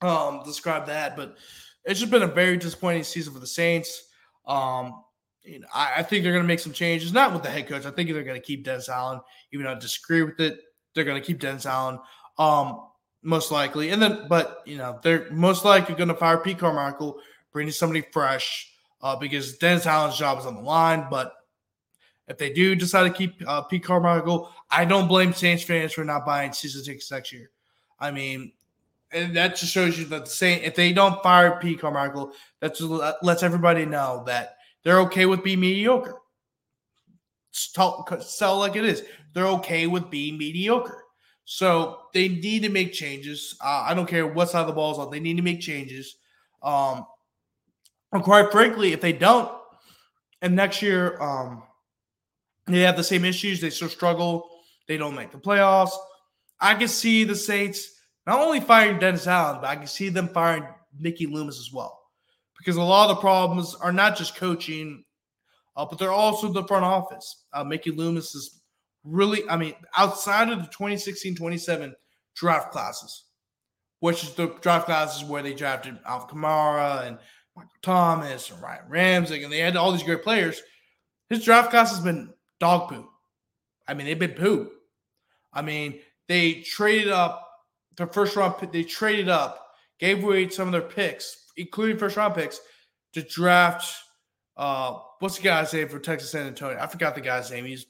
Um, 0.02 0.42
describe 0.44 0.86
that, 0.86 1.16
but 1.16 1.36
it's 1.84 2.00
just 2.00 2.10
been 2.10 2.22
a 2.22 2.26
very 2.26 2.56
disappointing 2.56 3.04
season 3.04 3.32
for 3.32 3.40
the 3.40 3.46
Saints. 3.46 4.04
Um, 4.46 5.02
you 5.42 5.60
know, 5.60 5.66
I, 5.74 5.94
I 5.98 6.02
think 6.02 6.22
they're 6.22 6.32
going 6.32 6.44
to 6.44 6.48
make 6.48 6.60
some 6.60 6.72
changes, 6.72 7.12
not 7.12 7.32
with 7.32 7.42
the 7.42 7.50
head 7.50 7.68
coach. 7.68 7.86
I 7.86 7.90
think 7.90 8.10
they're 8.10 8.22
going 8.22 8.40
to 8.40 8.46
keep 8.46 8.64
Dennis 8.64 8.88
Allen, 8.88 9.20
even 9.52 9.64
though 9.64 9.72
I 9.72 9.78
disagree 9.78 10.22
with 10.22 10.40
it. 10.40 10.58
They're 10.94 11.04
going 11.04 11.20
to 11.20 11.26
keep 11.26 11.40
Dennis 11.40 11.66
Allen. 11.66 11.98
Um, 12.38 12.80
most 13.24 13.50
likely. 13.50 13.90
And 13.90 14.00
then, 14.00 14.26
but 14.28 14.62
you 14.66 14.76
know, 14.76 15.00
they're 15.02 15.28
most 15.30 15.64
likely 15.64 15.94
going 15.94 16.08
to 16.08 16.14
fire 16.14 16.38
Pete 16.38 16.58
Carmichael, 16.58 17.18
bring 17.52 17.66
in 17.66 17.72
somebody 17.72 18.02
fresh, 18.12 18.70
uh, 19.02 19.16
because 19.16 19.56
Dennis 19.58 19.86
Allen's 19.86 20.16
job 20.16 20.38
is 20.38 20.46
on 20.46 20.54
the 20.54 20.60
line. 20.60 21.06
But 21.10 21.32
if 22.28 22.38
they 22.38 22.52
do 22.52 22.74
decide 22.74 23.04
to 23.04 23.10
keep 23.10 23.42
uh, 23.46 23.62
Pete 23.62 23.84
Carmichael, 23.84 24.50
I 24.70 24.84
don't 24.84 25.08
blame 25.08 25.32
Saints 25.32 25.62
fans 25.62 25.92
for 25.92 26.04
not 26.04 26.24
buying 26.24 26.52
season 26.52 26.84
tickets 26.84 27.10
next 27.10 27.32
year. 27.32 27.50
I 27.98 28.10
mean, 28.10 28.52
and 29.10 29.36
that 29.36 29.56
just 29.56 29.72
shows 29.72 29.98
you 29.98 30.04
that 30.06 30.24
the 30.24 30.30
Saints, 30.30 30.66
if 30.66 30.74
they 30.74 30.92
don't 30.92 31.22
fire 31.22 31.58
Pete 31.60 31.80
Carmichael, 31.80 32.32
that 32.60 32.76
just 32.76 32.90
lets 33.22 33.42
everybody 33.42 33.86
know 33.86 34.22
that 34.26 34.56
they're 34.82 35.00
okay 35.00 35.26
with 35.26 35.42
being 35.42 35.60
mediocre. 35.60 36.18
Tell, 37.72 38.04
sell 38.20 38.58
like 38.58 38.74
it 38.74 38.84
is. 38.84 39.04
They're 39.32 39.46
okay 39.46 39.86
with 39.86 40.10
being 40.10 40.36
mediocre. 40.36 41.03
So 41.44 42.00
they 42.14 42.28
need 42.28 42.62
to 42.62 42.68
make 42.70 42.92
changes. 42.92 43.56
Uh, 43.60 43.84
I 43.86 43.94
don't 43.94 44.08
care 44.08 44.26
what 44.26 44.50
side 44.50 44.62
of 44.62 44.66
the 44.66 44.72
ball 44.72 44.92
is 44.92 44.98
on. 44.98 45.10
They 45.10 45.20
need 45.20 45.36
to 45.36 45.42
make 45.42 45.60
changes. 45.60 46.16
Um, 46.62 47.06
and 48.12 48.22
quite 48.22 48.50
frankly, 48.50 48.92
if 48.92 49.00
they 49.00 49.12
don't, 49.12 49.50
and 50.40 50.56
next 50.56 50.80
year 50.80 51.20
um, 51.20 51.62
they 52.66 52.80
have 52.80 52.96
the 52.96 53.04
same 53.04 53.24
issues, 53.24 53.60
they 53.60 53.70
still 53.70 53.88
struggle, 53.88 54.48
they 54.88 54.96
don't 54.96 55.14
make 55.14 55.32
the 55.32 55.38
playoffs. 55.38 55.92
I 56.60 56.74
can 56.74 56.88
see 56.88 57.24
the 57.24 57.34
Saints 57.34 57.90
not 58.26 58.40
only 58.40 58.60
firing 58.60 58.98
Dennis 58.98 59.26
Allen, 59.26 59.60
but 59.60 59.68
I 59.68 59.76
can 59.76 59.86
see 59.86 60.08
them 60.08 60.28
firing 60.28 60.64
Mickey 60.98 61.26
Loomis 61.26 61.58
as 61.58 61.70
well. 61.72 62.00
Because 62.56 62.76
a 62.76 62.82
lot 62.82 63.10
of 63.10 63.16
the 63.16 63.20
problems 63.20 63.74
are 63.74 63.92
not 63.92 64.16
just 64.16 64.36
coaching, 64.36 65.04
uh, 65.76 65.84
but 65.84 65.98
they're 65.98 66.10
also 66.10 66.50
the 66.50 66.64
front 66.64 66.84
office. 66.84 67.44
Uh, 67.52 67.64
Mickey 67.64 67.90
Loomis 67.90 68.34
is 68.34 68.60
really, 69.04 69.48
I 69.48 69.56
mean, 69.56 69.74
outside 69.96 70.48
of 70.48 70.58
the 70.58 70.66
2016 70.66 71.36
27 71.36 71.94
draft 72.34 72.72
classes, 72.72 73.24
which 74.00 74.24
is 74.24 74.34
the 74.34 74.48
draft 74.60 74.86
classes 74.86 75.24
where 75.24 75.42
they 75.42 75.54
drafted 75.54 75.98
Alvin 76.06 76.28
Kamara 76.28 77.06
and 77.06 77.18
Michael 77.56 77.70
Thomas 77.82 78.50
and 78.50 78.60
Ryan 78.60 78.84
Ramczyk, 78.90 79.44
and 79.44 79.52
they 79.52 79.58
had 79.58 79.76
all 79.76 79.92
these 79.92 80.02
great 80.02 80.22
players. 80.22 80.60
His 81.28 81.44
draft 81.44 81.70
class 81.70 81.90
has 81.90 82.00
been 82.00 82.32
dog 82.60 82.88
poo. 82.88 83.08
I 83.86 83.94
mean, 83.94 84.06
they've 84.06 84.18
been 84.18 84.32
poo. 84.32 84.70
I 85.52 85.62
mean, 85.62 86.00
they 86.26 86.62
traded 86.62 87.12
up 87.12 87.40
the 87.96 88.06
first 88.06 88.34
round, 88.36 88.54
they 88.72 88.82
traded 88.82 89.28
up, 89.28 89.68
gave 89.98 90.24
away 90.24 90.48
some 90.48 90.68
of 90.68 90.72
their 90.72 90.82
picks, 90.82 91.52
including 91.56 91.96
first 91.96 92.16
round 92.16 92.34
picks, 92.34 92.60
to 93.12 93.22
draft. 93.22 93.94
Uh, 94.56 94.98
what's 95.20 95.36
the 95.36 95.42
guy's 95.42 95.72
name 95.72 95.88
for 95.88 95.98
Texas 95.98 96.30
San 96.30 96.46
Antonio? 96.46 96.78
I 96.80 96.86
forgot 96.86 97.14
the 97.14 97.20
guy's 97.20 97.50
name. 97.50 97.64
He's 97.64 97.86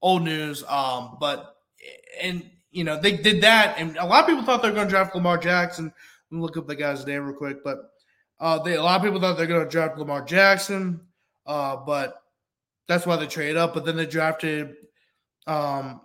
old 0.00 0.22
news. 0.22 0.64
Um, 0.68 1.16
but 1.20 1.56
and 2.20 2.48
you 2.70 2.84
know 2.84 3.00
they 3.00 3.16
did 3.16 3.42
that, 3.42 3.76
and 3.78 3.96
a 3.96 4.06
lot 4.06 4.24
of 4.24 4.28
people 4.28 4.44
thought 4.44 4.62
they 4.62 4.68
were 4.68 4.74
going 4.74 4.86
to 4.86 4.90
draft 4.90 5.14
Lamar 5.14 5.38
Jackson. 5.38 5.92
Let 6.30 6.36
me 6.36 6.42
look 6.42 6.56
up 6.56 6.66
the 6.66 6.76
guy's 6.76 7.06
name 7.06 7.24
real 7.24 7.36
quick, 7.36 7.64
but 7.64 7.90
uh, 8.40 8.58
they 8.58 8.76
a 8.76 8.82
lot 8.82 8.96
of 8.96 9.04
people 9.04 9.20
thought 9.20 9.36
they're 9.36 9.46
going 9.46 9.64
to 9.64 9.70
draft 9.70 9.98
Lamar 9.98 10.24
Jackson, 10.24 11.00
uh, 11.46 11.76
but 11.76 12.22
that's 12.86 13.06
why 13.06 13.16
they 13.16 13.26
traded 13.26 13.56
up. 13.56 13.74
But 13.74 13.84
then 13.84 13.96
they 13.96 14.06
drafted. 14.06 14.74
Um, 15.46 16.02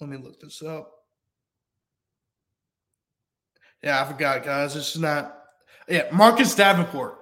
let 0.00 0.10
me 0.10 0.16
look 0.16 0.40
this 0.40 0.62
up. 0.62 0.92
Yeah, 3.82 4.02
I 4.02 4.06
forgot, 4.06 4.44
guys. 4.44 4.76
It's 4.76 4.96
not. 4.96 5.34
Yeah, 5.88 6.08
Marcus 6.12 6.54
Davenport. 6.54 7.16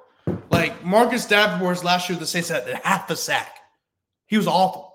Like 0.50 0.84
Marcus 0.84 1.26
Davenport's 1.26 1.84
last 1.84 2.08
year, 2.08 2.18
the 2.18 2.26
Saints 2.26 2.48
had 2.48 2.66
half 2.82 3.08
a 3.10 3.16
sack. 3.16 3.58
He 4.26 4.36
was 4.36 4.46
awful. 4.46 4.85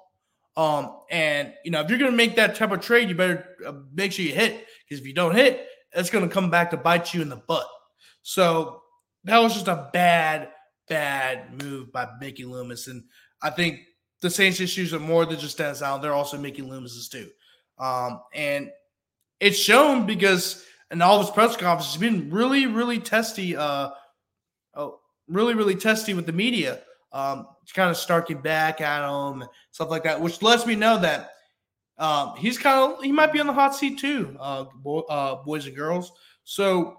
Um, 0.57 0.97
and 1.09 1.53
you 1.63 1.71
know, 1.71 1.81
if 1.81 1.89
you're 1.89 1.99
gonna 1.99 2.11
make 2.11 2.35
that 2.35 2.55
type 2.55 2.71
of 2.71 2.81
trade, 2.81 3.09
you 3.09 3.15
better 3.15 3.55
uh, 3.65 3.73
make 3.93 4.11
sure 4.11 4.25
you 4.25 4.33
hit 4.33 4.65
because 4.87 4.99
if 5.01 5.07
you 5.07 5.13
don't 5.13 5.35
hit, 5.35 5.65
it's 5.93 6.09
gonna 6.09 6.27
come 6.27 6.49
back 6.49 6.71
to 6.71 6.77
bite 6.77 7.13
you 7.13 7.21
in 7.21 7.29
the 7.29 7.37
butt. 7.37 7.67
So 8.23 8.81
that 9.23 9.39
was 9.39 9.53
just 9.53 9.67
a 9.67 9.89
bad, 9.93 10.49
bad 10.87 11.61
move 11.61 11.91
by 11.91 12.07
Mickey 12.19 12.45
Loomis, 12.45 12.87
and 12.87 13.03
I 13.41 13.49
think 13.49 13.79
the 14.21 14.29
Saints' 14.29 14.59
issues 14.59 14.93
are 14.93 14.99
more 14.99 15.25
than 15.25 15.39
just 15.39 15.57
Dennis 15.57 15.81
Allen; 15.81 16.01
they're 16.01 16.13
also 16.13 16.37
Mickey 16.37 16.61
Loomis's 16.61 17.07
too. 17.07 17.29
Um, 17.79 18.21
and 18.33 18.69
it's 19.39 19.57
shown 19.57 20.05
because 20.05 20.63
in 20.91 21.01
all 21.01 21.19
of 21.19 21.25
his 21.25 21.33
press 21.33 21.55
conferences, 21.55 21.93
he's 21.93 22.01
been 22.01 22.29
really, 22.29 22.67
really 22.67 22.99
testy. 22.99 23.55
Uh, 23.55 23.89
oh, 24.75 24.99
really, 25.27 25.53
really 25.53 25.75
testy 25.75 26.13
with 26.13 26.25
the 26.25 26.33
media 26.33 26.81
um, 27.13 27.47
kind 27.73 27.89
of 27.89 27.95
starking 27.95 28.41
back 28.41 28.81
at 28.81 29.07
him, 29.07 29.43
stuff 29.71 29.89
like 29.89 30.03
that, 30.03 30.19
which 30.19 30.41
lets 30.41 30.65
me 30.65 30.75
know 30.75 30.97
that 30.99 31.31
um, 31.97 32.35
he's 32.35 32.57
kind 32.57 32.93
of 32.93 33.03
he 33.03 33.11
might 33.11 33.31
be 33.31 33.39
on 33.39 33.47
the 33.47 33.53
hot 33.53 33.75
seat 33.75 33.99
too, 33.99 34.35
uh, 34.39 34.65
bo- 34.75 35.01
uh, 35.01 35.43
boys 35.43 35.67
and 35.67 35.75
girls. 35.75 36.11
So 36.43 36.97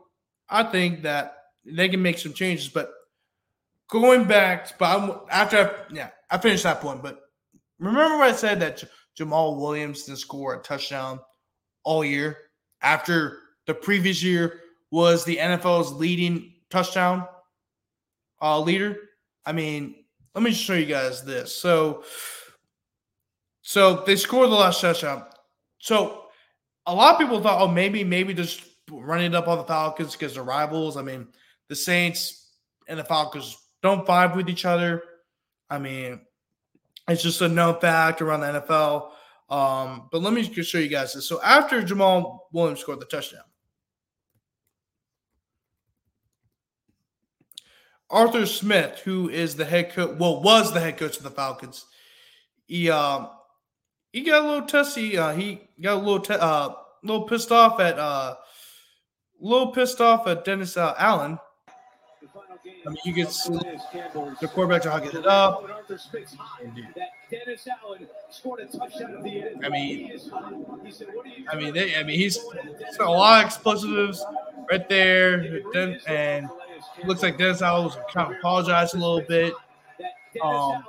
I 0.49 0.63
think 0.63 1.03
that 1.03 1.39
they 1.65 1.89
can 1.89 2.01
make 2.01 2.19
some 2.19 2.33
changes. 2.33 2.69
But 2.69 2.93
going 3.91 4.25
back, 4.25 4.79
but 4.79 5.01
I'm, 5.01 5.21
after 5.31 5.59
I, 5.59 5.95
yeah, 5.95 6.11
I 6.31 6.39
finished 6.39 6.63
that 6.63 6.81
point. 6.81 7.03
But 7.03 7.21
remember 7.79 8.19
what 8.19 8.31
I 8.31 8.37
said 8.37 8.61
that 8.61 8.79
J- 8.79 8.89
Jamaal 9.19 9.59
Williams 9.59 10.05
didn't 10.05 10.19
score 10.19 10.55
a 10.55 10.63
touchdown 10.63 11.19
all 11.85 12.05
year 12.05 12.39
after 12.81 13.41
the 13.67 13.75
previous 13.75 14.23
year 14.23 14.61
was 14.91 15.25
the 15.25 15.37
NFL's 15.37 15.93
leading 15.93 16.53
touchdown 16.71 17.27
uh, 18.41 18.61
leader. 18.61 18.97
I 19.45 19.53
mean, 19.53 20.02
let 20.35 20.43
me 20.43 20.53
show 20.53 20.75
you 20.75 20.87
guys 20.87 21.23
this. 21.25 21.55
So, 21.55 22.05
so 23.63 24.03
they 24.07 24.17
scored 24.17 24.51
the 24.51 24.55
last 24.55 24.81
touchdown. 24.81 25.25
So, 25.79 26.27
a 26.87 26.95
lot 26.95 27.15
of 27.15 27.21
people 27.21 27.41
thought, 27.41 27.61
oh, 27.61 27.69
maybe, 27.69 28.03
maybe 28.03 28.35
just 28.35 28.63
running 28.91 29.33
it 29.33 29.35
up 29.35 29.49
on 29.49 29.59
the 29.59 29.65
Falcons 29.65 30.13
because 30.13 30.35
they're 30.35 30.43
rivals. 30.43 30.97
I 30.97 31.03
mean, 31.03 31.29
the 31.69 31.77
Saints 31.77 32.51
and 32.89 32.99
the 32.99 33.05
Falcons 33.05 33.57
don't 33.83 34.07
vibe 34.07 34.35
with 34.37 34.49
each 34.49 34.65
other. 34.65 35.03
I 35.71 35.79
mean, 35.79 36.21
it's 37.09 37.23
just 37.23 37.41
a 37.41 37.49
known 37.49 37.81
fact 37.81 38.21
around 38.21 38.41
the 38.41 38.61
NFL. 38.61 39.11
Um, 39.49 40.09
but 40.11 40.23
let 40.23 40.33
me 40.33 40.43
just 40.43 40.71
show 40.71 40.79
you 40.79 40.89
guys 40.89 41.13
this. 41.13 41.29
So 41.29 41.41
after 41.43 41.83
Jamaal 41.83 42.41
Williams 42.53 42.81
scored 42.81 43.01
the 43.01 43.07
touchdown, 43.07 43.43
Arthur 48.13 48.45
Smith, 48.45 49.01
who 49.05 49.31
is 49.31 49.57
the 49.57 49.65
head 49.65 49.93
coach, 49.93 50.19
well, 50.19 50.43
was 50.43 50.73
the 50.73 50.81
head 50.81 50.99
coach 50.99 51.17
of 51.17 51.23
the 51.23 51.31
Falcons, 51.31 51.87
he 52.67 52.91
um 52.91 53.31
he 54.13 54.21
got 54.21 54.45
a 54.45 54.47
little 54.47 54.67
testy. 54.67 55.17
Uh, 55.17 55.33
he 55.33 55.63
got 55.81 55.95
a 55.95 56.01
little 56.01 56.21
te- 56.21 56.35
uh, 56.35 56.71
little 57.03 57.27
pissed 57.27 57.51
off 57.51 57.81
at 57.81 57.99
uh, 57.99 58.37
little 59.41 59.73
pissed 59.73 60.01
off 60.01 60.27
at 60.27 60.45
Dennis 60.45 60.77
uh, 60.77 60.95
Allen. 60.99 61.39
I 62.85 62.89
mean, 62.89 62.99
you 63.05 63.13
get 63.13 63.29
the 63.29 64.51
quarterback 64.53 64.85
hugging 64.85 65.19
it 65.19 65.27
up. 65.27 65.65
I 69.65 69.69
mean, 69.69 70.21
I 71.49 71.57
mean, 71.57 71.75
they, 71.75 71.97
I 71.97 72.03
mean, 72.03 72.19
he's 72.19 72.39
got 72.99 73.07
a 73.07 73.11
lot 73.11 73.41
of 73.41 73.47
explosives 73.47 74.25
right 74.71 74.89
there, 74.89 75.63
and 76.07 76.49
looks 77.05 77.23
like 77.23 77.39
Dennis 77.39 77.63
Allen 77.63 77.85
was 77.85 77.97
kind 78.13 78.31
of 78.31 78.39
apologized 78.39 78.95
a 78.95 78.99
little 78.99 79.23
bit. 79.23 79.55
Um, 80.43 80.83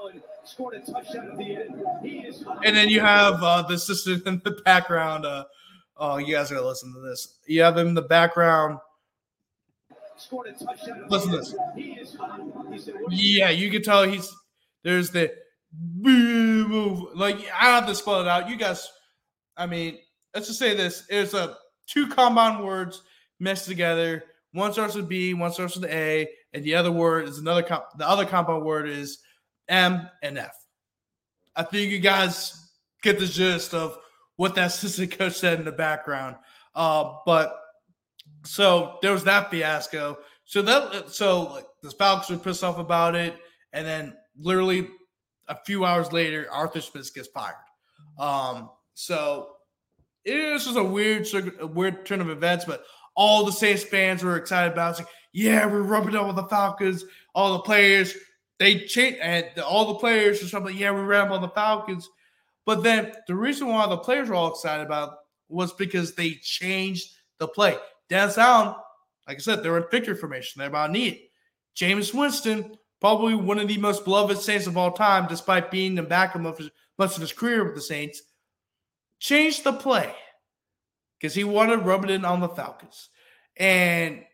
and 2.65 2.75
then 2.75 2.89
you 2.89 2.99
have 2.99 3.41
uh, 3.41 3.61
the 3.63 3.75
assistant 3.75 4.25
in 4.27 4.41
the 4.43 4.61
background. 4.65 5.25
Uh, 5.25 5.45
oh, 5.97 6.17
you 6.17 6.35
guys 6.35 6.51
are 6.51 6.55
gonna 6.55 6.67
listen 6.67 6.93
to 6.93 6.99
this. 6.99 7.39
You 7.45 7.61
have 7.63 7.77
him 7.77 7.89
in 7.89 7.93
the 7.93 8.01
background. 8.01 8.79
Listen 11.09 11.31
to 11.31 11.37
this. 11.37 11.55
Yeah, 13.09 13.49
you 13.49 13.71
can 13.71 13.81
tell 13.81 14.03
he's 14.03 14.33
there's 14.83 15.09
the 15.11 15.33
move. 15.97 17.15
Like 17.15 17.37
I 17.59 17.65
have 17.65 17.87
to 17.87 17.95
spell 17.95 18.21
it 18.21 18.27
out. 18.27 18.49
You 18.49 18.57
guys, 18.57 18.89
I 19.57 19.65
mean, 19.65 19.99
let's 20.33 20.47
just 20.47 20.59
say 20.59 20.75
this: 20.75 21.05
it's 21.09 21.33
a 21.33 21.57
two 21.87 22.07
compound 22.07 22.65
words 22.65 23.01
mixed 23.39 23.65
together. 23.65 24.23
One 24.53 24.71
starts 24.71 24.95
with 24.95 25.09
B, 25.09 25.33
one 25.33 25.51
starts 25.51 25.75
with 25.75 25.89
A, 25.89 26.29
and 26.53 26.63
the 26.63 26.75
other 26.75 26.91
word 26.91 27.27
is 27.27 27.39
another. 27.39 27.63
Comp- 27.63 27.97
the 27.97 28.07
other 28.07 28.25
compound 28.25 28.63
word 28.63 28.87
is 28.87 29.19
M 29.67 30.09
and 30.21 30.37
F. 30.37 30.55
I 31.55 31.63
think 31.63 31.91
you 31.91 31.99
guys 31.99 32.71
get 33.01 33.19
the 33.19 33.25
gist 33.25 33.73
of 33.73 33.97
what 34.35 34.55
that 34.55 34.67
assistant 34.73 35.17
coach 35.17 35.33
said 35.33 35.59
in 35.59 35.65
the 35.65 35.71
background. 35.71 36.35
Uh, 36.75 37.15
but 37.25 37.59
so 38.45 38.99
there 39.01 39.11
was 39.11 39.23
that 39.23 39.49
fiasco. 39.49 40.19
So 40.45 40.61
that 40.61 41.09
so 41.09 41.43
like 41.53 41.65
the 41.81 41.91
Falcons 41.91 42.29
were 42.29 42.43
pissed 42.43 42.63
off 42.63 42.77
about 42.77 43.15
it, 43.15 43.35
and 43.71 43.85
then 43.85 44.15
literally 44.37 44.87
a 45.47 45.57
few 45.65 45.85
hours 45.85 46.11
later, 46.11 46.47
Arthur 46.51 46.81
Smith 46.81 47.13
gets 47.13 47.27
fired. 47.29 47.55
Um, 48.19 48.69
so 48.93 49.49
it 50.25 50.53
was 50.53 50.65
just 50.65 50.77
a 50.77 50.83
weird, 50.83 51.27
a 51.59 51.67
weird 51.67 52.05
turn 52.05 52.21
of 52.21 52.29
events, 52.29 52.65
but 52.65 52.83
all 53.15 53.45
the 53.45 53.51
Saints 53.51 53.83
fans 53.83 54.23
were 54.23 54.37
excited 54.37 54.73
about. 54.73 54.97
Like, 54.97 55.07
yeah, 55.31 55.65
we're 55.65 55.81
rubbing 55.81 56.15
up 56.15 56.27
with 56.27 56.35
the 56.35 56.47
Falcons. 56.47 57.05
All 57.35 57.53
the 57.53 57.59
players, 57.59 58.13
they 58.59 58.79
changed, 58.79 59.19
and 59.21 59.47
all 59.59 59.93
the 59.93 59.99
players 59.99 60.41
or 60.41 60.47
something. 60.47 60.75
Yeah, 60.75 60.91
we're 60.91 61.05
rubbing 61.05 61.33
on 61.33 61.41
the 61.41 61.49
Falcons. 61.49 62.09
But 62.65 62.83
then 62.83 63.11
the 63.27 63.35
reason 63.35 63.67
why 63.67 63.87
the 63.87 63.97
players 63.97 64.29
were 64.29 64.35
all 64.35 64.51
excited 64.51 64.85
about 64.85 65.17
was 65.49 65.73
because 65.73 66.15
they 66.15 66.35
changed 66.35 67.09
the 67.39 67.47
play. 67.47 67.77
Dennis 68.09 68.37
Allen, 68.37 68.75
like 69.27 69.37
I 69.37 69.39
said, 69.39 69.63
they're 69.63 69.77
in 69.77 69.85
victory 69.91 70.15
formation. 70.15 70.59
They're 70.59 70.69
about 70.69 70.91
need. 70.91 71.19
Jameis 71.75 72.13
Winston, 72.13 72.77
probably 73.01 73.35
one 73.35 73.59
of 73.59 73.67
the 73.67 73.77
most 73.77 74.05
beloved 74.05 74.37
Saints 74.37 74.67
of 74.67 74.77
all 74.77 74.91
time, 74.91 75.27
despite 75.27 75.71
being 75.71 75.95
the 75.95 76.03
backup 76.03 76.45
of 76.45 76.57
his, 76.57 76.69
most 76.97 77.15
of 77.15 77.21
his 77.21 77.33
career 77.33 77.63
with 77.63 77.75
the 77.75 77.81
Saints, 77.81 78.21
changed 79.19 79.63
the 79.63 79.73
play 79.73 80.13
because 81.23 81.33
he 81.33 81.45
wanted 81.45 81.77
to 81.77 81.83
rub 81.83 82.03
it 82.03 82.11
in 82.11 82.25
on 82.25 82.41
the 82.41 82.49
Falcons. 82.49 83.07
And 83.55 84.25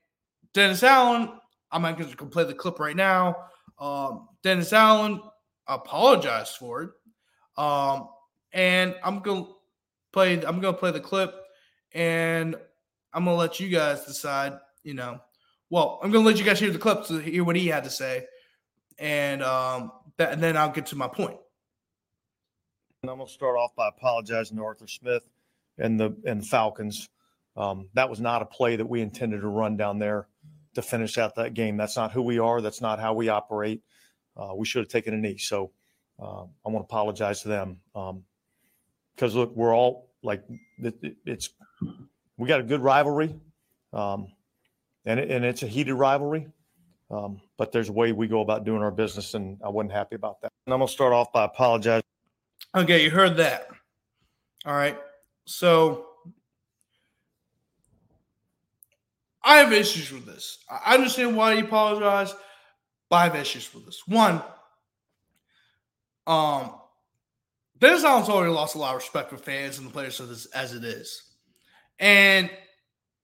Dennis 0.55 0.81
Allen, 0.81 1.29
I'm 1.71 1.83
not 1.83 1.99
going 1.99 2.09
to 2.09 2.25
play 2.25 2.45
the 2.45 2.55
clip 2.55 2.79
right 2.79 2.95
now. 2.95 3.35
Um, 3.77 4.27
Dennis 4.41 4.73
Allen 4.73 5.21
apologized 5.67 6.55
for 6.55 6.81
it. 6.81 6.89
Um, 7.61 8.09
and 8.53 8.95
I'm 9.03 9.19
going 9.19 9.45
to 9.45 9.51
play 10.11 10.33
I'm 10.33 10.59
going 10.61 10.73
to 10.73 10.79
play 10.79 10.89
the 10.89 10.99
clip 10.99 11.35
and 11.93 12.55
I'm 13.13 13.25
going 13.25 13.35
to 13.35 13.39
let 13.39 13.59
you 13.59 13.69
guys 13.69 14.03
decide, 14.05 14.53
you 14.83 14.95
know. 14.95 15.19
Well, 15.69 15.99
I'm 16.01 16.09
going 16.09 16.23
to 16.23 16.27
let 16.27 16.39
you 16.39 16.45
guys 16.45 16.59
hear 16.59 16.71
the 16.71 16.79
clip 16.79 17.05
to 17.05 17.19
hear 17.19 17.43
what 17.43 17.55
he 17.55 17.67
had 17.67 17.83
to 17.83 17.91
say. 17.91 18.25
And 18.97 19.43
um 19.43 19.91
that, 20.17 20.33
and 20.33 20.41
then 20.41 20.57
I'll 20.57 20.71
get 20.71 20.87
to 20.87 20.95
my 20.95 21.07
point. 21.07 21.37
And 23.03 23.11
I'm 23.11 23.17
going 23.17 23.27
to 23.27 23.33
start 23.33 23.57
off 23.57 23.75
by 23.75 23.89
apologizing 23.89 24.57
to 24.57 24.63
Arthur 24.63 24.87
Smith 24.87 25.23
and 25.79 25.99
the 25.99 26.15
and 26.25 26.45
Falcons. 26.45 27.09
Um, 27.57 27.89
that 27.93 28.09
was 28.09 28.19
not 28.19 28.41
a 28.41 28.45
play 28.45 28.75
that 28.75 28.85
we 28.85 29.01
intended 29.01 29.41
to 29.41 29.47
run 29.47 29.75
down 29.75 29.99
there 29.99 30.27
to 30.75 30.81
finish 30.81 31.17
out 31.17 31.35
that 31.35 31.53
game. 31.53 31.77
That's 31.77 31.97
not 31.97 32.11
who 32.11 32.21
we 32.21 32.39
are. 32.39 32.61
That's 32.61 32.81
not 32.81 32.99
how 32.99 33.13
we 33.13 33.29
operate. 33.29 33.81
Uh, 34.37 34.53
we 34.55 34.65
should 34.65 34.79
have 34.79 34.89
taken 34.89 35.13
a 35.13 35.17
knee. 35.17 35.37
So 35.37 35.71
uh, 36.21 36.43
I 36.43 36.69
want 36.69 36.77
to 36.77 36.93
apologize 36.93 37.41
to 37.41 37.47
them 37.49 37.77
because 37.93 39.35
um, 39.35 39.39
look, 39.39 39.55
we're 39.55 39.75
all 39.75 40.09
like 40.23 40.43
it, 40.79 41.15
it's 41.25 41.49
we 42.37 42.47
got 42.47 42.59
a 42.59 42.63
good 42.63 42.81
rivalry, 42.81 43.35
um, 43.93 44.27
and 45.05 45.19
it, 45.19 45.31
and 45.31 45.43
it's 45.43 45.63
a 45.63 45.67
heated 45.67 45.95
rivalry. 45.95 46.47
Um, 47.11 47.41
but 47.57 47.71
there's 47.71 47.89
a 47.89 47.93
way 47.93 48.11
we 48.11 48.27
go 48.27 48.41
about 48.41 48.65
doing 48.65 48.81
our 48.81 48.91
business, 48.91 49.33
and 49.33 49.57
I 49.65 49.69
wasn't 49.69 49.91
happy 49.91 50.15
about 50.15 50.41
that. 50.41 50.51
And 50.65 50.73
I'm 50.73 50.79
gonna 50.79 50.89
start 50.89 51.11
off 51.11 51.33
by 51.33 51.45
apologizing. 51.45 52.03
Okay, 52.75 53.03
you 53.03 53.09
heard 53.09 53.35
that. 53.37 53.69
All 54.65 54.75
right. 54.75 54.97
So 55.49 56.05
I 59.43 59.57
have 59.57 59.73
issues 59.73 60.11
with 60.11 60.27
this. 60.27 60.59
I 60.69 60.93
understand 60.93 61.35
why 61.35 61.55
he 61.55 61.61
apologized, 61.61 62.35
but 63.09 63.15
I 63.15 63.23
have 63.23 63.35
issues 63.35 63.73
with 63.73 63.83
this. 63.85 64.03
One, 64.05 64.43
um, 66.27 66.75
Dennis 67.79 68.03
Allen's 68.03 68.29
already 68.29 68.53
lost 68.53 68.75
a 68.75 68.77
lot 68.77 68.93
of 68.93 69.01
respect 69.01 69.31
for 69.31 69.37
fans 69.37 69.79
and 69.79 69.87
the 69.87 69.91
players 69.91 70.21
as, 70.21 70.45
as 70.53 70.75
it 70.75 70.83
is. 70.83 71.23
And 71.97 72.51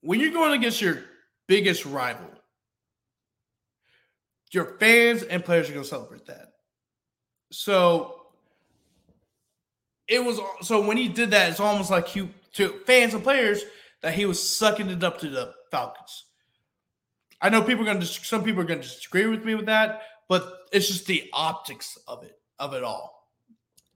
when 0.01 0.19
you're 0.19 0.31
going 0.31 0.53
against 0.53 0.81
your 0.81 1.03
biggest 1.47 1.85
rival, 1.85 2.31
your 4.51 4.79
fans 4.79 5.21
and 5.21 5.45
players 5.45 5.69
are 5.69 5.73
going 5.73 5.83
to 5.83 5.89
celebrate 5.89 6.25
that. 6.25 6.53
So 7.51 8.14
it 10.07 10.23
was 10.23 10.39
so 10.61 10.85
when 10.85 10.97
he 10.97 11.07
did 11.07 11.31
that, 11.31 11.49
it's 11.49 11.59
almost 11.59 11.89
like 11.89 12.07
he 12.07 12.29
to 12.53 12.69
fans 12.85 13.13
and 13.13 13.23
players 13.23 13.63
that 14.01 14.13
he 14.13 14.25
was 14.25 14.57
sucking 14.57 14.89
it 14.89 15.03
up 15.03 15.19
to 15.19 15.29
the 15.29 15.53
Falcons. 15.71 16.25
I 17.41 17.49
know 17.49 17.61
people 17.61 17.83
are 17.83 17.85
going 17.85 17.99
to 17.99 18.05
some 18.05 18.43
people 18.43 18.61
are 18.61 18.65
going 18.65 18.81
to 18.81 18.87
disagree 18.87 19.27
with 19.27 19.43
me 19.43 19.55
with 19.55 19.65
that, 19.65 20.01
but 20.29 20.67
it's 20.71 20.87
just 20.87 21.05
the 21.05 21.29
optics 21.33 21.97
of 22.07 22.23
it 22.23 22.37
of 22.59 22.73
it 22.73 22.83
all. 22.83 23.29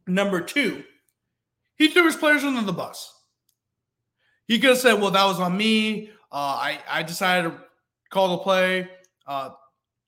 Number 0.08 0.42
two, 0.42 0.84
he 1.76 1.90
threw 1.90 2.06
his 2.06 2.16
players 2.16 2.44
under 2.44 2.62
the 2.64 2.74
bus. 2.74 3.14
He 4.48 4.60
could 4.60 4.72
have 4.72 4.80
said, 4.80 4.94
"Well, 4.94 5.12
that 5.12 5.26
was 5.26 5.40
on 5.40 5.56
me. 5.56 6.10
Uh, 6.32 6.36
I 6.36 6.80
I 6.90 7.04
decided 7.04 7.52
to 7.52 7.58
call 8.10 8.38
the 8.38 8.44
play. 8.44 8.90
Uh, 9.28 9.52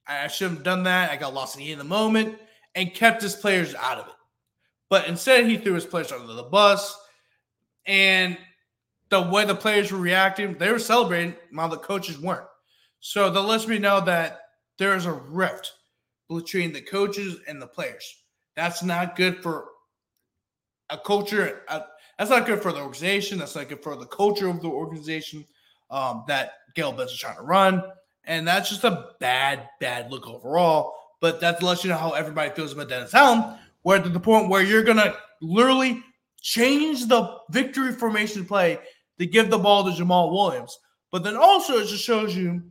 I 0.08 0.28
shouldn't 0.28 0.58
have 0.58 0.66
done 0.66 0.84
that. 0.84 1.12
I 1.12 1.16
got 1.16 1.34
lost 1.34 1.60
in 1.60 1.78
the 1.78 1.84
moment 1.84 2.40
and 2.74 2.94
kept 2.94 3.22
his 3.22 3.36
players 3.36 3.76
out 3.76 4.00
of 4.00 4.08
it." 4.08 4.14
But 4.92 5.08
instead, 5.08 5.46
he 5.46 5.58
threw 5.58 5.76
his 5.76 5.86
players 5.86 6.12
under 6.12 6.34
the 6.34 6.44
bus. 6.44 7.00
And 7.88 8.38
the 9.10 9.22
way 9.22 9.46
the 9.46 9.56
players 9.56 9.90
were 9.90 9.98
reacting, 9.98 10.58
they 10.58 10.70
were 10.70 10.80
celebrating 10.80 11.34
while 11.54 11.70
the 11.70 11.78
coaches 11.78 12.20
weren't. 12.20 12.46
So 13.00 13.30
that 13.30 13.42
lets 13.42 13.68
me 13.68 13.80
know 13.80 14.02
that 14.02 14.42
there 14.78 14.96
is 14.96 15.06
a 15.06 15.14
rift 15.14 15.72
between 16.28 16.74
the 16.74 16.82
coaches 16.82 17.38
and 17.48 17.62
the 17.62 17.68
players. 17.68 18.22
That's 18.58 18.84
not 18.84 19.16
good 19.16 19.42
for 19.42 19.70
a 20.90 20.98
culture. 20.98 21.62
Uh, 21.70 21.82
that's 22.20 22.30
not 22.30 22.46
good 22.46 22.62
for 22.62 22.74
the 22.74 22.80
organization. 22.80 23.40
That's 23.40 23.56
not 23.56 23.70
good 23.70 23.82
for 23.82 23.96
the 23.96 24.06
culture 24.06 24.50
of 24.50 24.62
the 24.62 24.68
organization 24.68 25.46
um, 25.90 26.26
that 26.28 26.52
Gayle 26.76 26.92
Benson 26.92 27.14
is 27.14 27.20
trying 27.20 27.38
to 27.38 27.44
run. 27.44 27.82
And 28.26 28.46
that's 28.46 28.70
just 28.70 28.84
a 28.84 29.12
bad, 29.22 29.70
bad 29.80 30.12
look 30.12 30.28
overall. 30.28 30.96
But 31.22 31.40
that 31.40 31.64
lets 31.64 31.86
you 31.86 31.90
know 31.92 31.98
how 31.98 32.12
everybody 32.12 32.50
feels 32.50 32.74
about 32.74 32.90
Dennis 32.90 33.14
Allen, 33.14 33.58
where 33.84 34.02
to 34.02 34.10
the 34.10 34.20
point 34.20 34.50
where 34.50 34.64
you're 34.64 34.84
gonna 34.84 35.16
literally 35.42 36.04
change 36.42 37.08
the 37.08 37.38
victory 37.50 37.94
formation 37.94 38.46
play 38.46 38.80
to 39.20 39.26
give 39.26 39.50
the 39.50 39.58
ball 39.58 39.84
to 39.84 39.92
Jamaal 39.92 40.32
Williams. 40.32 40.78
But 41.12 41.24
then 41.24 41.36
also 41.36 41.78
it 41.78 41.88
just 41.88 42.04
shows 42.04 42.36
you 42.36 42.64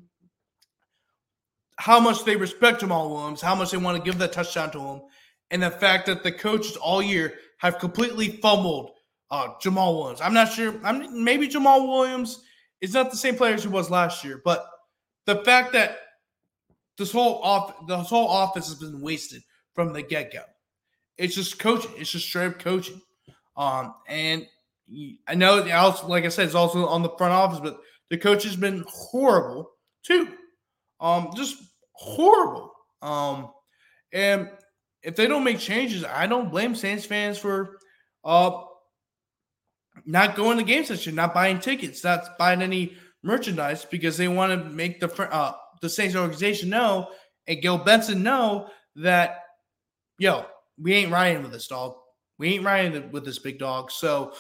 how 1.77 2.01
much 2.01 2.25
they 2.25 2.37
respect 2.37 2.83
Jamaal 2.83 3.11
Williams, 3.11 3.41
how 3.41 3.55
much 3.55 3.71
they 3.71 3.77
want 3.77 3.97
to 3.97 4.03
give 4.03 4.19
that 4.19 4.33
touchdown 4.33 4.71
to 4.73 4.81
him, 4.81 5.01
and 5.51 5.63
the 5.63 5.71
fact 5.71 6.07
that 6.07 6.23
the 6.23 6.33
coaches 6.33 6.77
all 6.77 7.03
year 7.03 7.35
have 7.59 7.79
completely 7.79 8.29
fumbled 8.29 8.91
uh, 9.31 9.49
Jamaal 9.63 9.97
Williams. 9.97 10.21
I'm 10.21 10.35
not 10.35 10.53
sure. 10.53 10.75
I'm 10.85 11.23
maybe 11.23 11.49
Jamaal 11.49 11.89
Williams 11.89 12.43
is 12.81 12.95
not 12.95 13.11
the 13.11 13.17
same 13.17 13.37
player 13.37 13.55
as 13.55 13.63
he 13.63 13.69
was 13.69 13.91
last 13.91 14.25
year, 14.25 14.41
but 14.45 14.67
the 15.27 15.37
fact 15.45 15.73
that 15.73 15.99
this 16.99 17.13
whole 17.13 17.41
off 17.43 17.87
this 17.87 18.09
whole 18.09 18.29
office 18.29 18.69
has 18.69 18.79
been 18.79 19.01
wasted 19.01 19.43
from 19.75 19.93
the 19.93 20.03
get 20.03 20.33
go. 20.33 20.43
It's 21.21 21.35
just 21.35 21.59
coaching. 21.59 21.93
It's 21.99 22.11
just 22.11 22.27
straight 22.27 22.47
up 22.47 22.59
coaching. 22.59 23.01
Um, 23.55 23.95
and 24.09 24.47
I 25.29 25.35
know, 25.35 25.71
also, 25.71 26.09
like 26.09 26.25
I 26.25 26.29
said, 26.29 26.47
it's 26.47 26.55
also 26.55 26.87
on 26.87 27.03
the 27.03 27.11
front 27.11 27.35
office, 27.35 27.61
but 27.61 27.79
the 28.09 28.17
coach 28.17 28.43
has 28.45 28.57
been 28.57 28.85
horrible 28.89 29.71
too. 30.03 30.29
Um, 30.99 31.31
just 31.37 31.57
horrible. 31.93 32.73
Um, 33.03 33.51
and 34.15 34.51
if 35.03 35.15
they 35.15 35.27
don't 35.27 35.45
make 35.45 35.59
changes, 35.59 36.05
I 36.05 36.27
don't 36.27 36.51
blame 36.51 36.75
Saints 36.75 37.05
fans 37.05 37.39
for 37.39 37.79
uh 38.25 38.63
not 40.07 40.37
going 40.37 40.57
to 40.57 40.65
game 40.65 40.85
session, 40.85 41.15
not 41.15 41.35
buying 41.35 41.61
tickets, 41.61 42.03
not 42.03 42.39
buying 42.39 42.63
any 42.63 42.97
merchandise 43.23 43.85
because 43.85 44.17
they 44.17 44.29
want 44.29 44.53
to 44.53 44.71
make 44.71 45.01
the 45.01 45.09
front 45.09 45.33
uh 45.33 45.53
the 45.83 45.89
Saints 45.89 46.17
organization 46.17 46.71
know 46.71 47.11
and 47.47 47.61
Gayle 47.61 47.79
Benson 47.79 48.23
know 48.23 48.69
that 48.97 49.43
yo, 50.19 50.47
we 50.81 50.95
ain't 50.95 51.13
riding 51.13 51.43
with 51.43 51.53
this 51.53 51.69
dog. 51.69 51.95
We 52.39 52.55
ain't 52.55 52.65
riding 52.65 53.13
with 53.13 53.25
this 53.25 53.39
big 53.39 53.59
dog. 53.59 53.91
So 53.91 54.33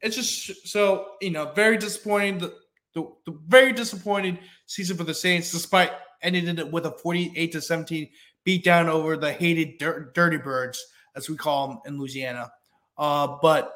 it's 0.00 0.16
just 0.16 0.68
so 0.68 1.12
you 1.20 1.30
know 1.30 1.52
very 1.52 1.76
disappointing. 1.76 2.38
The, 2.38 2.54
the, 2.94 3.02
the 3.26 3.38
very 3.46 3.72
disappointing 3.72 4.38
season 4.66 4.96
for 4.96 5.04
the 5.04 5.14
Saints, 5.14 5.52
despite 5.52 5.92
ending 6.22 6.58
it 6.58 6.72
with 6.72 6.86
a 6.86 6.92
forty-eight 6.92 7.52
to 7.52 7.60
seventeen 7.60 8.08
beatdown 8.46 8.86
over 8.86 9.16
the 9.16 9.32
hated 9.32 9.78
dir- 9.78 10.10
Dirty 10.14 10.38
Birds, 10.38 10.84
as 11.14 11.28
we 11.28 11.36
call 11.36 11.68
them 11.68 11.78
in 11.86 11.98
Louisiana. 11.98 12.50
Uh, 12.96 13.36
but 13.40 13.74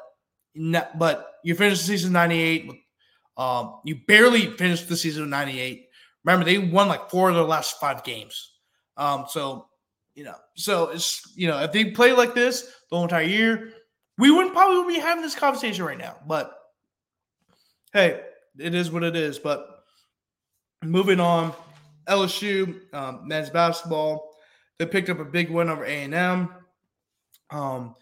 but 0.95 1.33
you 1.43 1.55
finished 1.55 1.81
the 1.81 1.87
season 1.87 2.11
ninety-eight. 2.11 2.69
Um, 3.37 3.79
you 3.85 3.99
barely 4.07 4.47
finished 4.57 4.89
the 4.89 4.97
season 4.97 5.29
ninety-eight. 5.29 5.87
Remember, 6.25 6.45
they 6.45 6.57
won 6.57 6.87
like 6.87 7.09
four 7.09 7.29
of 7.29 7.35
their 7.35 7.43
last 7.43 7.79
five 7.79 8.03
games. 8.03 8.51
Um, 8.97 9.25
so 9.29 9.67
you 10.15 10.23
know, 10.23 10.35
so 10.55 10.89
it's 10.89 11.31
you 11.35 11.47
know, 11.47 11.59
if 11.59 11.71
they 11.71 11.85
play 11.85 12.13
like 12.13 12.33
this 12.33 12.61
the 12.89 12.95
whole 12.95 13.03
entire 13.03 13.23
year, 13.23 13.73
we 14.17 14.31
wouldn't 14.31 14.53
probably 14.53 14.95
be 14.95 14.99
having 14.99 15.23
this 15.23 15.35
conversation 15.35 15.85
right 15.85 15.97
now. 15.97 16.17
But 16.27 16.53
hey, 17.93 18.21
it 18.57 18.75
is 18.75 18.91
what 18.91 19.03
it 19.03 19.15
is. 19.15 19.39
But 19.39 19.83
moving 20.83 21.19
on, 21.19 21.53
LSU 22.07 22.93
um, 22.93 23.27
men's 23.27 23.49
basketball, 23.49 24.35
they 24.77 24.85
picked 24.85 25.09
up 25.09 25.19
a 25.19 25.25
big 25.25 25.49
win 25.49 25.69
over 25.69 25.85
A 25.85 26.03
and 26.03 26.13
M. 26.13 26.49
Um, 27.49 27.95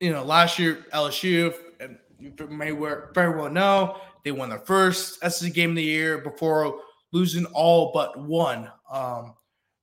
you 0.00 0.12
know, 0.12 0.24
last 0.24 0.58
year 0.58 0.86
LSU, 0.92 1.54
and 1.80 1.98
you 2.18 2.32
may 2.48 2.70
very 2.70 3.36
well 3.36 3.50
know, 3.50 4.00
they 4.24 4.32
won 4.32 4.48
their 4.48 4.58
first 4.58 5.20
SEC 5.20 5.52
game 5.52 5.70
of 5.70 5.76
the 5.76 5.82
year 5.82 6.18
before 6.18 6.80
losing 7.12 7.46
all 7.46 7.92
but 7.92 8.18
one. 8.18 8.70
Um, 8.90 9.34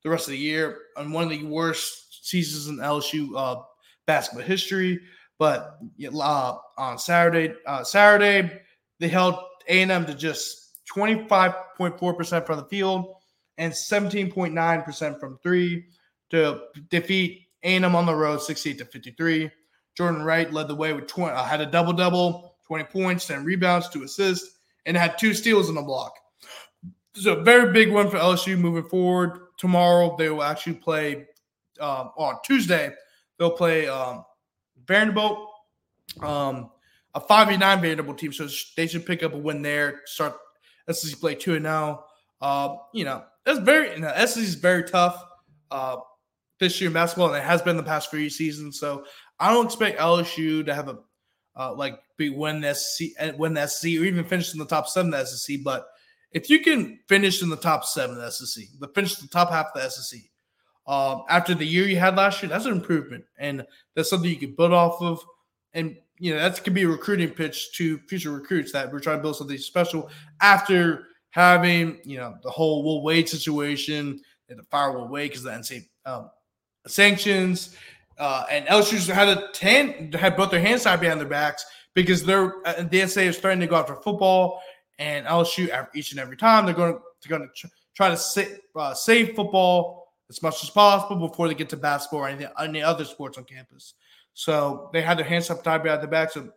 the 0.04 0.10
rest 0.10 0.28
of 0.28 0.32
the 0.32 0.38
year 0.38 0.80
on 0.98 1.12
one 1.12 1.24
of 1.24 1.30
the 1.30 1.44
worst 1.44 2.26
seasons 2.26 2.68
in 2.68 2.78
LSU 2.78 3.30
uh, 3.36 3.62
basketball 4.06 4.46
history. 4.46 5.00
But 5.38 5.78
uh, 6.04 6.56
on 6.78 6.98
Saturday, 6.98 7.54
uh, 7.66 7.84
Saturday 7.84 8.62
they 9.00 9.08
held 9.08 9.36
A&M 9.68 10.06
to 10.06 10.14
just 10.14 10.78
25.4% 10.94 12.46
from 12.46 12.58
the 12.58 12.66
field 12.66 13.16
and 13.58 13.74
17.9% 13.74 15.20
from 15.20 15.40
three 15.42 15.86
to 16.30 16.62
defeat 16.90 17.48
A&M 17.64 17.96
on 17.96 18.06
the 18.06 18.16
road 18.16 18.42
68 18.42 18.78
to 18.78 18.86
53. 18.86 19.52
Jordan 19.98 20.24
Wright 20.24 20.52
led 20.52 20.68
the 20.68 20.76
way 20.76 20.94
with 20.94 21.08
20, 21.08 21.34
uh, 21.36 21.44
had 21.44 21.62
a 21.62 21.66
double 21.66 21.94
double, 21.94 22.56
20 22.66 22.86
points, 22.86 23.28
10 23.28 23.44
rebounds, 23.44 23.90
two 23.90 24.04
assists, 24.04 24.60
and 24.86 24.96
had 24.96 25.18
two 25.18 25.34
steals 25.34 25.70
in 25.70 25.76
the 25.76 25.82
block. 25.82 26.14
So 27.14 27.44
very 27.44 27.74
big 27.74 27.92
one 27.92 28.10
for 28.10 28.18
LSU 28.18 28.58
moving 28.58 28.88
forward. 28.90 29.41
Tomorrow 29.62 30.16
they 30.18 30.28
will 30.28 30.42
actually 30.42 30.74
play 30.74 31.28
um, 31.80 32.10
on 32.18 32.40
Tuesday. 32.44 32.92
They'll 33.38 33.52
play 33.52 33.88
um, 33.88 34.26
Vanderbilt, 34.88 35.38
um, 36.20 36.72
a 37.14 37.20
five 37.20 37.48
v 37.48 37.58
nine 37.58 37.80
Vanderbilt 37.80 38.18
team. 38.18 38.34
So 38.34 38.48
they 38.76 38.88
should 38.88 39.06
pick 39.06 39.22
up 39.22 39.36
a 39.36 39.38
win 39.38 39.62
there. 39.62 40.02
Start 40.06 40.36
SEC 40.90 41.20
play 41.20 41.36
two 41.36 41.54
and 41.54 41.64
now. 41.64 42.06
Uh, 42.42 42.78
you 42.92 43.06
know 43.06 43.24
that's 43.46 43.60
very 43.60 43.92
you 43.92 44.00
know, 44.00 44.12
SEC 44.26 44.42
is 44.42 44.56
very 44.56 44.84
tough 44.84 45.24
uh, 45.70 45.98
this 46.60 46.82
year 46.82 46.88
in 46.88 46.94
basketball, 46.96 47.28
and 47.28 47.38
it 47.38 47.44
has 47.44 47.62
been 47.62 47.78
the 47.78 47.84
past 47.84 48.10
three 48.10 48.32
seasons. 48.32 48.80
So 48.80 49.06
I 49.40 49.54
don't 49.54 49.68
expect 49.68 50.00
LSU 50.00 50.66
to 50.66 50.74
have 50.74 50.88
a 50.88 50.98
uh, 51.56 51.76
like 51.76 52.00
be 52.18 52.32
win 52.32 52.62
the 52.62 52.74
SEC, 52.74 53.38
win 53.38 53.54
the 53.54 53.68
SEC, 53.68 53.92
or 53.92 54.06
even 54.06 54.26
finish 54.26 54.54
in 54.54 54.60
the 54.60 54.66
top 54.66 54.88
seven 54.88 55.12
the 55.12 55.24
SEC. 55.24 55.60
But 55.64 55.86
if 56.32 56.50
you 56.50 56.60
can 56.60 57.00
finish 57.08 57.42
in 57.42 57.50
the 57.50 57.58
top 57.58 57.86
seven 57.86 58.18
of 58.18 58.22
the 58.22 58.32
SEC, 58.32 58.66
but 58.80 58.96
finish 58.96 59.16
the 59.16 59.28
top 59.28 59.50
half 59.50 59.68
of 59.76 59.82
the 59.82 59.90
SEC, 59.90 60.20
um, 60.88 61.24
after 61.30 61.54
the 61.54 61.66
year 61.66 61.88
you 61.88 61.98
had 61.98 62.16
last 62.16 62.42
year, 62.42 62.50
that's 62.50 62.66
an 62.66 62.72
improvement, 62.72 63.24
and 63.38 63.66
that's 63.96 64.10
something 64.10 64.30
you 64.30 64.38
can 64.38 64.56
build 64.56 64.74
off 64.74 65.02
of. 65.02 65.24
And 65.74 65.96
you 66.18 66.34
know 66.34 66.40
that 66.40 66.64
could 66.64 66.74
be 66.74 66.84
a 66.84 66.88
recruiting 66.88 67.30
pitch 67.30 67.74
to 67.74 67.98
future 68.00 68.32
recruits 68.32 68.72
that 68.72 68.92
we're 68.92 69.00
trying 69.00 69.18
to 69.18 69.22
build 69.22 69.36
something 69.36 69.58
special 69.58 70.10
after 70.42 71.08
having 71.30 72.00
you 72.04 72.18
know 72.18 72.36
the 72.44 72.50
whole 72.50 72.84
Will 72.84 73.04
Wade 73.04 73.30
situation 73.30 74.20
and 74.50 74.60
the 74.60 74.64
fire 74.64 74.92
Will 74.92 75.08
Wade 75.08 75.32
because 75.32 75.44
the 75.44 75.52
NCAA 75.52 75.88
um, 76.06 76.30
sanctions. 76.88 77.76
Uh, 78.18 78.46
and 78.52 78.66
LSU's 78.68 79.08
had 79.08 79.30
a 79.30 79.48
ten 79.54 80.12
had 80.14 80.36
both 80.36 80.52
their 80.52 80.62
hands 80.62 80.84
tied 80.84 81.00
behind 81.00 81.20
their 81.20 81.28
backs 81.28 81.66
because 81.94 82.24
they're 82.24 82.56
uh, 82.68 82.84
the 82.84 83.00
NCAA 83.00 83.28
is 83.28 83.38
starting 83.38 83.60
to 83.60 83.68
go 83.68 83.76
after 83.76 83.96
football 83.96 84.62
and 85.02 85.26
LSU 85.26 85.88
each 85.96 86.12
and 86.12 86.20
every 86.20 86.38
time 86.38 86.66
they're 86.66 86.76
going 86.76 87.00
to 87.22 87.30
going 87.30 87.42
to 87.42 87.70
try 87.96 88.10
to 88.10 88.18
save, 88.18 88.60
uh, 88.76 88.94
save 88.94 89.36
football 89.36 90.14
as 90.30 90.42
much 90.42 90.64
as 90.64 90.70
possible 90.70 91.28
before 91.28 91.48
they 91.48 91.56
get 91.56 91.70
to 91.70 91.78
basketball 91.78 92.22
or 92.22 92.30
any, 92.30 92.46
any 92.60 92.82
other 92.82 93.04
sports 93.04 93.38
on 93.38 93.44
campus. 93.44 93.96
So 94.34 94.90
they 94.94 95.02
had 95.02 95.18
their 95.18 95.26
hands 95.26 95.50
up 95.50 95.64
tied 95.64 95.84
behind 95.84 96.04
the 96.04 96.08
back. 96.08 96.32
So 96.32 96.50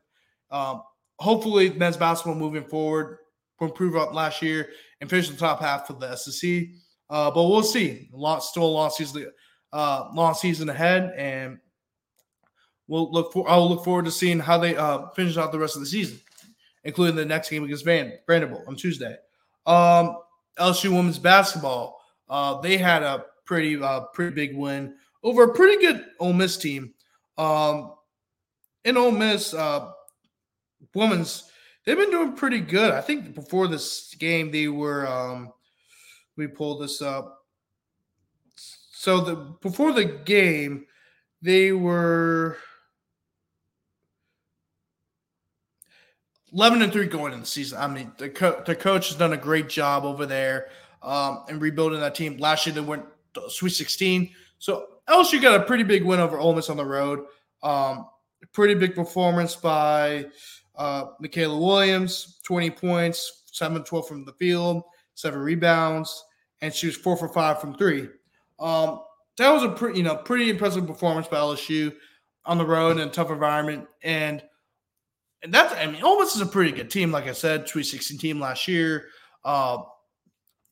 um, 0.51 0.83
hopefully 1.19 1.71
men's 1.71 1.97
basketball 1.97 2.35
moving 2.35 2.65
forward 2.65 3.19
will 3.59 3.69
improve 3.69 3.97
up 3.97 4.15
last 4.15 4.43
year 4.43 4.69
and 5.01 5.09
finish 5.09 5.29
the 5.31 5.37
top 5.37 5.61
half 5.61 5.89
of 5.89 5.99
the 5.99 6.15
SEC. 6.15 6.67
Uh, 7.09 7.31
but 7.31 7.45
we'll 7.45 7.63
see. 7.63 8.09
A 8.13 8.17
lot, 8.17 8.45
still 8.45 8.65
a 8.65 8.67
long 8.67 8.91
season, 8.91 9.31
uh, 9.73 10.09
long 10.15 10.35
season 10.35 10.69
ahead, 10.69 11.13
and 11.17 11.59
we'll 12.89 13.11
look 13.11 13.33
for. 13.33 13.49
I'll 13.49 13.69
look 13.69 13.85
forward 13.85 14.07
to 14.07 14.11
seeing 14.11 14.39
how 14.39 14.59
they 14.59 14.77
uh, 14.77 15.09
finish 15.11 15.37
out 15.37 15.53
the 15.53 15.59
rest 15.59 15.77
of 15.77 15.81
the 15.81 15.87
season, 15.87 16.19
including 16.85 17.17
the 17.17 17.25
next 17.25 17.51
game 17.51 17.65
against 17.65 17.85
Van 17.85 18.13
Vanderbilt 18.27 18.65
on 18.67 18.77
Tuesday. 18.77 19.17
Um, 19.67 20.19
LSU 20.59 20.91
women's 20.91 21.19
basketball. 21.19 22.01
Uh, 22.29 22.61
they 22.61 22.77
had 22.77 23.03
a 23.03 23.25
pretty 23.45 23.81
uh, 23.81 24.01
pretty 24.13 24.35
big 24.35 24.57
win 24.57 24.95
over 25.23 25.45
a 25.45 25.55
pretty 25.55 25.85
good 25.85 26.05
Ole 26.21 26.33
Miss 26.33 26.57
team. 26.57 26.95
Um, 27.37 27.95
in 28.85 28.97
Ole 28.97 29.11
Miss, 29.11 29.55
uh, 29.55 29.91
women's 30.95 31.51
they've 31.85 31.97
been 31.97 32.11
doing 32.11 32.35
pretty 32.35 32.61
good. 32.61 32.93
I 32.93 33.01
think 33.01 33.35
before 33.35 33.69
this 33.69 34.15
game 34.15 34.51
they 34.51 34.69
were. 34.69 35.07
Um, 35.07 35.53
we 36.37 36.47
pulled 36.47 36.83
this 36.83 37.01
up. 37.01 37.45
So 38.57 39.21
the 39.21 39.37
before 39.61 39.93
the 39.93 40.05
game, 40.05 40.87
they 41.43 41.73
were 41.73 42.57
11 46.55 46.83
and 46.83 46.93
3 46.93 47.07
going 47.07 47.33
in 47.33 47.41
the 47.41 47.47
season. 47.47 47.79
I 47.79 47.89
mean, 47.89 48.13
the, 48.17 48.31
co- 48.31 48.63
the 48.65 48.77
coach 48.77 49.09
has 49.09 49.19
done 49.19 49.33
a 49.33 49.37
great 49.37 49.69
job 49.69 50.05
over 50.05 50.25
there 50.25 50.69
um, 51.03 51.45
in 51.49 51.59
rebuilding 51.59 52.01
that 52.01 52.15
team. 52.15 52.39
Last 52.39 52.65
year, 52.67 52.75
they 52.75 52.81
went 52.81 53.05
Sweet 53.49 53.71
16. 53.71 54.31
So 54.59 54.87
LSU 55.09 55.43
got 55.43 55.61
a 55.61 55.65
pretty 55.65 55.83
big 55.83 56.05
win 56.05 56.21
over 56.21 56.39
Ole 56.39 56.55
Miss 56.55 56.71
on 56.71 56.77
the 56.77 56.85
road. 56.85 57.27
Um, 57.63 58.07
pretty 58.53 58.75
big 58.75 58.95
performance 58.95 59.57
by 59.57 60.27
uh, 60.77 61.07
Mikaylah 61.23 61.59
Williams 61.59 62.41
20 62.45 62.71
points, 62.71 63.43
7 63.53 63.83
12 63.83 64.09
from 64.09 64.25
the 64.25 64.33
field, 64.35 64.83
seven 65.15 65.41
rebounds, 65.41 66.25
and 66.61 66.73
she 66.73 66.87
was 66.87 66.97
four 66.97 67.17
for 67.17 67.29
five 67.29 67.61
from 67.61 67.75
three. 67.75 68.09
Um, 68.59 69.01
that 69.37 69.51
was 69.51 69.63
a 69.65 69.69
pretty, 69.69 69.99
you 69.99 70.05
know, 70.05 70.17
pretty 70.17 70.51
impressive 70.51 70.87
performance 70.87 71.27
by 71.27 71.39
LSU 71.39 71.95
on 72.45 72.59
the 72.59 72.65
road 72.65 72.99
in 72.99 73.09
a 73.09 73.11
tough 73.11 73.31
environment. 73.31 73.87
And 74.03 74.43
and 75.45 75.53
that's 75.53 75.75
I 75.75 75.87
mean, 75.87 76.03
Ole 76.03 76.19
Miss 76.19 76.35
is 76.35 76.41
a 76.41 76.47
pretty 76.47 76.73
good 76.73 76.91
team. 76.91 77.13
Like 77.13 77.29
I 77.29 77.33
said, 77.33 77.69
Sweet 77.69 77.85
16 77.85 78.19
team 78.19 78.41
last 78.41 78.67
year. 78.67 79.09
Uh, 79.45 79.83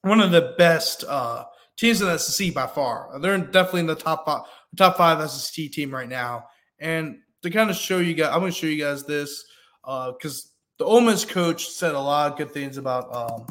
one 0.01 0.21
of 0.21 0.33
the 0.33 0.55
best 0.57 1.05
uh, 1.07 1.45
teams 1.77 2.01
in 2.01 2.09
the 2.09 2.19
SEC 2.19 2.55
by 2.55 2.67
far. 2.67 3.19
They're 3.21 3.37
definitely 3.37 3.81
in 3.81 3.87
the 3.87 3.95
top 3.95 4.25
five, 4.25 4.43
top 4.77 4.97
five 4.97 5.31
SEC 5.31 5.71
team 5.71 5.93
right 5.93 6.09
now. 6.09 6.47
And 6.79 7.19
to 7.43 7.51
kind 7.51 7.69
of 7.69 7.77
show 7.77 7.99
you 7.99 8.15
guys, 8.15 8.31
I'm 8.33 8.41
going 8.41 8.51
to 8.51 8.59
show 8.59 8.67
you 8.67 8.83
guys 8.83 9.05
this 9.05 9.45
because 9.85 10.47
uh, 10.47 10.49
the 10.79 10.87
Ole 10.87 11.03
Miss 11.03 11.27
coach 11.27 11.69
said 11.69 11.95
a 11.95 12.01
lot 12.01 12.33
of 12.33 12.39
good 12.39 12.51
things 12.51 12.79
about 12.79 13.15
um, 13.15 13.47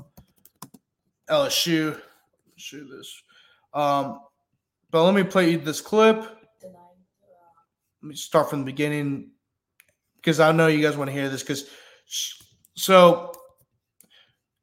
LSU. 1.30 2.01
Show 2.55 2.84
this. 2.84 3.22
Um, 3.76 4.22
but 4.89 5.03
let 5.03 5.13
me 5.13 5.24
play 5.24 5.51
you 5.51 5.59
this 5.59 5.82
clip. 5.82 6.17
Let 6.63 8.09
me 8.09 8.15
start 8.15 8.49
from 8.49 8.59
the 8.59 8.65
beginning 8.65 9.30
because 10.22 10.39
I 10.39 10.51
know 10.51 10.67
you 10.67 10.82
guys 10.82 10.97
want 10.97 11.09
to 11.09 11.13
hear 11.13 11.30
this. 11.30 11.41
Because 11.41 11.65
so, 12.76 13.34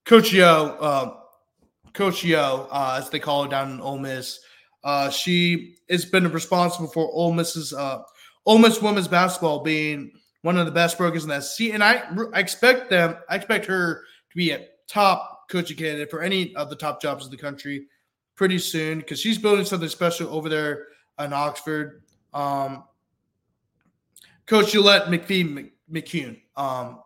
Coach 0.04 0.32
Yo, 0.32 0.76
uh, 0.80 1.16
Coach 1.92 2.24
Yo, 2.24 2.68
uh, 2.70 3.00
as 3.02 3.10
they 3.10 3.18
call 3.18 3.44
her 3.44 3.48
down 3.48 3.72
in 3.72 3.80
Ole 3.80 3.98
Miss, 3.98 4.40
uh, 4.84 5.10
she 5.10 5.76
has 5.90 6.04
been 6.04 6.30
responsible 6.30 6.88
for 6.88 7.10
Ole 7.12 7.32
Miss's 7.32 7.72
uh, 7.72 8.02
Ole 8.46 8.58
Miss 8.58 8.80
women's 8.80 9.08
basketball 9.08 9.62
being 9.62 10.12
one 10.42 10.56
of 10.56 10.66
the 10.66 10.72
best 10.72 10.96
programs 10.96 11.24
in 11.24 11.30
that 11.30 11.44
SEC. 11.44 11.70
And 11.74 11.82
I, 11.82 12.02
I 12.32 12.40
expect 12.40 12.90
them, 12.90 13.16
I 13.28 13.36
expect 13.36 13.66
her 13.66 14.04
to 14.30 14.36
be 14.36 14.52
a 14.52 14.66
top 14.88 15.48
coaching 15.50 15.76
candidate 15.76 16.10
for 16.10 16.22
any 16.22 16.54
of 16.56 16.70
the 16.70 16.76
top 16.76 17.02
jobs 17.02 17.24
in 17.24 17.30
the 17.30 17.36
country 17.36 17.86
pretty 18.36 18.58
soon 18.58 18.98
because 18.98 19.20
she's 19.20 19.36
building 19.36 19.64
something 19.64 19.88
special 19.88 20.28
over 20.28 20.48
there 20.48 20.86
in 21.18 21.32
Oxford. 21.32 22.02
Um, 22.32 22.84
Coach 24.48 24.72
Yolett 24.72 25.06
McPhee 25.06 25.70
McCuin. 25.92 26.40
Um, 26.56 27.00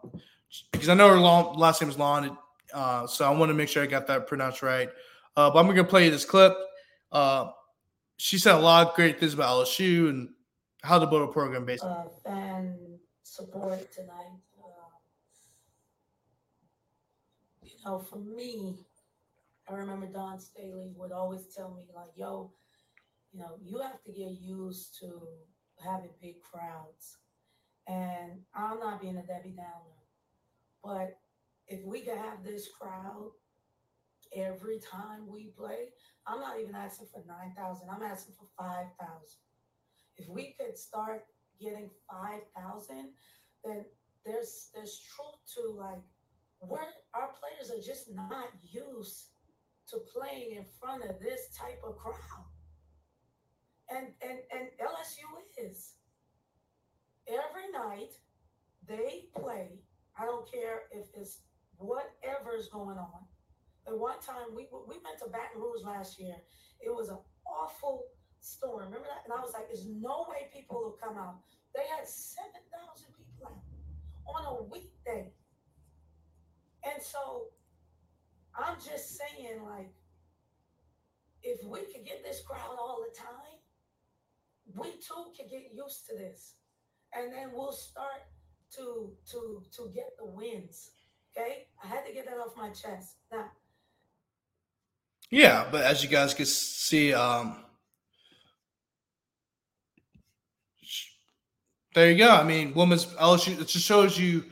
because 0.70 0.88
I 0.88 0.94
know 0.94 1.08
her 1.08 1.18
long, 1.18 1.58
last 1.58 1.80
name 1.80 1.90
is 1.90 1.98
Long, 1.98 2.36
uh, 2.72 3.06
so 3.06 3.24
I 3.24 3.36
want 3.36 3.50
to 3.50 3.54
make 3.54 3.68
sure 3.68 3.82
I 3.82 3.86
got 3.86 4.06
that 4.06 4.26
pronounced 4.26 4.62
right. 4.62 4.88
Uh, 5.36 5.50
but 5.50 5.58
I'm 5.58 5.66
going 5.66 5.76
to 5.76 5.84
play 5.84 6.04
you 6.04 6.10
this 6.10 6.24
clip. 6.24 6.56
Uh, 7.10 7.50
she 8.16 8.38
said 8.38 8.54
a 8.54 8.58
lot 8.58 8.86
of 8.86 8.94
great 8.94 9.18
things 9.18 9.34
about 9.34 9.66
LSU 9.66 10.08
and 10.08 10.28
how 10.82 10.98
to 10.98 11.06
build 11.06 11.28
a 11.28 11.32
program 11.32 11.64
based. 11.64 11.82
Uh, 11.82 12.04
fan 12.24 12.76
support 13.24 13.92
tonight. 13.92 14.38
Uh, 14.62 14.92
you 17.62 17.72
know, 17.84 17.98
for 17.98 18.18
me, 18.18 18.76
I 19.68 19.74
remember 19.74 20.06
Dawn 20.06 20.38
Staley 20.38 20.92
would 20.94 21.12
always 21.12 21.46
tell 21.54 21.74
me, 21.74 21.86
like, 21.94 22.10
yo, 22.14 22.52
you 23.32 23.40
know, 23.40 23.56
you 23.64 23.80
have 23.80 24.02
to 24.04 24.12
get 24.12 24.30
used 24.40 24.96
to 25.00 25.22
having 25.82 26.10
big 26.20 26.40
crowds 26.40 27.16
and 27.86 28.32
I'm 28.54 28.78
not 28.78 29.00
being 29.00 29.16
a 29.16 29.22
Debbie 29.22 29.56
Downer, 29.56 30.02
but 30.84 31.18
if 31.66 31.84
we 31.84 32.00
could 32.02 32.18
have 32.18 32.44
this 32.44 32.68
crowd 32.68 33.30
every 34.34 34.78
time 34.78 35.28
we 35.28 35.52
play, 35.56 35.88
I'm 36.26 36.40
not 36.40 36.60
even 36.60 36.74
asking 36.74 37.08
for 37.12 37.22
9,000. 37.26 37.88
I'm 37.90 38.02
asking 38.02 38.34
for 38.38 38.46
5,000. 38.58 38.88
If 40.16 40.28
we 40.28 40.54
could 40.58 40.76
start 40.76 41.24
getting 41.60 41.90
5,000, 42.10 43.10
then 43.64 43.84
there's 44.24 44.70
there's 44.74 45.00
truth 45.16 45.40
to 45.54 45.72
like 45.72 46.02
where 46.60 46.86
our 47.14 47.30
players 47.40 47.70
are 47.70 47.82
just 47.82 48.12
not 48.14 48.48
used 48.62 49.30
to 49.88 49.98
playing 49.98 50.56
in 50.56 50.64
front 50.80 51.04
of 51.04 51.20
this 51.20 51.56
type 51.56 51.80
of 51.84 51.96
crowd. 51.96 52.46
And 53.90 54.08
and 54.22 54.38
and 54.52 54.68
LSU 54.80 55.26
is 55.58 55.94
every 57.28 57.70
night 57.72 58.12
they 58.86 59.26
play. 59.34 59.80
I 60.18 60.24
don't 60.26 60.50
care 60.50 60.82
if 60.92 61.06
it's 61.14 61.40
whatever 61.76 62.56
is 62.56 62.68
going 62.68 62.98
on. 62.98 63.26
At 63.86 63.98
one 63.98 64.20
time, 64.20 64.54
we 64.54 64.68
we 64.70 64.96
went 65.02 65.18
to 65.18 65.26
Baton 65.26 65.60
Rouge 65.60 65.82
last 65.84 66.20
year. 66.20 66.36
It 66.80 66.90
was 66.94 67.08
an 67.08 67.18
awful 67.46 68.04
storm. 68.40 68.84
Remember 68.86 69.08
that? 69.08 69.24
And 69.24 69.32
I 69.32 69.40
was 69.40 69.52
like, 69.52 69.68
"There's 69.68 69.86
no 69.86 70.26
way 70.28 70.48
people 70.52 70.82
will 70.82 70.98
come 71.02 71.16
out." 71.16 71.40
They 71.74 71.82
had 71.96 72.06
seven 72.06 72.62
thousand 72.70 73.14
people 73.16 73.48
out 73.48 73.62
on 74.26 74.58
a 74.58 74.62
weekday, 74.62 75.32
and 76.84 77.02
so 77.02 77.48
I'm 78.54 78.76
just 78.76 79.18
saying, 79.18 79.64
like, 79.64 79.92
if 81.42 81.64
we 81.64 81.80
could 81.80 82.04
get 82.04 82.22
this 82.22 82.42
crowd 82.42 82.76
all 82.78 83.02
the 83.02 83.16
time, 83.16 83.58
we 84.74 84.92
too 85.00 85.32
could 85.36 85.50
get 85.50 85.72
used 85.74 86.06
to 86.06 86.16
this 86.16 86.54
and 87.14 87.32
then 87.32 87.50
we'll 87.52 87.72
start 87.72 88.22
to 88.76 89.12
to 89.30 89.62
to 89.76 89.90
get 89.94 90.10
the 90.18 90.26
wins. 90.26 90.90
Okay, 91.36 91.66
I 91.82 91.86
had 91.86 92.04
to 92.06 92.12
get 92.12 92.26
that 92.26 92.38
off 92.38 92.56
my 92.56 92.68
chest. 92.68 93.16
Now, 93.30 93.50
Yeah, 95.30 95.66
but 95.70 95.82
as 95.82 96.02
you 96.02 96.08
guys 96.10 96.34
can 96.34 96.46
see, 96.46 97.14
um, 97.14 97.56
there 101.94 102.10
you 102.10 102.18
go. 102.18 102.30
I 102.30 102.44
mean, 102.44 102.74
women's 102.74 103.06
LSU. 103.06 103.60
It 103.60 103.68
just 103.68 103.86
shows 103.86 104.18
you 104.18 104.44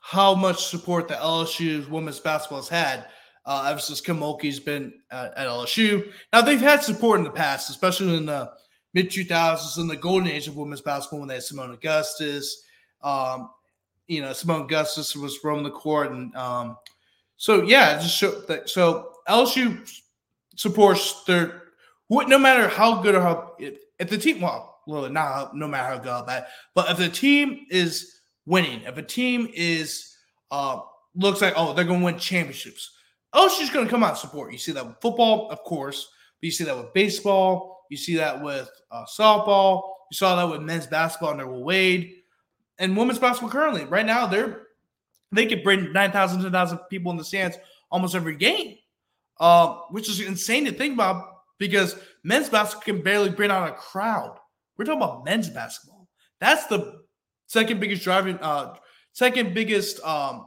how 0.00 0.34
much 0.34 0.64
support 0.64 1.08
the 1.08 1.14
LSU 1.14 1.88
women's 1.88 2.20
basketball 2.20 2.60
has 2.60 2.68
had 2.68 3.06
uh, 3.46 3.68
ever 3.70 3.80
since 3.80 4.00
Kim 4.00 4.18
Mulkey's 4.18 4.60
been 4.60 4.92
at, 5.10 5.36
at 5.36 5.46
LSU. 5.48 6.12
Now 6.32 6.42
they've 6.42 6.60
had 6.60 6.82
support 6.82 7.18
in 7.18 7.24
the 7.24 7.30
past, 7.30 7.70
especially 7.70 8.16
in 8.16 8.26
the 8.26 8.50
mid 8.94 9.10
2000s 9.10 9.78
in 9.78 9.86
the 9.86 9.96
golden 9.96 10.28
age 10.28 10.48
of 10.48 10.56
women's 10.56 10.80
basketball 10.80 11.20
when 11.20 11.28
they 11.28 11.34
had 11.34 11.44
Seimone 11.44 11.74
Augustus. 11.74 12.64
Um, 13.02 13.50
you 14.06 14.20
know, 14.20 14.30
Seimone 14.30 14.64
Augustus 14.64 15.14
was 15.14 15.38
roaming 15.44 15.64
the 15.64 15.70
court, 15.70 16.10
and 16.10 16.34
um, 16.34 16.76
so 17.36 17.62
yeah, 17.62 17.94
just 17.94 18.16
show 18.16 18.30
that. 18.48 18.68
So 18.68 19.12
LSU 19.28 19.88
supports 20.56 21.24
their 21.24 21.62
no 22.10 22.38
matter 22.38 22.68
how 22.68 23.00
good 23.00 23.14
or 23.14 23.20
how 23.22 23.54
if, 23.58 24.10
the 24.10 24.18
team 24.18 24.40
well, 24.40 24.80
well 24.86 25.08
not 25.08 25.56
no 25.56 25.68
matter 25.68 25.94
how 25.94 25.98
good 25.98 26.22
or 26.22 26.26
bad, 26.26 26.46
but 26.74 26.90
if 26.90 26.98
the 26.98 27.08
team 27.08 27.66
is 27.70 28.20
winning, 28.46 28.82
if 28.82 28.96
a 28.96 29.02
team 29.02 29.48
is 29.54 30.16
uh 30.50 30.80
looks 31.14 31.40
like 31.40 31.54
oh 31.56 31.72
they're 31.72 31.84
going 31.84 32.00
to 32.00 32.04
win 32.04 32.18
championships, 32.18 32.90
LSU's 33.34 33.70
going 33.70 33.86
to 33.86 33.90
come 33.90 34.02
out 34.02 34.10
and 34.10 34.18
support. 34.18 34.52
You 34.52 34.58
see 34.58 34.72
that 34.72 34.86
with 34.86 35.00
football, 35.00 35.48
of 35.50 35.60
course, 35.60 36.10
but 36.40 36.46
you 36.46 36.50
see 36.50 36.64
that 36.64 36.76
with 36.76 36.92
baseball, 36.92 37.79
you 37.90 37.96
see 37.96 38.16
that 38.16 38.42
with 38.42 38.70
uh, 38.90 39.04
softball, 39.04 39.82
you 40.10 40.16
saw 40.16 40.36
that 40.36 40.50
with 40.50 40.62
men's 40.62 40.86
basketball 40.86 41.30
under 41.30 41.46
Will 41.46 41.62
Wade, 41.62 42.14
and 42.78 42.96
women's 42.96 43.18
basketball 43.18 43.50
currently. 43.50 43.84
Right 43.84 44.06
now, 44.06 44.26
they're 44.26 44.62
they 45.32 45.46
could 45.46 45.62
bring 45.62 45.92
9,000, 45.92 46.42
10,000 46.42 46.78
people 46.90 47.12
in 47.12 47.18
the 47.18 47.24
stands 47.24 47.56
almost 47.90 48.14
every 48.14 48.36
game, 48.36 48.76
uh, 49.38 49.76
which 49.90 50.08
is 50.08 50.20
insane 50.20 50.64
to 50.64 50.72
think 50.72 50.94
about 50.94 51.24
because 51.58 51.94
men's 52.24 52.48
basketball 52.48 52.82
can 52.82 53.02
barely 53.02 53.30
bring 53.30 53.50
out 53.50 53.68
a 53.68 53.72
crowd. 53.72 54.36
We're 54.76 54.86
talking 54.86 55.02
about 55.02 55.24
men's 55.24 55.48
basketball. 55.48 56.08
That's 56.40 56.66
the 56.66 57.02
second 57.46 57.80
biggest 57.80 58.02
driving, 58.02 58.38
uh, 58.40 58.74
second 59.12 59.54
biggest 59.54 60.02
um, 60.04 60.46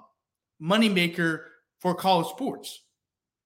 money 0.60 0.90
maker 0.90 1.52
for 1.80 1.94
college 1.94 2.28
sports. 2.28 2.82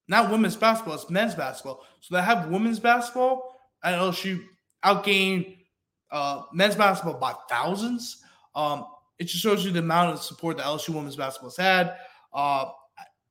Not 0.07 0.31
women's 0.31 0.55
basketball, 0.55 0.95
it's 0.95 1.09
men's 1.09 1.35
basketball. 1.35 1.83
So 1.99 2.15
they 2.15 2.21
have 2.21 2.47
women's 2.47 2.79
basketball 2.79 3.56
at 3.83 3.95
LSU 3.95 4.43
outgain 4.83 5.57
uh, 6.11 6.43
men's 6.53 6.75
basketball 6.75 7.19
by 7.19 7.33
thousands. 7.49 8.23
Um, 8.55 8.85
it 9.19 9.25
just 9.25 9.43
shows 9.43 9.65
you 9.65 9.71
the 9.71 9.79
amount 9.79 10.13
of 10.13 10.21
support 10.21 10.57
that 10.57 10.65
LSU 10.65 10.89
women's 10.89 11.15
basketball 11.15 11.49
has 11.49 11.57
had. 11.57 11.97
Uh, 12.33 12.69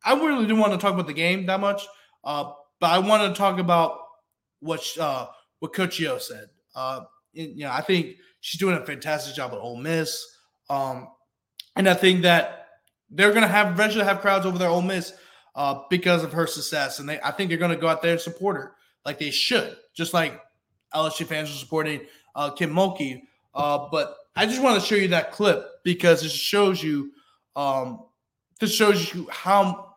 I 0.04 0.14
really 0.14 0.42
didn't 0.42 0.58
want 0.58 0.72
to 0.72 0.78
talk 0.78 0.94
about 0.94 1.06
the 1.06 1.12
game 1.12 1.46
that 1.46 1.60
much, 1.60 1.86
uh, 2.24 2.52
but 2.80 2.90
I 2.90 2.98
wanted 2.98 3.28
to 3.28 3.34
talk 3.34 3.58
about 3.58 3.98
what 4.60 4.86
uh, 4.98 5.26
what 5.58 5.72
Coach 5.72 5.98
Yo 5.98 6.18
said. 6.18 6.46
Uh, 6.74 7.00
you 7.32 7.64
know, 7.64 7.70
I 7.70 7.80
think 7.80 8.16
she's 8.40 8.60
doing 8.60 8.76
a 8.76 8.84
fantastic 8.84 9.34
job 9.34 9.52
at 9.52 9.58
Ole 9.58 9.76
Miss, 9.76 10.24
um, 10.70 11.08
and 11.74 11.88
I 11.88 11.94
think 11.94 12.22
that 12.22 12.68
they're 13.10 13.30
going 13.30 13.42
to 13.42 13.48
have 13.48 13.68
eventually 13.68 14.04
have 14.04 14.20
crowds 14.20 14.46
over 14.46 14.58
their 14.58 14.68
Ole 14.68 14.82
Miss 14.82 15.12
uh, 15.54 15.80
because 15.90 16.22
of 16.22 16.32
her 16.32 16.46
success, 16.46 16.98
and 16.98 17.08
they 17.08 17.20
I 17.20 17.32
think 17.32 17.48
they're 17.48 17.58
going 17.58 17.72
to 17.72 17.76
go 17.76 17.88
out 17.88 18.02
there 18.02 18.12
and 18.12 18.20
support 18.20 18.56
her 18.56 18.75
like 19.06 19.18
they 19.20 19.30
should, 19.30 19.76
just 19.94 20.12
like 20.12 20.38
LSU 20.92 21.24
fans 21.24 21.48
are 21.48 21.54
supporting 21.54 22.00
uh, 22.34 22.50
Kim 22.50 22.70
Mulkey. 22.70 23.22
Uh, 23.54 23.88
but 23.90 24.16
I 24.34 24.44
just 24.44 24.60
want 24.60 24.78
to 24.78 24.86
show 24.86 24.96
you 24.96 25.08
that 25.08 25.30
clip 25.30 25.82
because 25.84 26.24
it 26.24 26.30
shows 26.32 26.82
you, 26.82 27.12
um, 27.54 28.04
this 28.60 28.74
shows 28.74 29.14
you 29.14 29.28
how 29.30 29.94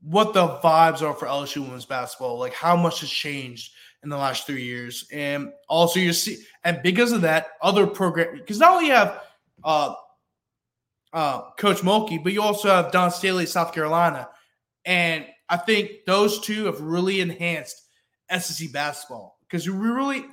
what 0.00 0.32
the 0.32 0.48
vibes 0.64 1.02
are 1.02 1.14
for 1.14 1.26
LSU 1.26 1.58
women's 1.58 1.84
basketball, 1.84 2.38
like 2.38 2.54
how 2.54 2.74
much 2.74 3.00
has 3.00 3.10
changed 3.10 3.72
in 4.02 4.08
the 4.08 4.16
last 4.16 4.46
three 4.46 4.64
years, 4.64 5.06
and 5.12 5.52
also 5.68 6.00
you 6.00 6.12
see, 6.12 6.38
and 6.64 6.82
because 6.82 7.12
of 7.12 7.20
that, 7.20 7.48
other 7.60 7.86
program 7.86 8.34
because 8.34 8.58
not 8.58 8.72
only 8.72 8.88
have 8.88 9.20
uh, 9.62 9.94
uh, 11.12 11.50
Coach 11.52 11.82
Mulkey, 11.82 12.20
but 12.20 12.32
you 12.32 12.42
also 12.42 12.68
have 12.68 12.90
Dawn 12.90 13.12
Staley, 13.12 13.46
South 13.46 13.72
Carolina, 13.72 14.28
and 14.86 15.26
I 15.48 15.58
think 15.58 16.06
those 16.06 16.40
two 16.40 16.64
have 16.64 16.80
really 16.80 17.20
enhanced 17.20 17.81
SEC 18.40 18.72
basketball 18.72 19.38
because 19.42 19.68
we 19.68 19.76
really, 19.76 20.24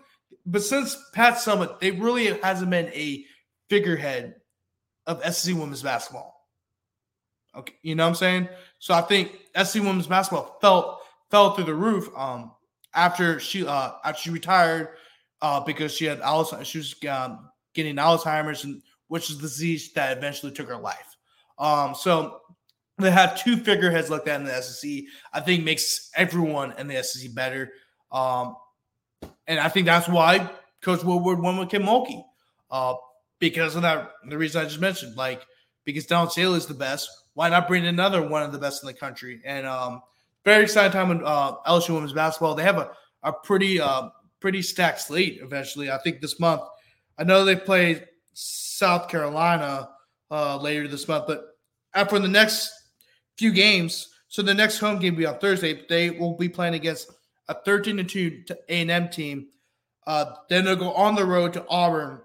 but 0.45 0.63
since 0.63 0.97
Pat 1.13 1.35
Summitt, 1.35 1.79
they 1.79 1.91
really 1.91 2.27
hasn't 2.39 2.69
been 2.69 2.87
a 2.87 3.25
figurehead 3.69 4.35
of 5.07 5.23
SEC 5.33 5.55
women's 5.55 5.83
basketball. 5.83 6.35
Okay, 7.55 7.73
you 7.81 7.95
know 7.95 8.03
what 8.03 8.09
I'm 8.09 8.15
saying? 8.15 8.49
So 8.77 8.93
I 8.93 9.01
think 9.01 9.37
SEC 9.55 9.81
women's 9.81 10.07
basketball 10.07 10.57
felt 10.61 10.99
fell 11.31 11.53
through 11.53 11.65
the 11.65 11.73
roof 11.73 12.09
um, 12.15 12.51
after 12.93 13.39
she 13.39 13.65
uh, 13.65 13.91
after 14.03 14.21
she 14.21 14.29
retired 14.29 14.89
uh, 15.41 15.59
because 15.59 15.93
she 15.93 16.05
had 16.05 16.19
Alzheimer's. 16.21 16.67
She 16.67 16.77
was 16.77 16.95
um, 17.09 17.49
getting 17.73 17.95
Alzheimer's, 17.95 18.63
and 18.63 18.81
which 19.07 19.29
is 19.29 19.37
the 19.37 19.43
disease 19.43 19.91
that 19.93 20.17
eventually 20.17 20.51
took 20.51 20.67
her 20.67 20.77
life. 20.77 21.17
Um, 21.57 21.95
so 21.95 22.39
they 22.97 23.11
have 23.11 23.41
two 23.41 23.57
figureheads 23.57 24.09
like 24.09 24.25
that 24.25 24.39
in 24.39 24.45
the 24.45 24.61
SEC. 24.61 25.03
I 25.33 25.39
think 25.39 25.63
makes 25.63 26.11
everyone 26.15 26.73
in 26.77 26.87
the 26.87 27.01
SEC 27.03 27.33
better. 27.33 27.71
Um, 28.11 28.55
and 29.47 29.59
I 29.59 29.69
think 29.69 29.85
that's 29.85 30.07
why 30.07 30.49
Coach 30.81 31.03
Woodward 31.03 31.39
won 31.39 31.57
with 31.57 31.69
Kim 31.69 31.83
Mulkey. 31.83 32.23
Uh, 32.71 32.95
because 33.39 33.75
of 33.75 33.81
that, 33.81 34.11
the 34.27 34.37
reason 34.37 34.61
I 34.61 34.65
just 34.65 34.79
mentioned, 34.79 35.15
like 35.15 35.45
because 35.85 36.05
Dawn 36.05 36.29
Staley 36.29 36.57
is 36.57 36.65
the 36.65 36.73
best, 36.73 37.09
why 37.33 37.49
not 37.49 37.67
bring 37.67 37.85
another 37.87 38.21
one 38.21 38.43
of 38.43 38.51
the 38.51 38.57
best 38.57 38.83
in 38.83 38.87
the 38.87 38.93
country? 38.93 39.41
And 39.45 39.65
um, 39.65 40.01
very 40.45 40.63
excited 40.63 40.91
time 40.91 41.11
in 41.11 41.21
uh, 41.23 41.55
LSU 41.67 41.93
women's 41.93 42.13
basketball. 42.13 42.55
They 42.55 42.63
have 42.63 42.77
a, 42.77 42.91
a 43.23 43.33
pretty 43.33 43.79
uh, 43.79 44.09
pretty 44.39 44.61
stacked 44.61 45.01
slate. 45.01 45.39
Eventually, 45.41 45.91
I 45.91 45.97
think 45.99 46.21
this 46.21 46.39
month. 46.39 46.61
I 47.17 47.23
know 47.23 47.43
they 47.43 47.55
play 47.55 48.05
South 48.33 49.09
Carolina 49.09 49.89
uh, 50.31 50.57
later 50.57 50.87
this 50.87 51.07
month, 51.07 51.25
but 51.27 51.43
after 51.93 52.19
the 52.19 52.27
next 52.27 52.71
few 53.37 53.51
games, 53.51 54.09
so 54.27 54.41
the 54.41 54.53
next 54.53 54.79
home 54.79 54.99
game 54.99 55.15
will 55.15 55.19
be 55.19 55.25
on 55.25 55.39
Thursday. 55.39 55.85
They 55.89 56.11
will 56.11 56.37
be 56.37 56.49
playing 56.49 56.75
against 56.75 57.11
a 57.49 57.55
13 57.65 57.97
to 57.97 58.03
2 58.03 58.43
A 58.69 58.81
and 58.81 58.91
M 58.91 59.09
team. 59.09 59.47
Uh, 60.07 60.35
then 60.49 60.63
they'll 60.63 60.75
go 60.75 60.93
on 60.93 61.15
the 61.15 61.25
road 61.25 61.51
to 61.53 61.65
Auburn 61.67 62.21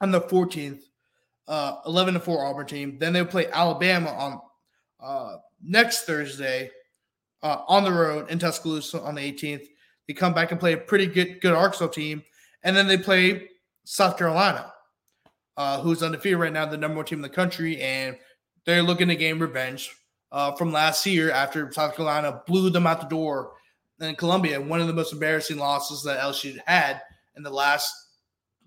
on 0.00 0.10
the 0.10 0.20
14th, 0.20 0.82
uh, 1.48 1.76
11 1.86 2.14
to 2.14 2.20
4 2.20 2.44
Auburn 2.44 2.66
team. 2.66 2.98
Then 2.98 3.12
they'll 3.12 3.24
play 3.24 3.46
Alabama 3.50 4.10
on 4.10 4.40
uh, 5.00 5.36
next 5.62 6.02
Thursday 6.02 6.70
uh, 7.42 7.62
on 7.68 7.84
the 7.84 7.92
road 7.92 8.30
in 8.30 8.38
Tuscaloosa 8.38 9.00
on 9.00 9.14
the 9.14 9.32
18th. 9.32 9.66
They 10.06 10.14
come 10.14 10.34
back 10.34 10.50
and 10.50 10.60
play 10.60 10.72
a 10.72 10.76
pretty 10.76 11.06
good 11.06 11.40
good 11.40 11.54
Arkansas 11.54 11.88
team, 11.88 12.22
and 12.64 12.76
then 12.76 12.88
they 12.88 12.98
play 12.98 13.48
South 13.84 14.18
Carolina, 14.18 14.72
uh, 15.56 15.80
who's 15.80 16.02
undefeated 16.02 16.38
right 16.38 16.52
now, 16.52 16.66
the 16.66 16.76
number 16.76 16.96
one 16.96 17.06
team 17.06 17.18
in 17.18 17.22
the 17.22 17.28
country, 17.28 17.80
and 17.80 18.16
they're 18.66 18.82
looking 18.82 19.08
to 19.08 19.16
gain 19.16 19.38
revenge 19.38 19.94
uh, 20.32 20.52
from 20.52 20.72
last 20.72 21.06
year 21.06 21.30
after 21.30 21.70
South 21.72 21.94
Carolina 21.94 22.42
blew 22.46 22.70
them 22.70 22.86
out 22.86 23.00
the 23.00 23.06
door 23.06 23.52
in 24.00 24.16
Columbia. 24.16 24.60
One 24.60 24.80
of 24.80 24.86
the 24.86 24.92
most 24.92 25.12
embarrassing 25.12 25.58
losses 25.58 26.02
that 26.04 26.20
LSU 26.20 26.58
had 26.66 27.00
in 27.36 27.42
the 27.42 27.50
last 27.50 27.94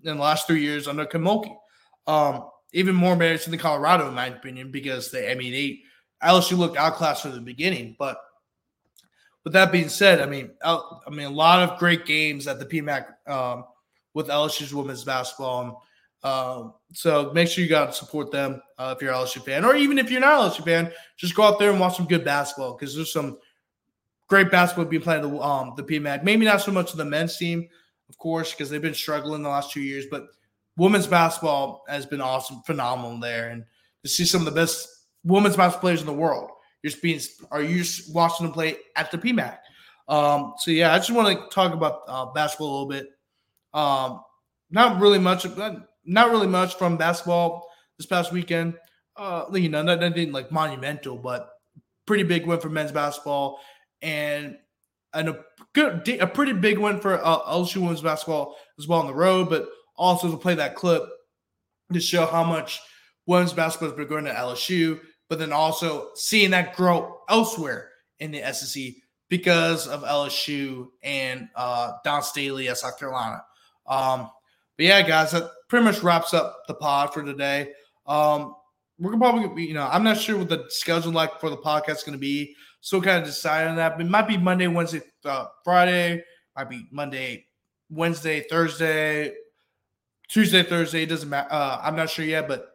in 0.02 0.16
the 0.16 0.22
last 0.22 0.46
three 0.46 0.60
years 0.60 0.86
under 0.86 1.06
Kim 1.06 1.26
Um, 1.26 2.50
even 2.72 2.94
more 2.94 3.14
embarrassing 3.14 3.50
than 3.50 3.60
Colorado, 3.60 4.08
in 4.08 4.14
my 4.14 4.26
opinion, 4.26 4.70
because 4.70 5.10
they, 5.10 5.30
I 5.30 5.34
mean, 5.34 5.52
they 5.52 5.80
LSU 6.22 6.58
looked 6.58 6.76
outclassed 6.76 7.22
from 7.22 7.32
the 7.32 7.40
beginning. 7.40 7.96
But 7.98 8.18
with 9.44 9.52
that 9.52 9.72
being 9.72 9.88
said, 9.88 10.20
I 10.20 10.26
mean, 10.26 10.50
I 10.62 11.10
mean, 11.10 11.26
a 11.26 11.30
lot 11.30 11.62
of 11.62 11.78
great 11.78 12.04
games 12.04 12.46
at 12.46 12.58
the 12.58 12.66
PMAC 12.66 13.06
um, 13.28 13.64
with 14.12 14.28
LSU's 14.28 14.74
women's 14.74 15.04
basketball. 15.04 15.82
Um, 16.22 16.74
so 16.94 17.30
make 17.34 17.48
sure 17.48 17.62
you 17.62 17.68
got 17.68 17.86
to 17.86 17.92
support 17.92 18.30
them 18.30 18.62
uh, 18.78 18.94
if 18.96 19.02
you're 19.02 19.12
an 19.12 19.18
LSU 19.18 19.44
fan, 19.44 19.64
or 19.64 19.76
even 19.76 19.98
if 19.98 20.10
you're 20.10 20.20
not 20.20 20.44
an 20.44 20.50
LSU 20.50 20.64
fan, 20.64 20.92
just 21.16 21.34
go 21.34 21.42
out 21.42 21.58
there 21.58 21.70
and 21.70 21.78
watch 21.78 21.96
some 21.96 22.06
good 22.06 22.24
basketball 22.24 22.74
because 22.74 22.96
there's 22.96 23.12
some 23.12 23.38
great 24.34 24.50
basketball 24.50 24.84
being 24.86 25.00
played 25.00 25.22
the 25.22 25.38
um, 25.38 25.74
the 25.76 25.82
PMAC. 25.84 26.24
Maybe 26.24 26.44
not 26.44 26.60
so 26.60 26.72
much 26.72 26.92
the 26.92 27.04
men's 27.04 27.36
team, 27.36 27.68
of 28.08 28.18
course, 28.18 28.50
because 28.50 28.68
they've 28.68 28.82
been 28.82 28.92
struggling 28.92 29.44
the 29.44 29.48
last 29.48 29.70
two 29.70 29.80
years, 29.80 30.06
but 30.10 30.26
women's 30.76 31.06
basketball 31.06 31.84
has 31.88 32.04
been 32.04 32.20
awesome, 32.20 32.60
phenomenal 32.66 33.20
there, 33.20 33.50
and 33.50 33.64
to 34.02 34.08
see 34.08 34.24
some 34.24 34.40
of 34.40 34.46
the 34.46 34.60
best 34.60 34.88
women's 35.22 35.54
basketball 35.56 35.82
players 35.82 36.00
in 36.00 36.06
the 36.06 36.12
world. 36.12 36.50
You're 36.82 36.90
just 36.90 37.00
being, 37.00 37.20
are 37.52 37.62
you 37.62 37.84
watching 38.12 38.44
them 38.44 38.52
play 38.52 38.74
at 38.96 39.12
the 39.12 39.18
PMAC? 39.18 39.56
Um, 40.08 40.54
so 40.58 40.72
yeah, 40.72 40.92
I 40.92 40.98
just 40.98 41.12
want 41.12 41.28
to 41.28 41.54
talk 41.54 41.72
about 41.72 42.00
uh, 42.08 42.26
basketball 42.32 42.66
a 42.66 42.72
little 42.72 42.88
bit. 42.88 43.10
Um, 43.72 44.20
not 44.68 45.00
really 45.00 45.20
much, 45.20 45.46
not 46.04 46.30
really 46.30 46.48
much 46.48 46.74
from 46.74 46.96
basketball 46.96 47.68
this 47.98 48.06
past 48.06 48.32
weekend. 48.32 48.74
Uh, 49.16 49.44
you 49.52 49.68
know, 49.68 49.82
nothing 49.82 50.32
like 50.32 50.50
monumental, 50.50 51.16
but 51.16 51.50
pretty 52.04 52.24
big 52.24 52.46
win 52.46 52.58
for 52.58 52.68
men's 52.68 52.92
basketball, 52.92 53.60
and 54.02 54.56
and 55.12 55.28
a 55.28 55.44
good, 55.72 56.08
a 56.20 56.26
pretty 56.26 56.52
big 56.52 56.78
win 56.78 57.00
for 57.00 57.24
uh, 57.24 57.40
LSU 57.42 57.76
women's 57.76 58.00
basketball 58.00 58.56
as 58.78 58.88
well 58.88 59.00
on 59.00 59.06
the 59.06 59.14
road. 59.14 59.48
But 59.48 59.68
also 59.96 60.30
to 60.30 60.36
play 60.36 60.54
that 60.54 60.74
clip 60.74 61.04
to 61.92 62.00
show 62.00 62.26
how 62.26 62.44
much 62.44 62.80
women's 63.26 63.52
basketball 63.52 63.90
has 63.90 63.96
been 63.96 64.08
going 64.08 64.24
to 64.24 64.32
LSU, 64.32 65.00
but 65.28 65.38
then 65.38 65.52
also 65.52 66.10
seeing 66.14 66.50
that 66.50 66.74
grow 66.74 67.20
elsewhere 67.28 67.90
in 68.18 68.30
the 68.30 68.52
SEC 68.52 68.94
because 69.28 69.88
of 69.88 70.02
LSU 70.02 70.88
and 71.02 71.48
uh, 71.54 71.92
Dawn 72.04 72.22
Staley 72.22 72.68
at 72.68 72.78
South 72.78 72.98
Carolina. 72.98 73.42
Um, 73.86 74.30
but 74.76 74.86
yeah, 74.86 75.02
guys, 75.02 75.32
that 75.32 75.50
pretty 75.68 75.84
much 75.84 76.02
wraps 76.02 76.34
up 76.34 76.62
the 76.66 76.74
pod 76.74 77.14
for 77.14 77.22
today. 77.22 77.72
Um, 78.06 78.54
we're 78.98 79.16
probably, 79.16 79.64
you 79.64 79.74
know, 79.74 79.88
I'm 79.90 80.04
not 80.04 80.18
sure 80.18 80.38
what 80.38 80.48
the 80.48 80.64
schedule 80.68 81.12
like 81.12 81.40
for 81.40 81.50
the 81.50 81.56
podcast 81.56 81.96
is 81.96 82.02
going 82.02 82.12
to 82.12 82.18
be. 82.18 82.54
So 82.84 83.00
kind 83.00 83.16
of 83.18 83.24
decide 83.24 83.66
on 83.66 83.76
that. 83.76 83.96
But 83.96 84.04
it 84.04 84.10
might 84.10 84.28
be 84.28 84.36
Monday, 84.36 84.66
Wednesday, 84.66 85.00
uh, 85.24 85.46
Friday. 85.64 86.22
Might 86.54 86.68
be 86.68 86.86
Monday, 86.90 87.46
Wednesday, 87.88 88.44
Thursday, 88.50 89.32
Tuesday, 90.28 90.62
Thursday. 90.62 91.04
It 91.04 91.08
doesn't 91.08 91.30
matter. 91.30 91.48
Uh, 91.50 91.80
I'm 91.82 91.96
not 91.96 92.10
sure 92.10 92.26
yet, 92.26 92.46
but 92.46 92.68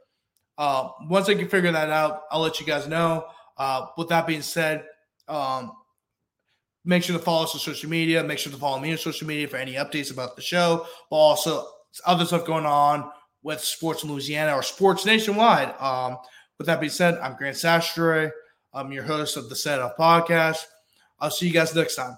uh, 0.57 0.89
once 1.07 1.29
I 1.29 1.35
can 1.35 1.47
figure 1.47 1.71
that 1.71 1.91
out, 1.91 2.23
I'll 2.31 2.41
let 2.41 2.59
you 2.59 2.65
guys 2.65 2.87
know. 2.87 3.27
Uh, 3.55 3.85
with 3.99 4.09
that 4.09 4.25
being 4.25 4.41
said, 4.41 4.83
um, 5.27 5.73
make 6.83 7.03
sure 7.03 7.15
to 7.15 7.23
follow 7.23 7.43
us 7.43 7.53
on 7.53 7.59
social 7.59 7.87
media. 7.87 8.23
Make 8.23 8.39
sure 8.39 8.51
to 8.51 8.57
follow 8.57 8.79
me 8.79 8.91
on 8.91 8.97
social 8.97 9.27
media 9.27 9.47
for 9.47 9.57
any 9.57 9.73
updates 9.73 10.11
about 10.11 10.35
the 10.35 10.41
show, 10.41 10.87
but 11.11 11.17
also 11.17 11.67
other 12.07 12.25
stuff 12.25 12.47
going 12.47 12.65
on 12.65 13.11
with 13.43 13.61
sports 13.61 14.03
in 14.03 14.11
Louisiana 14.11 14.55
or 14.55 14.63
sports 14.63 15.05
nationwide. 15.05 15.75
Um, 15.79 16.17
with 16.57 16.65
that 16.65 16.79
being 16.79 16.89
said, 16.89 17.19
I'm 17.19 17.35
Grant 17.37 17.57
Chachere. 17.57 18.31
I'm 18.73 18.91
your 18.91 19.03
host 19.03 19.35
of 19.35 19.49
the 19.49 19.55
Set 19.55 19.79
Up 19.79 19.97
Podcast. 19.97 20.59
I'll 21.19 21.31
see 21.31 21.47
you 21.47 21.53
guys 21.53 21.73
next 21.73 21.95
time. 21.95 22.17